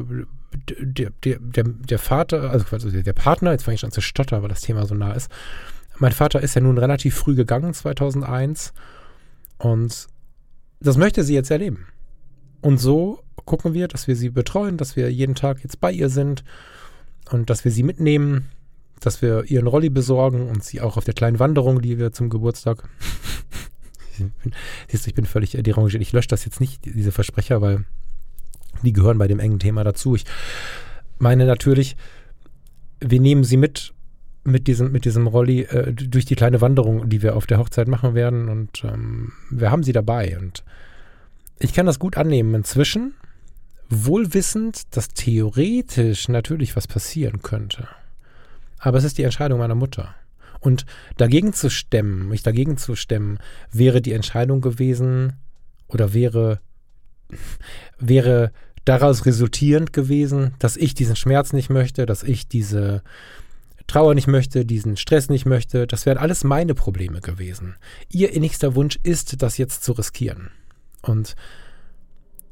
der, 0.69 1.11
der, 1.25 1.39
der, 1.39 1.64
der 1.64 1.99
Vater, 1.99 2.51
also 2.51 2.91
der 2.91 3.12
Partner, 3.12 3.53
jetzt 3.53 3.64
fange 3.64 3.77
ich 3.77 3.85
an 3.85 3.91
zu 3.91 4.01
stottern, 4.01 4.43
weil 4.43 4.49
das 4.49 4.61
Thema 4.61 4.87
so 4.87 4.95
nah 4.95 5.12
ist. 5.12 5.31
Mein 5.99 6.12
Vater 6.12 6.41
ist 6.41 6.55
ja 6.55 6.61
nun 6.61 6.79
relativ 6.79 7.14
früh 7.14 7.35
gegangen, 7.35 7.73
2001. 7.73 8.73
Und 9.59 10.09
das 10.81 10.97
möchte 10.97 11.25
sie 11.25 11.35
jetzt 11.35 11.51
erleben. 11.51 11.87
Und 12.61 12.79
so 12.79 13.23
gucken 13.45 13.75
wir, 13.75 13.89
dass 13.89 14.09
wir 14.09 14.17
sie 14.17 14.31
betreuen, 14.31 14.77
dass 14.77 14.97
wir 14.97 15.11
jeden 15.11 15.35
Tag 15.35 15.62
jetzt 15.62 15.81
bei 15.81 15.93
ihr 15.93 16.09
sind 16.09 16.45
und 17.31 17.49
dass 17.49 17.64
wir 17.64 17.73
sie 17.73 17.83
mitnehmen, 17.83 18.49
dass 19.01 19.23
wir 19.23 19.45
ihren 19.45 19.67
Rolli 19.67 19.89
besorgen 19.89 20.49
und 20.49 20.64
sie 20.64 20.81
auch 20.81 20.97
auf 20.97 21.05
der 21.05 21.14
kleinen 21.14 21.39
Wanderung, 21.39 21.81
die 21.81 21.99
wir 21.99 22.12
zum 22.12 22.29
Geburtstag. 22.29 22.89
siehst 24.89 25.07
du, 25.07 25.09
ich 25.09 25.14
bin 25.14 25.27
völlig 25.27 25.53
derangiert. 25.53 26.03
Ich 26.03 26.12
lösche 26.12 26.29
das 26.29 26.45
jetzt 26.45 26.61
nicht, 26.61 26.85
diese 26.85 27.12
Versprecher, 27.12 27.61
weil 27.61 27.85
die 28.87 28.93
gehören 28.93 29.18
bei 29.18 29.28
dem 29.28 29.41
engen 29.41 29.59
Thema 29.59 29.84
dazu. 29.84 30.14
Ich 30.14 30.24
meine 31.18 31.45
natürlich, 31.45 31.97
wir 33.01 33.20
nehmen 33.20 33.45
sie 33.45 33.57
mit 33.57 33.93
mit 34.47 34.68
diesem, 34.68 34.93
mit 34.93 35.05
diesem 35.05 35.26
Rolli 35.26 35.62
äh, 35.62 35.93
durch 35.93 36.24
die 36.24 36.37
kleine 36.37 36.61
Wanderung, 36.61 37.09
die 37.09 37.22
wir 37.22 37.37
auf 37.37 37.47
der 37.47 37.59
Hochzeit 37.59 37.89
machen 37.89 38.14
werden. 38.14 38.49
Und 38.49 38.84
ähm, 38.84 39.32
wir 39.51 39.70
haben 39.70 39.82
sie 39.82 39.93
dabei. 39.93 40.39
Und 40.39 40.64
ich 41.59 41.74
kann 41.74 41.87
das 41.87 41.99
gut 41.99 42.16
annehmen. 42.16 42.55
Inzwischen, 42.55 43.14
wohlwissend, 43.89 44.97
dass 44.97 45.09
theoretisch 45.09 46.28
natürlich 46.28 46.76
was 46.76 46.87
passieren 46.87 47.43
könnte. 47.43 47.89
Aber 48.78 48.99
es 48.99 49.05
ist 49.05 49.18
die 49.18 49.24
Entscheidung 49.24 49.59
meiner 49.59 49.74
Mutter. 49.74 50.14
Und 50.61 50.87
dagegen 51.16 51.53
zu 51.53 51.70
stemmen, 51.70 52.28
mich 52.28 52.43
dagegen 52.43 52.76
zu 52.76 52.97
stemmen, 52.97 53.39
wäre 53.72 54.01
die 54.01 54.12
Entscheidung 54.12 54.61
gewesen 54.61 55.34
oder 55.89 56.14
wäre, 56.14 56.61
wäre 57.99 58.53
daraus 58.87 59.26
resultierend 59.26 59.93
gewesen, 59.93 60.55
dass 60.59 60.76
ich 60.76 60.95
diesen 60.95 61.16
Schmerz 61.16 61.53
nicht 61.53 61.68
möchte, 61.68 62.07
dass 62.07 62.22
ich 62.22 62.49
diese 62.49 63.03
Trauer 63.87 64.14
nicht 64.14 64.26
möchte, 64.26 64.64
diesen 64.64 64.97
Stress 64.97 65.28
nicht 65.28 65.45
möchte. 65.45 65.87
Das 65.87 66.07
wären 66.07 66.18
alles 66.18 66.45
meine 66.45 66.74
Probleme 66.74 67.20
gewesen. 67.20 67.76
Ihr 68.11 68.32
innigster 68.32 68.74
Wunsch 68.74 68.99
ist, 69.03 69.43
das 69.43 69.59
jetzt 69.59 69.84
zu 69.84 69.93
riskieren. 69.93 70.51
Und 71.03 71.37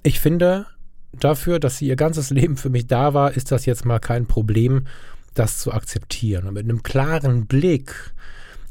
ich 0.03 0.21
finde, 0.21 0.67
dafür, 1.13 1.59
dass 1.59 1.79
sie 1.79 1.87
ihr 1.87 1.97
ganzes 1.97 2.31
Leben 2.31 2.57
für 2.57 2.71
mich 2.71 2.87
da 2.87 3.15
war, 3.15 3.33
ist 3.33 3.51
das 3.51 3.65
jetzt 3.65 3.85
mal 3.85 4.01
kein 4.01 4.27
Problem, 4.27 4.87
das 5.35 5.59
zu 5.59 5.73
akzeptieren. 5.73 6.47
Und 6.47 6.55
mit 6.55 6.65
einem 6.65 6.83
klaren 6.83 7.47
Blick 7.47 8.13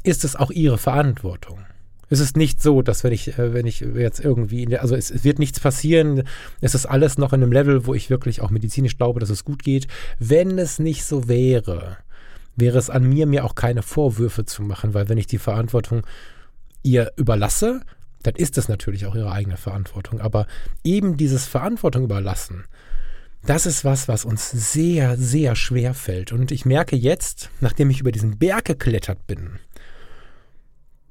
ist 0.02 0.24
es 0.24 0.36
auch 0.36 0.50
ihre 0.50 0.78
Verantwortung. 0.78 1.64
Es 2.10 2.20
ist 2.20 2.36
nicht 2.36 2.62
so, 2.62 2.82
dass 2.82 3.04
wenn 3.04 3.12
ich, 3.12 3.38
äh, 3.38 3.54
wenn 3.54 3.66
ich 3.66 3.80
jetzt 3.80 4.20
irgendwie, 4.20 4.66
der, 4.66 4.82
also 4.82 4.94
es, 4.94 5.10
es, 5.10 5.24
wird 5.24 5.38
nichts 5.38 5.60
passieren. 5.60 6.24
Es 6.60 6.74
ist 6.74 6.86
alles 6.86 7.18
noch 7.18 7.32
in 7.32 7.42
einem 7.42 7.52
Level, 7.52 7.86
wo 7.86 7.94
ich 7.94 8.10
wirklich 8.10 8.40
auch 8.40 8.50
medizinisch 8.50 8.96
glaube, 8.96 9.20
dass 9.20 9.30
es 9.30 9.44
gut 9.44 9.62
geht. 9.62 9.86
Wenn 10.18 10.58
es 10.58 10.78
nicht 10.78 11.04
so 11.04 11.28
wäre, 11.28 11.98
wäre 12.56 12.78
es 12.78 12.90
an 12.90 13.08
mir, 13.08 13.26
mir 13.26 13.44
auch 13.44 13.54
keine 13.54 13.82
Vorwürfe 13.82 14.44
zu 14.44 14.62
machen, 14.62 14.94
weil 14.94 15.08
wenn 15.08 15.18
ich 15.18 15.26
die 15.26 15.38
Verantwortung 15.38 16.06
ihr 16.82 17.12
überlasse, 17.16 17.80
dann 18.22 18.34
ist 18.34 18.56
das 18.56 18.68
natürlich 18.68 19.06
auch 19.06 19.14
ihre 19.14 19.32
eigene 19.32 19.56
Verantwortung. 19.56 20.20
Aber 20.20 20.46
eben 20.82 21.16
dieses 21.16 21.46
Verantwortung 21.46 22.04
überlassen, 22.04 22.64
das 23.46 23.66
ist 23.66 23.84
was, 23.84 24.08
was 24.08 24.24
uns 24.24 24.50
sehr, 24.50 25.16
sehr 25.18 25.54
schwer 25.54 25.92
fällt. 25.92 26.32
Und 26.32 26.50
ich 26.50 26.64
merke 26.64 26.96
jetzt, 26.96 27.50
nachdem 27.60 27.90
ich 27.90 28.00
über 28.00 28.12
diesen 28.12 28.38
Berg 28.38 28.64
geklettert 28.64 29.26
bin, 29.26 29.58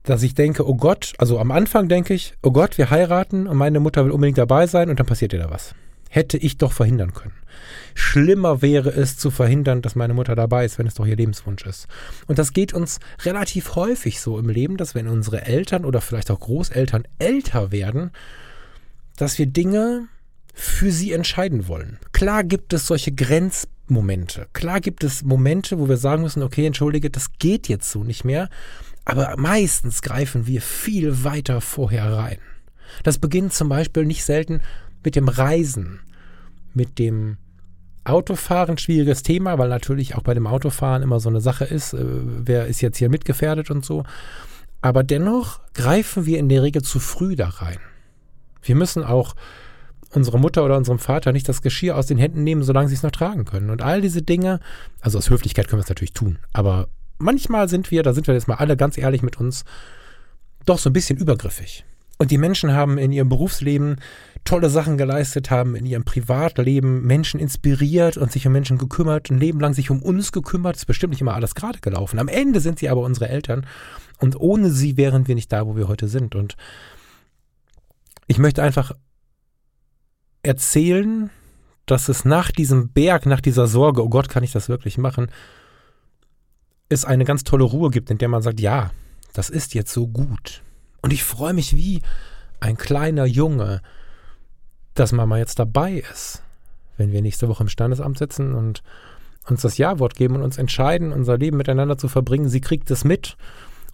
dass 0.04 0.24
ich 0.24 0.36
denke, 0.36 0.68
oh 0.68 0.76
Gott, 0.76 1.14
also 1.18 1.40
am 1.40 1.52
Anfang 1.52 1.88
denke 1.88 2.14
ich, 2.14 2.34
oh 2.44 2.52
Gott, 2.52 2.78
wir 2.78 2.90
heiraten 2.90 3.48
und 3.48 3.58
meine 3.58 3.80
Mutter 3.80 4.04
will 4.06 4.12
unbedingt 4.12 4.38
dabei 4.38 4.68
sein 4.68 4.90
und 4.90 5.00
dann 5.00 5.08
passiert 5.08 5.34
ihr 5.34 5.40
da 5.40 5.50
was. 5.50 5.74
Hätte 6.10 6.38
ich 6.38 6.58
doch 6.58 6.74
verhindern 6.74 7.14
können. 7.14 7.34
Schlimmer 7.96 8.62
wäre 8.62 8.90
es 8.90 9.18
zu 9.18 9.32
verhindern, 9.32 9.82
dass 9.82 9.96
meine 9.96 10.14
Mutter 10.14 10.36
dabei 10.36 10.66
ist, 10.66 10.78
wenn 10.78 10.88
es 10.88 10.94
doch 10.96 11.06
ihr 11.06 11.16
Lebenswunsch 11.16 11.66
ist. 11.66 11.88
Und 12.28 12.38
das 12.38 12.54
geht 12.54 12.74
uns 12.74 13.00
relativ 13.24 13.76
häufig 13.76 14.20
so 14.20 14.38
im 14.38 14.50
Leben, 14.50 14.78
dass 14.78 14.94
wenn 14.94 15.08
unsere 15.08 15.46
Eltern 15.46 15.86
oder 15.86 16.02
vielleicht 16.02 16.30
auch 16.30 16.40
Großeltern 16.40 17.04
älter 17.18 17.72
werden, 17.72 18.12
dass 19.18 19.38
wir 19.38 19.46
Dinge 19.46 20.08
für 20.54 20.92
sie 20.92 21.14
entscheiden 21.14 21.68
wollen. 21.68 21.98
Klar 22.12 22.44
gibt 22.44 22.74
es 22.74 22.86
solche 22.88 23.12
Grenzmomente. 23.12 24.48
Klar 24.54 24.82
gibt 24.82 25.04
es 25.04 25.24
Momente, 25.24 25.80
wo 25.80 25.90
wir 25.90 25.98
sagen 25.98 26.22
müssen, 26.24 26.44
okay, 26.44 26.66
entschuldige, 26.66 27.10
das 27.10 27.34
geht 27.40 27.68
jetzt 27.68 27.90
so 27.90 28.04
nicht 28.04 28.24
mehr. 28.24 28.50
Aber 29.06 29.36
meistens 29.38 30.02
greifen 30.02 30.48
wir 30.48 30.62
viel 30.62 31.24
weiter 31.24 31.62
vorher 31.62 32.14
rein. 32.14 32.38
Das 33.04 33.18
beginnt 33.18 33.54
zum 33.54 33.70
Beispiel 33.70 34.06
nicht 34.06 34.24
selten 34.24 34.62
mit 35.04 35.16
dem 35.16 35.28
Reisen, 35.28 36.00
mit 36.74 37.00
dem 37.00 37.38
Autofahren, 38.06 38.78
schwieriges 38.78 39.24
Thema, 39.24 39.58
weil 39.58 39.70
natürlich 39.70 40.16
auch 40.16 40.24
bei 40.24 40.34
dem 40.34 40.48
Autofahren 40.48 41.04
immer 41.04 41.20
so 41.20 41.30
eine 41.30 41.42
Sache 41.42 41.66
ist, 41.66 41.94
äh, 41.94 42.04
wer 42.04 42.68
ist 42.68 42.82
jetzt 42.82 42.98
hier 42.98 43.10
mitgefährdet 43.10 43.72
und 43.72 43.86
so. 43.86 44.04
Aber 44.82 45.04
dennoch 45.04 45.62
greifen 45.74 46.26
wir 46.26 46.40
in 46.40 46.50
der 46.50 46.62
Regel 46.62 46.82
zu 46.82 47.00
früh 47.00 47.36
da 47.36 47.48
rein. 47.48 47.80
Wir 48.62 48.76
müssen 48.76 49.04
auch 49.04 49.36
unserer 50.12 50.38
Mutter 50.38 50.64
oder 50.64 50.78
unserem 50.78 51.00
Vater 51.00 51.32
nicht 51.32 51.48
das 51.48 51.62
Geschirr 51.62 51.98
aus 51.98 52.08
den 52.08 52.18
Händen 52.18 52.44
nehmen, 52.44 52.64
solange 52.64 52.90
sie 52.90 52.96
es 52.96 53.04
noch 53.04 53.12
tragen 53.12 53.46
können. 53.46 53.70
Und 53.70 53.82
all 53.82 54.02
diese 54.02 54.22
Dinge, 54.22 54.60
also 55.00 55.18
aus 55.18 55.30
Höflichkeit 55.30 55.68
können 55.68 55.80
wir 55.80 55.84
es 55.84 55.90
natürlich 55.90 56.14
tun, 56.14 56.38
aber 56.52 56.90
manchmal 57.24 57.70
sind 57.70 57.92
wir, 57.92 58.04
da 58.04 58.14
sind 58.14 58.28
wir 58.28 58.34
jetzt 58.34 58.48
mal 58.48 58.56
alle 58.56 58.78
ganz 58.78 58.98
ehrlich 58.98 59.22
mit 59.22 59.40
uns, 59.40 59.64
doch 60.66 60.78
so 60.78 60.90
ein 60.90 60.94
bisschen 60.94 61.18
übergriffig. 61.18 61.86
Und 62.20 62.32
die 62.32 62.38
Menschen 62.38 62.74
haben 62.74 62.98
in 62.98 63.12
ihrem 63.12 63.28
Berufsleben 63.28 63.98
tolle 64.46 64.70
Sachen 64.70 64.98
geleistet, 64.98 65.50
haben 65.50 65.76
in 65.76 65.86
ihrem 65.86 66.06
Privatleben 66.06 67.04
Menschen 67.04 67.40
inspiriert 67.40 68.18
und 68.18 68.32
sich 68.32 68.46
um 68.46 68.54
Menschen 68.54 68.78
gekümmert, 68.78 69.30
ein 69.30 69.40
Leben 69.40 69.60
lang 69.60 69.74
sich 69.74 69.90
um 69.90 70.02
uns 70.02 70.32
gekümmert. 70.32 70.76
Ist 70.76 70.86
bestimmt 70.86 71.12
nicht 71.12 71.22
immer 71.22 71.34
alles 71.34 71.56
gerade 71.56 71.80
gelaufen. 71.80 72.20
Am 72.20 72.28
Ende 72.28 72.60
sind 72.60 72.80
sie 72.80 72.90
aber 72.90 73.02
unsere 73.02 73.30
Eltern 73.30 73.66
und 74.20 74.40
ohne 74.40 74.70
sie 74.70 74.96
wären 74.96 75.28
wir 75.28 75.36
nicht 75.36 75.52
da, 75.52 75.66
wo 75.66 75.76
wir 75.76 75.88
heute 75.88 76.08
sind. 76.08 76.36
Und 76.36 76.56
ich 78.28 78.38
möchte 78.38 78.62
einfach 78.62 78.94
erzählen, 80.44 81.30
dass 81.86 82.10
es 82.10 82.26
nach 82.26 82.52
diesem 82.52 82.90
Berg, 82.90 83.26
nach 83.26 83.42
dieser 83.42 83.68
Sorge, 83.68 84.04
oh 84.04 84.10
Gott, 84.10 84.30
kann 84.30 84.44
ich 84.44 84.52
das 84.52 84.70
wirklich 84.70 84.98
machen, 84.98 85.28
es 86.94 87.06
eine 87.06 87.26
ganz 87.26 87.44
tolle 87.44 87.64
Ruhe 87.64 87.90
gibt, 87.90 88.10
in 88.10 88.18
der 88.18 88.30
man 88.30 88.42
sagt, 88.42 88.60
ja, 88.60 88.92
das 89.34 89.50
ist 89.50 89.74
jetzt 89.74 89.92
so 89.92 90.08
gut. 90.08 90.62
Und 91.02 91.12
ich 91.12 91.24
freue 91.24 91.54
mich 91.54 91.76
wie 91.76 92.02
ein 92.60 92.78
kleiner 92.78 93.26
Junge, 93.26 93.82
dass 94.94 95.12
Mama 95.12 95.38
jetzt 95.38 95.60
dabei 95.60 96.04
ist, 96.12 96.44
wenn 96.98 97.12
wir 97.12 97.22
nächste 97.22 97.50
Woche 97.50 97.64
im 97.64 97.70
Standesamt 97.70 98.18
sitzen 98.18 98.54
und 98.54 98.84
uns 99.50 99.62
das 99.62 99.78
Ja-Wort 99.78 100.16
geben 100.16 100.36
und 100.36 100.44
uns 100.44 100.58
entscheiden, 100.58 101.12
unser 101.12 101.38
Leben 101.38 101.58
miteinander 101.58 101.98
zu 101.98 102.08
verbringen. 102.08 102.48
Sie 102.48 102.62
kriegt 102.62 102.90
es 102.92 103.04
mit. 103.04 103.36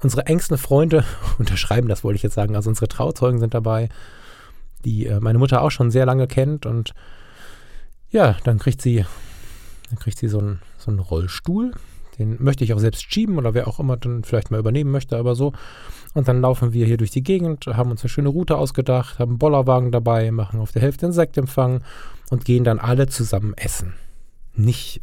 Unsere 0.02 0.28
engsten 0.28 0.58
Freunde 0.58 1.04
unterschreiben 1.40 1.88
das, 1.88 2.04
wollte 2.04 2.18
ich 2.18 2.24
jetzt 2.24 2.36
sagen. 2.36 2.56
Also 2.56 2.70
unsere 2.70 2.88
Trauzeugen 2.88 3.40
sind 3.40 3.54
dabei, 3.54 3.90
die 4.86 5.08
äh, 5.08 5.20
meine 5.20 5.40
Mutter 5.40 5.62
auch 5.62 5.72
schon 5.72 5.90
sehr 5.90 6.06
lange 6.06 6.28
kennt. 6.28 6.66
Und 6.66 6.94
ja, 8.12 8.38
dann 8.44 8.60
kriegt 8.60 8.82
sie, 8.82 9.06
dann 9.90 10.00
kriegt 10.00 10.18
sie 10.20 10.28
so 10.28 10.40
einen, 10.40 10.62
so 10.78 10.92
einen 10.92 11.00
Rollstuhl 11.00 11.74
den 12.20 12.38
möchte 12.44 12.64
ich 12.64 12.74
auch 12.74 12.80
selbst 12.80 13.12
schieben 13.12 13.38
oder 13.38 13.54
wer 13.54 13.68
auch 13.68 13.80
immer 13.80 13.98
dann 13.98 14.24
vielleicht 14.24 14.52
mal 14.52 14.60
übernehmen 14.60 14.92
möchte, 14.92 15.18
aber 15.18 15.36
so. 15.36 15.54
Und 16.14 16.28
dann 16.28 16.42
laufen 16.42 16.74
wir 16.74 16.86
hier 16.86 16.98
durch 16.98 17.12
die 17.12 17.24
Gegend, 17.24 17.66
haben 17.68 17.92
uns 17.92 18.02
eine 18.02 18.10
schöne 18.10 18.30
Route 18.30 18.58
ausgedacht, 18.58 19.20
haben 19.20 19.32
einen 19.32 19.40
Bollerwagen 19.40 19.92
dabei, 19.92 20.30
machen 20.32 20.60
auf 20.60 20.72
der 20.72 20.82
Hälfte 20.82 21.06
einen 21.06 21.14
Sektempfang 21.14 21.84
und 22.30 22.46
gehen 22.46 22.64
dann 22.64 22.80
alle 22.80 23.08
zusammen 23.08 23.54
essen. 23.56 23.94
Nicht 24.56 25.02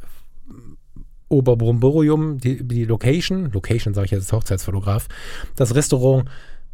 Oberbrumburium, 1.29 2.39
die, 2.39 2.63
die 2.63 2.85
Location, 2.85 3.51
Location 3.51 3.95
sage 3.95 4.07
ich 4.07 4.11
jetzt 4.13 4.25
als 4.25 4.33
Hochzeitsfotograf, 4.33 5.09
das 5.57 5.75
Restaurant 5.75 6.29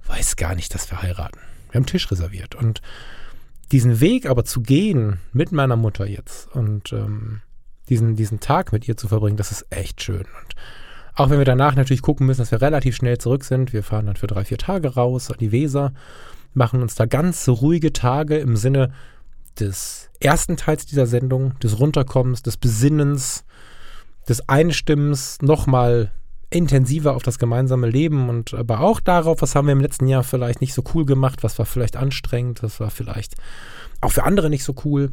weiß 0.07 0.37
gar 0.37 0.55
nicht, 0.55 0.75
dass 0.75 0.91
wir 0.91 1.03
heiraten. 1.03 1.39
Wir 1.71 1.79
haben 1.79 1.87
Tisch 1.87 2.11
reserviert 2.11 2.55
und 2.55 2.83
diesen 3.71 4.01
Weg 4.01 4.27
aber 4.27 4.45
zu 4.45 4.61
gehen 4.61 5.19
mit 5.33 5.53
meiner 5.53 5.77
Mutter 5.77 6.07
jetzt 6.07 6.55
und 6.55 6.93
ähm, 6.93 7.41
diesen, 7.93 8.17
diesen 8.17 8.41
Tag 8.41 8.73
mit 8.73 8.89
ihr 8.89 8.97
zu 8.97 9.07
verbringen, 9.07 9.37
das 9.37 9.53
ist 9.53 9.67
echt 9.71 10.03
schön. 10.03 10.21
Und 10.21 10.57
auch 11.15 11.29
wenn 11.29 11.39
wir 11.39 11.45
danach 11.45 11.75
natürlich 11.75 12.01
gucken 12.01 12.27
müssen, 12.27 12.41
dass 12.41 12.51
wir 12.51 12.63
relativ 12.63 12.97
schnell 12.97 13.19
zurück 13.19 13.45
sind, 13.45 13.75
wir 13.75 13.83
fahren 13.83 14.07
dann 14.07 14.17
für 14.17 14.27
drei, 14.27 14.45
vier 14.45 14.57
Tage 14.57 14.95
raus 14.95 15.31
an 15.31 15.37
die 15.39 15.53
Weser, 15.53 15.93
machen 16.55 16.81
uns 16.81 16.95
da 16.95 17.05
ganz 17.05 17.47
ruhige 17.49 17.93
Tage 17.93 18.39
im 18.39 18.57
Sinne 18.57 18.93
des 19.61 20.09
ersten 20.21 20.57
Teils 20.57 20.87
dieser 20.87 21.07
Sendung, 21.07 21.59
des 21.61 21.79
Runterkommens, 21.79 22.43
des 22.43 22.57
Besinnens, 22.57 23.45
des 24.27 24.49
Einstimmens, 24.49 25.43
nochmal 25.43 26.13
intensiver 26.49 27.15
auf 27.15 27.23
das 27.23 27.39
gemeinsame 27.39 27.89
Leben 27.89 28.31
und 28.31 28.55
aber 28.55 28.81
auch 28.81 29.01
darauf, 29.01 29.43
was 29.43 29.55
haben 29.55 29.67
wir 29.67 29.73
im 29.73 29.81
letzten 29.81 30.07
Jahr 30.07 30.23
vielleicht 30.23 30.63
nicht 30.63 30.73
so 30.75 30.83
cool 30.95 31.05
gemacht, 31.05 31.43
was 31.43 31.59
war 31.59 31.67
vielleicht 31.67 31.97
anstrengend, 31.97 32.63
was 32.63 32.81
war 32.81 32.91
vielleicht 32.91 33.35
auch 34.01 34.13
für 34.13 34.25
andere 34.25 34.49
nicht 34.49 34.65
so 34.65 34.75
cool. 34.85 35.13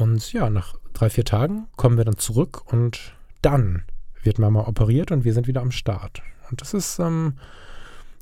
Und 0.00 0.32
ja, 0.32 0.48
nach 0.48 0.76
drei, 0.94 1.10
vier 1.10 1.24
Tagen 1.24 1.66
kommen 1.76 1.98
wir 1.98 2.04
dann 2.04 2.16
zurück 2.16 2.72
und 2.72 3.12
dann 3.42 3.82
wird 4.22 4.38
Mama 4.38 4.66
operiert 4.66 5.12
und 5.12 5.24
wir 5.24 5.34
sind 5.34 5.46
wieder 5.46 5.60
am 5.60 5.70
Start. 5.70 6.22
Und 6.50 6.62
das 6.62 6.72
ist, 6.72 6.98
ähm, 6.98 7.34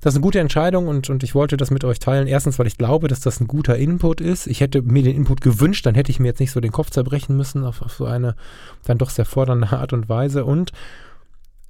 das 0.01 0.14
ist 0.14 0.16
eine 0.16 0.24
gute 0.24 0.41
Entscheidung 0.41 0.89
und, 0.89 1.09
und 1.09 1.22
ich 1.22 1.37
wollte 1.37 1.57
das 1.57 1.70
mit 1.70 1.85
euch 1.85 2.01
teilen. 2.01 2.26
Erstens, 2.26 2.59
weil 2.59 2.66
ich 2.66 2.79
glaube, 2.79 3.07
dass 3.07 3.20
das 3.20 3.41
ein 3.41 3.47
guter 3.47 3.76
Input 3.76 4.20
ist. 4.20 4.49
Ich 4.49 4.61
hätte 4.61 4.83
mir 4.83 5.05
den 5.05 5.14
Input 5.14 5.41
gewünscht, 5.41 5.87
dann 5.87 5.95
hätte 5.95 6.11
ich 6.11 6.18
mir 6.18 6.29
jetzt 6.29 6.41
nicht 6.41 6.51
so 6.51 6.61
den 6.61 6.72
Kopf 6.72 6.91
zerbrechen 6.91 7.37
müssen 7.37 7.64
auf, 7.64 7.81
auf 7.81 7.95
so 7.95 8.07
eine 8.07 8.35
dann 8.85 8.99
doch 8.99 9.11
sehr 9.11 9.24
fordernde 9.24 9.70
Art 9.72 9.93
und 9.93 10.09
Weise. 10.09 10.45
Und 10.45 10.72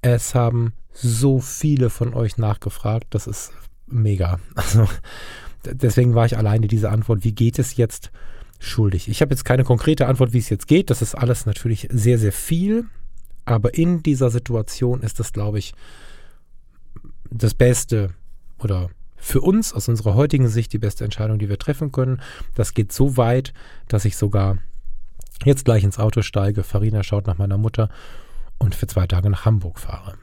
es 0.01 0.35
haben 0.35 0.73
so 0.95 1.39
viele 1.39 1.91
von 1.91 2.15
euch 2.15 2.39
nachgefragt. 2.39 3.09
Das 3.11 3.27
ist 3.27 3.53
mega. 3.87 4.41
Also 4.55 4.89
deswegen 5.65 6.15
war 6.15 6.25
ich 6.25 6.39
alleine 6.39 6.67
diese 6.67 6.89
Antwort. 6.89 7.25
Wie 7.25 7.33
geht 7.33 7.59
es 7.59 7.77
jetzt? 7.77 8.11
Schuldig. 8.59 9.09
Ich 9.09 9.21
habe 9.23 9.33
jetzt 9.33 9.45
keine 9.45 9.65
konkrete 9.65 10.07
Antwort, 10.07 10.33
wie 10.33 10.39
es 10.39 10.49
jetzt 10.49 10.67
geht. 10.67 10.91
Das 10.91 11.03
ist 11.03 11.15
alles 11.15 11.47
natürlich 11.47 11.89
sehr, 11.91 12.19
sehr 12.19 12.33
viel. 12.33 12.87
Aber 13.45 13.75
in 13.75 14.03
dieser 14.03 14.31
Situation 14.31 15.03
ist 15.03 15.21
das, 15.21 15.33
glaube 15.33 15.59
ich, 15.59 15.73
das 17.31 17.55
Beste 17.55 18.11
oder 18.59 18.91
für 19.17 19.41
uns 19.41 19.73
aus 19.73 19.89
unserer 19.89 20.15
heutigen 20.15 20.49
Sicht 20.49 20.73
die 20.73 20.79
beste 20.79 21.05
Entscheidung, 21.05 21.39
die 21.39 21.49
wir 21.49 21.59
treffen 21.59 21.93
können. 21.93 22.21
Das 22.55 22.75
geht 22.75 22.93
so 22.93 23.17
weit, 23.17 23.53
dass 23.89 24.05
ich 24.05 24.17
sogar 24.17 24.59
jetzt 25.45 25.65
gleich 25.65 25.85
ins 25.85 25.99
Auto 25.99 26.23
steige. 26.23 26.63
Farina 26.63 27.03
schaut 27.03 27.27
nach 27.27 27.39
meiner 27.39 27.59
Mutter 27.59 27.89
und 28.59 28.75
für 28.75 28.87
zwei 28.87 29.07
Tage 29.07 29.31
nach 29.31 29.45
Hamburg 29.45 29.79
fahre. 29.79 30.15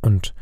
Und 0.00 0.34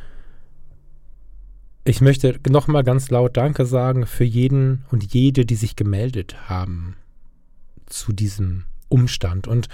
ich 1.89 2.03
möchte 2.03 2.39
nochmal 2.49 2.85
ganz 2.85 3.09
laut 3.09 3.37
Danke 3.39 3.65
sagen 3.65 4.05
für 4.05 4.25
jeden 4.25 4.85
und 4.91 5.15
jede, 5.15 5.47
die 5.47 5.55
sich 5.55 5.75
gemeldet 5.75 6.37
haben 6.49 6.97
zu 7.87 8.13
diesem 8.13 8.65
Umstand 8.91 9.49
und 9.49 9.69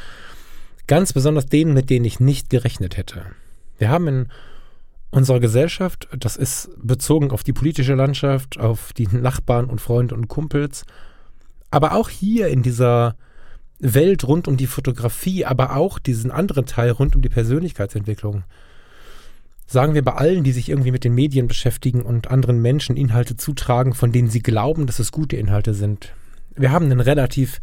ganz 0.86 1.12
besonders 1.12 1.46
denen, 1.46 1.74
mit 1.74 1.90
denen 1.90 2.04
ich 2.04 2.20
nicht 2.20 2.50
gerechnet 2.50 2.96
hätte. 2.96 3.26
Wir 3.78 3.88
haben 3.88 4.06
in 4.06 4.28
unserer 5.10 5.40
Gesellschaft, 5.40 6.08
das 6.16 6.36
ist 6.36 6.70
bezogen 6.80 7.32
auf 7.32 7.42
die 7.42 7.52
politische 7.52 7.94
Landschaft, 7.94 8.60
auf 8.60 8.92
die 8.92 9.08
Nachbarn 9.08 9.66
und 9.66 9.80
Freunde 9.80 10.14
und 10.14 10.28
Kumpels, 10.28 10.84
aber 11.72 11.94
auch 11.94 12.10
hier 12.10 12.46
in 12.46 12.62
dieser 12.62 13.16
Welt 13.80 14.22
rund 14.22 14.46
um 14.46 14.56
die 14.56 14.68
Fotografie, 14.68 15.44
aber 15.44 15.74
auch 15.74 15.98
diesen 15.98 16.30
anderen 16.30 16.66
Teil 16.66 16.92
rund 16.92 17.16
um 17.16 17.22
die 17.22 17.28
Persönlichkeitsentwicklung, 17.28 18.44
sagen 19.66 19.94
wir 19.94 20.04
bei 20.04 20.14
allen, 20.14 20.44
die 20.44 20.52
sich 20.52 20.68
irgendwie 20.68 20.90
mit 20.90 21.04
den 21.04 21.14
Medien 21.14 21.48
beschäftigen 21.48 22.02
und 22.02 22.30
anderen 22.30 22.60
Menschen 22.60 22.96
Inhalte 22.96 23.36
zutragen, 23.36 23.94
von 23.94 24.12
denen 24.12 24.28
sie 24.28 24.42
glauben, 24.42 24.86
dass 24.86 24.98
es 24.98 25.12
gute 25.12 25.36
Inhalte 25.36 25.74
sind. 25.74 26.12
Wir 26.54 26.70
haben 26.70 26.86
einen 26.86 27.00
relativ 27.00 27.60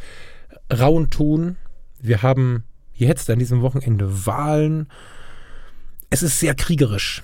rauen 0.71 1.09
Ton. 1.09 1.57
Wir 1.99 2.21
haben 2.21 2.63
jetzt 2.93 3.29
an 3.29 3.39
diesem 3.39 3.61
Wochenende 3.61 4.25
Wahlen. 4.25 4.87
Es 6.09 6.23
ist 6.23 6.39
sehr 6.39 6.55
kriegerisch. 6.55 7.23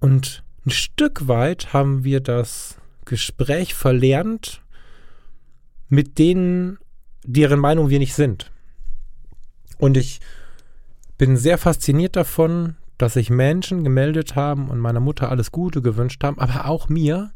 Und 0.00 0.42
ein 0.66 0.70
Stück 0.70 1.28
weit 1.28 1.72
haben 1.72 2.04
wir 2.04 2.20
das 2.20 2.76
Gespräch 3.04 3.74
verlernt 3.74 4.62
mit 5.88 6.18
denen, 6.18 6.78
deren 7.24 7.60
Meinung 7.60 7.90
wir 7.90 7.98
nicht 7.98 8.14
sind. 8.14 8.50
Und 9.78 9.96
ich 9.96 10.20
bin 11.18 11.36
sehr 11.36 11.58
fasziniert 11.58 12.16
davon, 12.16 12.76
dass 12.98 13.14
sich 13.14 13.30
Menschen 13.30 13.84
gemeldet 13.84 14.36
haben 14.36 14.68
und 14.68 14.78
meiner 14.78 15.00
Mutter 15.00 15.30
alles 15.30 15.52
Gute 15.52 15.82
gewünscht 15.82 16.22
haben, 16.22 16.38
aber 16.38 16.66
auch 16.66 16.88
mir, 16.88 17.32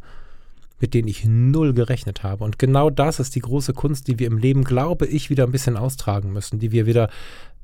mit 0.80 0.94
denen 0.94 1.08
ich 1.08 1.24
null 1.24 1.74
gerechnet 1.74 2.22
habe. 2.22 2.44
Und 2.44 2.58
genau 2.58 2.90
das 2.90 3.18
ist 3.18 3.34
die 3.34 3.40
große 3.40 3.72
Kunst, 3.72 4.06
die 4.06 4.18
wir 4.18 4.28
im 4.28 4.38
Leben, 4.38 4.64
glaube 4.64 5.06
ich, 5.06 5.30
wieder 5.30 5.44
ein 5.44 5.52
bisschen 5.52 5.76
austragen 5.76 6.32
müssen, 6.32 6.58
die 6.58 6.70
wir 6.70 6.86
wieder 6.86 7.10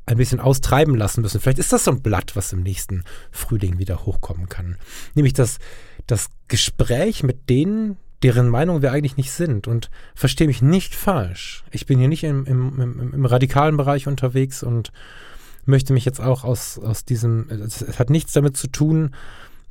ein 0.06 0.16
bisschen 0.16 0.40
austreiben 0.40 0.96
lassen 0.96 1.22
müssen. 1.22 1.40
Vielleicht 1.40 1.58
ist 1.58 1.72
das 1.72 1.84
so 1.84 1.92
ein 1.92 2.02
Blatt, 2.02 2.36
was 2.36 2.52
im 2.52 2.62
nächsten 2.62 3.04
Frühling 3.30 3.78
wieder 3.78 4.04
hochkommen 4.04 4.48
kann. 4.48 4.76
Nämlich 5.14 5.32
das, 5.32 5.58
das 6.06 6.28
Gespräch 6.48 7.22
mit 7.22 7.48
denen, 7.48 7.96
deren 8.22 8.48
Meinung 8.48 8.82
wir 8.82 8.92
eigentlich 8.92 9.16
nicht 9.16 9.32
sind. 9.32 9.66
Und 9.66 9.90
verstehe 10.14 10.46
mich 10.46 10.60
nicht 10.60 10.94
falsch. 10.94 11.64
Ich 11.70 11.86
bin 11.86 11.98
hier 11.98 12.08
nicht 12.08 12.24
im, 12.24 12.44
im, 12.44 12.80
im, 12.80 13.14
im 13.14 13.24
radikalen 13.24 13.76
Bereich 13.76 14.06
unterwegs 14.06 14.62
und 14.62 14.92
möchte 15.66 15.92
mich 15.92 16.04
jetzt 16.04 16.20
auch 16.20 16.44
aus, 16.44 16.78
aus 16.78 17.04
diesem, 17.04 17.48
es 17.50 17.98
hat 17.98 18.10
nichts 18.10 18.32
damit 18.32 18.56
zu 18.56 18.68
tun, 18.68 19.10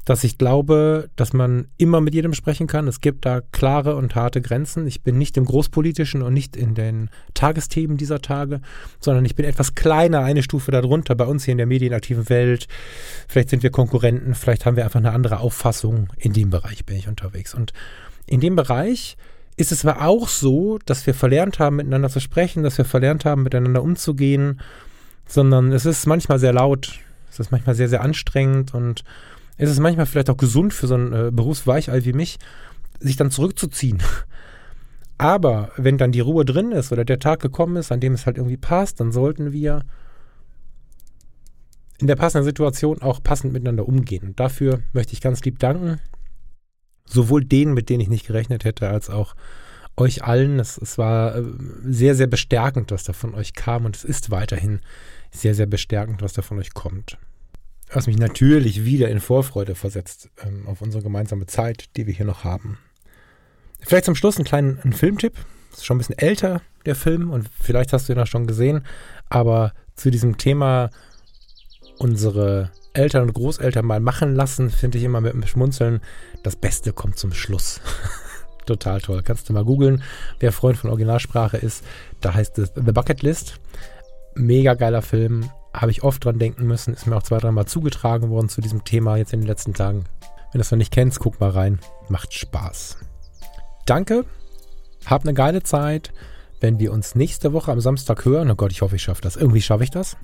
dass 0.05 0.23
ich 0.25 0.37
glaube, 0.37 1.09
dass 1.15 1.31
man 1.31 1.67
immer 1.77 2.01
mit 2.01 2.13
jedem 2.13 2.33
sprechen 2.33 2.67
kann. 2.67 2.87
Es 2.87 2.99
gibt 2.99 3.25
da 3.25 3.39
klare 3.39 3.95
und 3.95 4.15
harte 4.15 4.41
Grenzen. 4.41 4.85
Ich 4.85 5.01
bin 5.01 5.17
nicht 5.17 5.37
im 5.37 5.45
Großpolitischen 5.45 6.21
und 6.21 6.33
nicht 6.33 6.57
in 6.57 6.75
den 6.75 7.09
Tagesthemen 7.33 7.95
dieser 7.95 8.19
Tage, 8.21 8.59
sondern 8.99 9.23
ich 9.23 9.35
bin 9.35 9.45
etwas 9.45 9.75
kleiner, 9.75 10.19
eine 10.19 10.43
Stufe 10.43 10.71
darunter 10.71 11.15
bei 11.15 11.25
uns 11.25 11.45
hier 11.45 11.53
in 11.53 11.57
der 11.57 11.67
medienaktiven 11.67 12.29
Welt. 12.29 12.67
Vielleicht 13.29 13.49
sind 13.49 13.63
wir 13.63 13.71
Konkurrenten, 13.71 14.35
vielleicht 14.35 14.65
haben 14.65 14.75
wir 14.75 14.83
einfach 14.83 14.99
eine 14.99 15.13
andere 15.13 15.39
Auffassung. 15.39 16.11
In 16.17 16.33
dem 16.33 16.49
Bereich 16.49 16.85
bin 16.85 16.97
ich 16.97 17.07
unterwegs. 17.07 17.53
Und 17.53 17.71
in 18.25 18.41
dem 18.41 18.57
Bereich 18.57 19.15
ist 19.55 19.71
es 19.71 19.85
aber 19.85 20.05
auch 20.05 20.27
so, 20.27 20.79
dass 20.85 21.05
wir 21.07 21.13
verlernt 21.13 21.59
haben, 21.59 21.77
miteinander 21.77 22.09
zu 22.09 22.19
sprechen, 22.19 22.63
dass 22.63 22.77
wir 22.77 22.85
verlernt 22.85 23.23
haben, 23.23 23.43
miteinander 23.43 23.83
umzugehen, 23.83 24.59
sondern 25.25 25.71
es 25.71 25.85
ist 25.85 26.05
manchmal 26.05 26.39
sehr 26.39 26.53
laut, 26.53 26.99
es 27.29 27.39
ist 27.39 27.51
manchmal 27.51 27.75
sehr, 27.75 27.89
sehr 27.89 28.01
anstrengend 28.01 28.73
und 28.73 29.03
es 29.57 29.69
ist 29.69 29.79
manchmal 29.79 30.05
vielleicht 30.05 30.29
auch 30.29 30.37
gesund 30.37 30.73
für 30.73 30.87
so 30.87 30.95
ein 30.95 31.13
äh, 31.13 31.31
Berufsweichei 31.31 32.05
wie 32.05 32.13
mich, 32.13 32.39
sich 32.99 33.15
dann 33.15 33.31
zurückzuziehen. 33.31 34.01
Aber 35.17 35.71
wenn 35.77 35.97
dann 35.97 36.11
die 36.11 36.19
Ruhe 36.19 36.43
drin 36.43 36.71
ist 36.71 36.91
oder 36.91 37.05
der 37.05 37.19
Tag 37.19 37.39
gekommen 37.39 37.75
ist, 37.75 37.91
an 37.91 37.99
dem 37.99 38.13
es 38.13 38.25
halt 38.25 38.37
irgendwie 38.37 38.57
passt, 38.57 38.99
dann 38.99 39.11
sollten 39.11 39.51
wir 39.51 39.83
in 41.99 42.07
der 42.07 42.15
passenden 42.15 42.45
Situation 42.45 43.01
auch 43.01 43.21
passend 43.21 43.53
miteinander 43.53 43.87
umgehen. 43.87 44.23
Und 44.29 44.39
dafür 44.39 44.81
möchte 44.91 45.13
ich 45.13 45.21
ganz 45.21 45.41
lieb 45.43 45.59
danken. 45.59 45.99
Sowohl 47.05 47.45
denen, 47.45 47.73
mit 47.73 47.89
denen 47.89 48.01
ich 48.01 48.09
nicht 48.09 48.27
gerechnet 48.27 48.65
hätte, 48.65 48.89
als 48.89 49.09
auch 49.09 49.35
euch 49.97 50.23
allen. 50.23 50.59
Es, 50.59 50.77
es 50.77 50.97
war 50.97 51.35
äh, 51.35 51.43
sehr, 51.83 52.15
sehr 52.15 52.27
bestärkend, 52.27 52.91
was 52.91 53.03
da 53.03 53.13
von 53.13 53.35
euch 53.35 53.53
kam. 53.53 53.85
Und 53.85 53.95
es 53.95 54.03
ist 54.03 54.31
weiterhin 54.31 54.79
sehr, 55.31 55.55
sehr 55.55 55.67
bestärkend, 55.67 56.21
was 56.21 56.33
da 56.33 56.41
von 56.41 56.59
euch 56.59 56.73
kommt 56.73 57.17
was 57.95 58.07
mich 58.07 58.17
natürlich 58.17 58.85
wieder 58.85 59.09
in 59.09 59.19
Vorfreude 59.19 59.75
versetzt 59.75 60.29
ähm, 60.43 60.67
auf 60.67 60.81
unsere 60.81 61.03
gemeinsame 61.03 61.45
Zeit, 61.45 61.95
die 61.95 62.07
wir 62.07 62.13
hier 62.13 62.25
noch 62.25 62.43
haben. 62.43 62.77
Vielleicht 63.81 64.05
zum 64.05 64.15
Schluss 64.15 64.37
einen 64.37 64.45
kleinen 64.45 64.79
einen 64.79 64.93
Filmtipp. 64.93 65.33
Ist 65.71 65.85
schon 65.85 65.97
ein 65.97 65.99
bisschen 65.99 66.17
älter, 66.17 66.61
der 66.85 66.95
Film, 66.95 67.31
und 67.31 67.49
vielleicht 67.59 67.93
hast 67.93 68.07
du 68.07 68.13
ihn 68.13 68.19
auch 68.19 68.27
schon 68.27 68.47
gesehen. 68.47 68.85
Aber 69.29 69.73
zu 69.95 70.11
diesem 70.11 70.37
Thema 70.37 70.89
unsere 71.97 72.71
Eltern 72.93 73.23
und 73.23 73.33
Großeltern 73.33 73.85
mal 73.85 73.99
machen 73.99 74.35
lassen, 74.35 74.69
finde 74.69 74.99
ich 74.99 75.03
immer 75.03 75.21
mit 75.21 75.33
dem 75.33 75.45
Schmunzeln, 75.47 76.01
das 76.43 76.55
Beste 76.55 76.93
kommt 76.93 77.17
zum 77.17 77.33
Schluss. 77.33 77.81
Total 78.65 79.01
toll. 79.01 79.21
Kannst 79.23 79.49
du 79.49 79.53
mal 79.53 79.65
googeln, 79.65 80.03
wer 80.39 80.51
Freund 80.51 80.77
von 80.77 80.89
Originalsprache 80.89 81.57
ist. 81.57 81.83
Da 82.21 82.33
heißt 82.33 82.59
es 82.59 82.71
The 82.75 82.91
Bucket 82.91 83.21
List. 83.21 83.59
Mega 84.35 84.73
geiler 84.73 85.01
Film 85.01 85.49
habe 85.73 85.91
ich 85.91 86.03
oft 86.03 86.23
dran 86.23 86.39
denken 86.39 86.65
müssen, 86.65 86.93
ist 86.93 87.07
mir 87.07 87.15
auch 87.15 87.23
zwei, 87.23 87.39
dreimal 87.39 87.65
zugetragen 87.65 88.29
worden 88.29 88.49
zu 88.49 88.61
diesem 88.61 88.83
Thema 88.83 89.17
jetzt 89.17 89.33
in 89.33 89.41
den 89.41 89.47
letzten 89.47 89.73
Tagen. 89.73 90.05
Wenn 90.21 90.59
du 90.59 90.61
es 90.61 90.71
noch 90.71 90.77
nicht 90.77 90.93
kennst, 90.93 91.19
guck 91.19 91.39
mal 91.39 91.49
rein. 91.49 91.79
Macht 92.09 92.33
Spaß. 92.33 92.97
Danke, 93.85 94.25
hab 95.05 95.23
eine 95.23 95.33
geile 95.33 95.63
Zeit. 95.63 96.13
Wenn 96.59 96.79
wir 96.79 96.93
uns 96.93 97.15
nächste 97.15 97.51
Woche 97.51 97.73
am 97.73 97.81
Samstag 97.81 98.23
hören, 98.23 98.49
oh 98.49 98.55
Gott, 98.55 98.71
ich 98.71 98.81
hoffe, 98.81 98.95
ich 98.95 99.01
schaffe 99.01 99.21
das. 99.21 99.35
Irgendwie 99.35 99.61
schaffe 99.61 99.83
ich 99.83 99.91
das. 99.91 100.15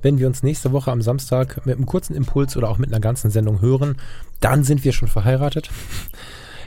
Wenn 0.00 0.18
wir 0.18 0.26
uns 0.26 0.42
nächste 0.42 0.72
Woche 0.72 0.90
am 0.90 1.02
Samstag 1.02 1.66
mit 1.66 1.76
einem 1.76 1.84
kurzen 1.84 2.14
Impuls 2.14 2.56
oder 2.56 2.70
auch 2.70 2.78
mit 2.78 2.90
einer 2.90 3.00
ganzen 3.00 3.30
Sendung 3.30 3.60
hören, 3.60 3.96
dann 4.40 4.64
sind 4.64 4.84
wir 4.84 4.94
schon 4.94 5.08
verheiratet. 5.08 5.68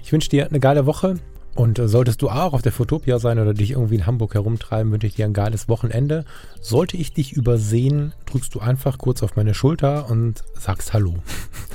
Ich 0.08 0.14
wünsche 0.14 0.30
dir 0.30 0.47
eine 0.47 0.62
geile 0.62 0.86
Woche. 0.86 1.16
Und 1.53 1.80
äh, 1.80 1.89
solltest 1.89 2.22
du 2.22 2.30
auch 2.30 2.53
auf 2.53 2.62
der 2.62 2.72
Fotopia 2.72 3.20
sein 3.20 3.39
oder 3.39 3.53
dich 3.53 3.72
irgendwie 3.72 3.95
in 3.95 4.05
Hamburg 4.05 4.36
herumtreiben, 4.36 4.89
wünsche 4.89 5.05
ich 5.05 5.16
dir 5.16 5.26
ein 5.26 5.34
geiles 5.34 5.68
Wochenende. 5.68 6.24
Sollte 6.62 6.95
ich 6.95 7.12
dich 7.12 7.34
übersehen, 7.34 8.14
drückst 8.26 8.55
du 8.55 8.62
einfach 8.62 8.99
kurz 8.99 9.22
auf 9.22 9.36
meine 9.36 9.53
Schulter 9.53 10.10
und 10.10 10.45
sagst 10.53 10.93
Hallo. 10.93 11.16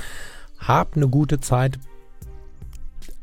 Hab 0.57 0.95
eine 0.95 1.07
gute 1.09 1.41
Zeit. 1.41 1.77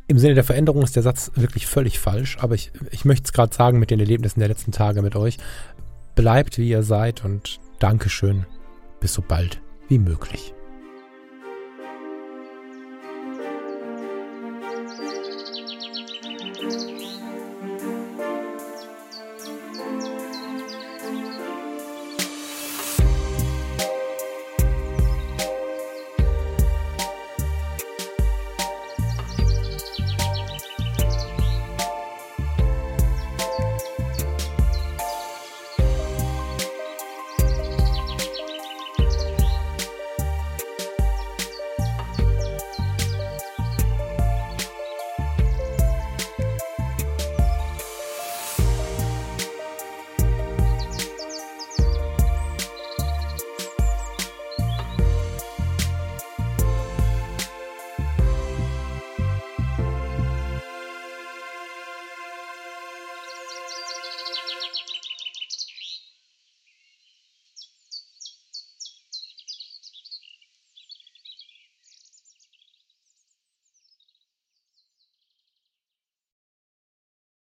Im 0.07 0.21
Sinne 0.21 0.35
der 0.35 0.45
Veränderung 0.45 0.85
ist 0.85 0.95
der 0.95 1.03
Satz 1.03 1.33
wirklich 1.35 1.67
völlig 1.67 1.99
falsch, 1.99 2.39
aber 2.41 2.55
ich, 2.55 2.71
ich 2.93 3.05
möchte 3.05 3.25
es 3.25 3.33
gerade 3.33 3.53
sagen 3.53 3.81
mit 3.81 3.91
den 3.91 3.99
Erlebnissen 3.99 4.39
der 4.39 4.49
letzten 4.49 4.71
Tage 4.71 5.03
mit 5.03 5.17
euch. 5.17 5.39
Bleibt 6.15 6.57
wie 6.57 6.69
ihr 6.69 6.85
seid 6.85 7.25
und 7.25 7.59
Dankeschön. 7.81 8.47
Bis 9.01 9.15
so 9.15 9.25
bald 9.27 9.61
wie 9.89 9.99
möglich. 9.99 10.55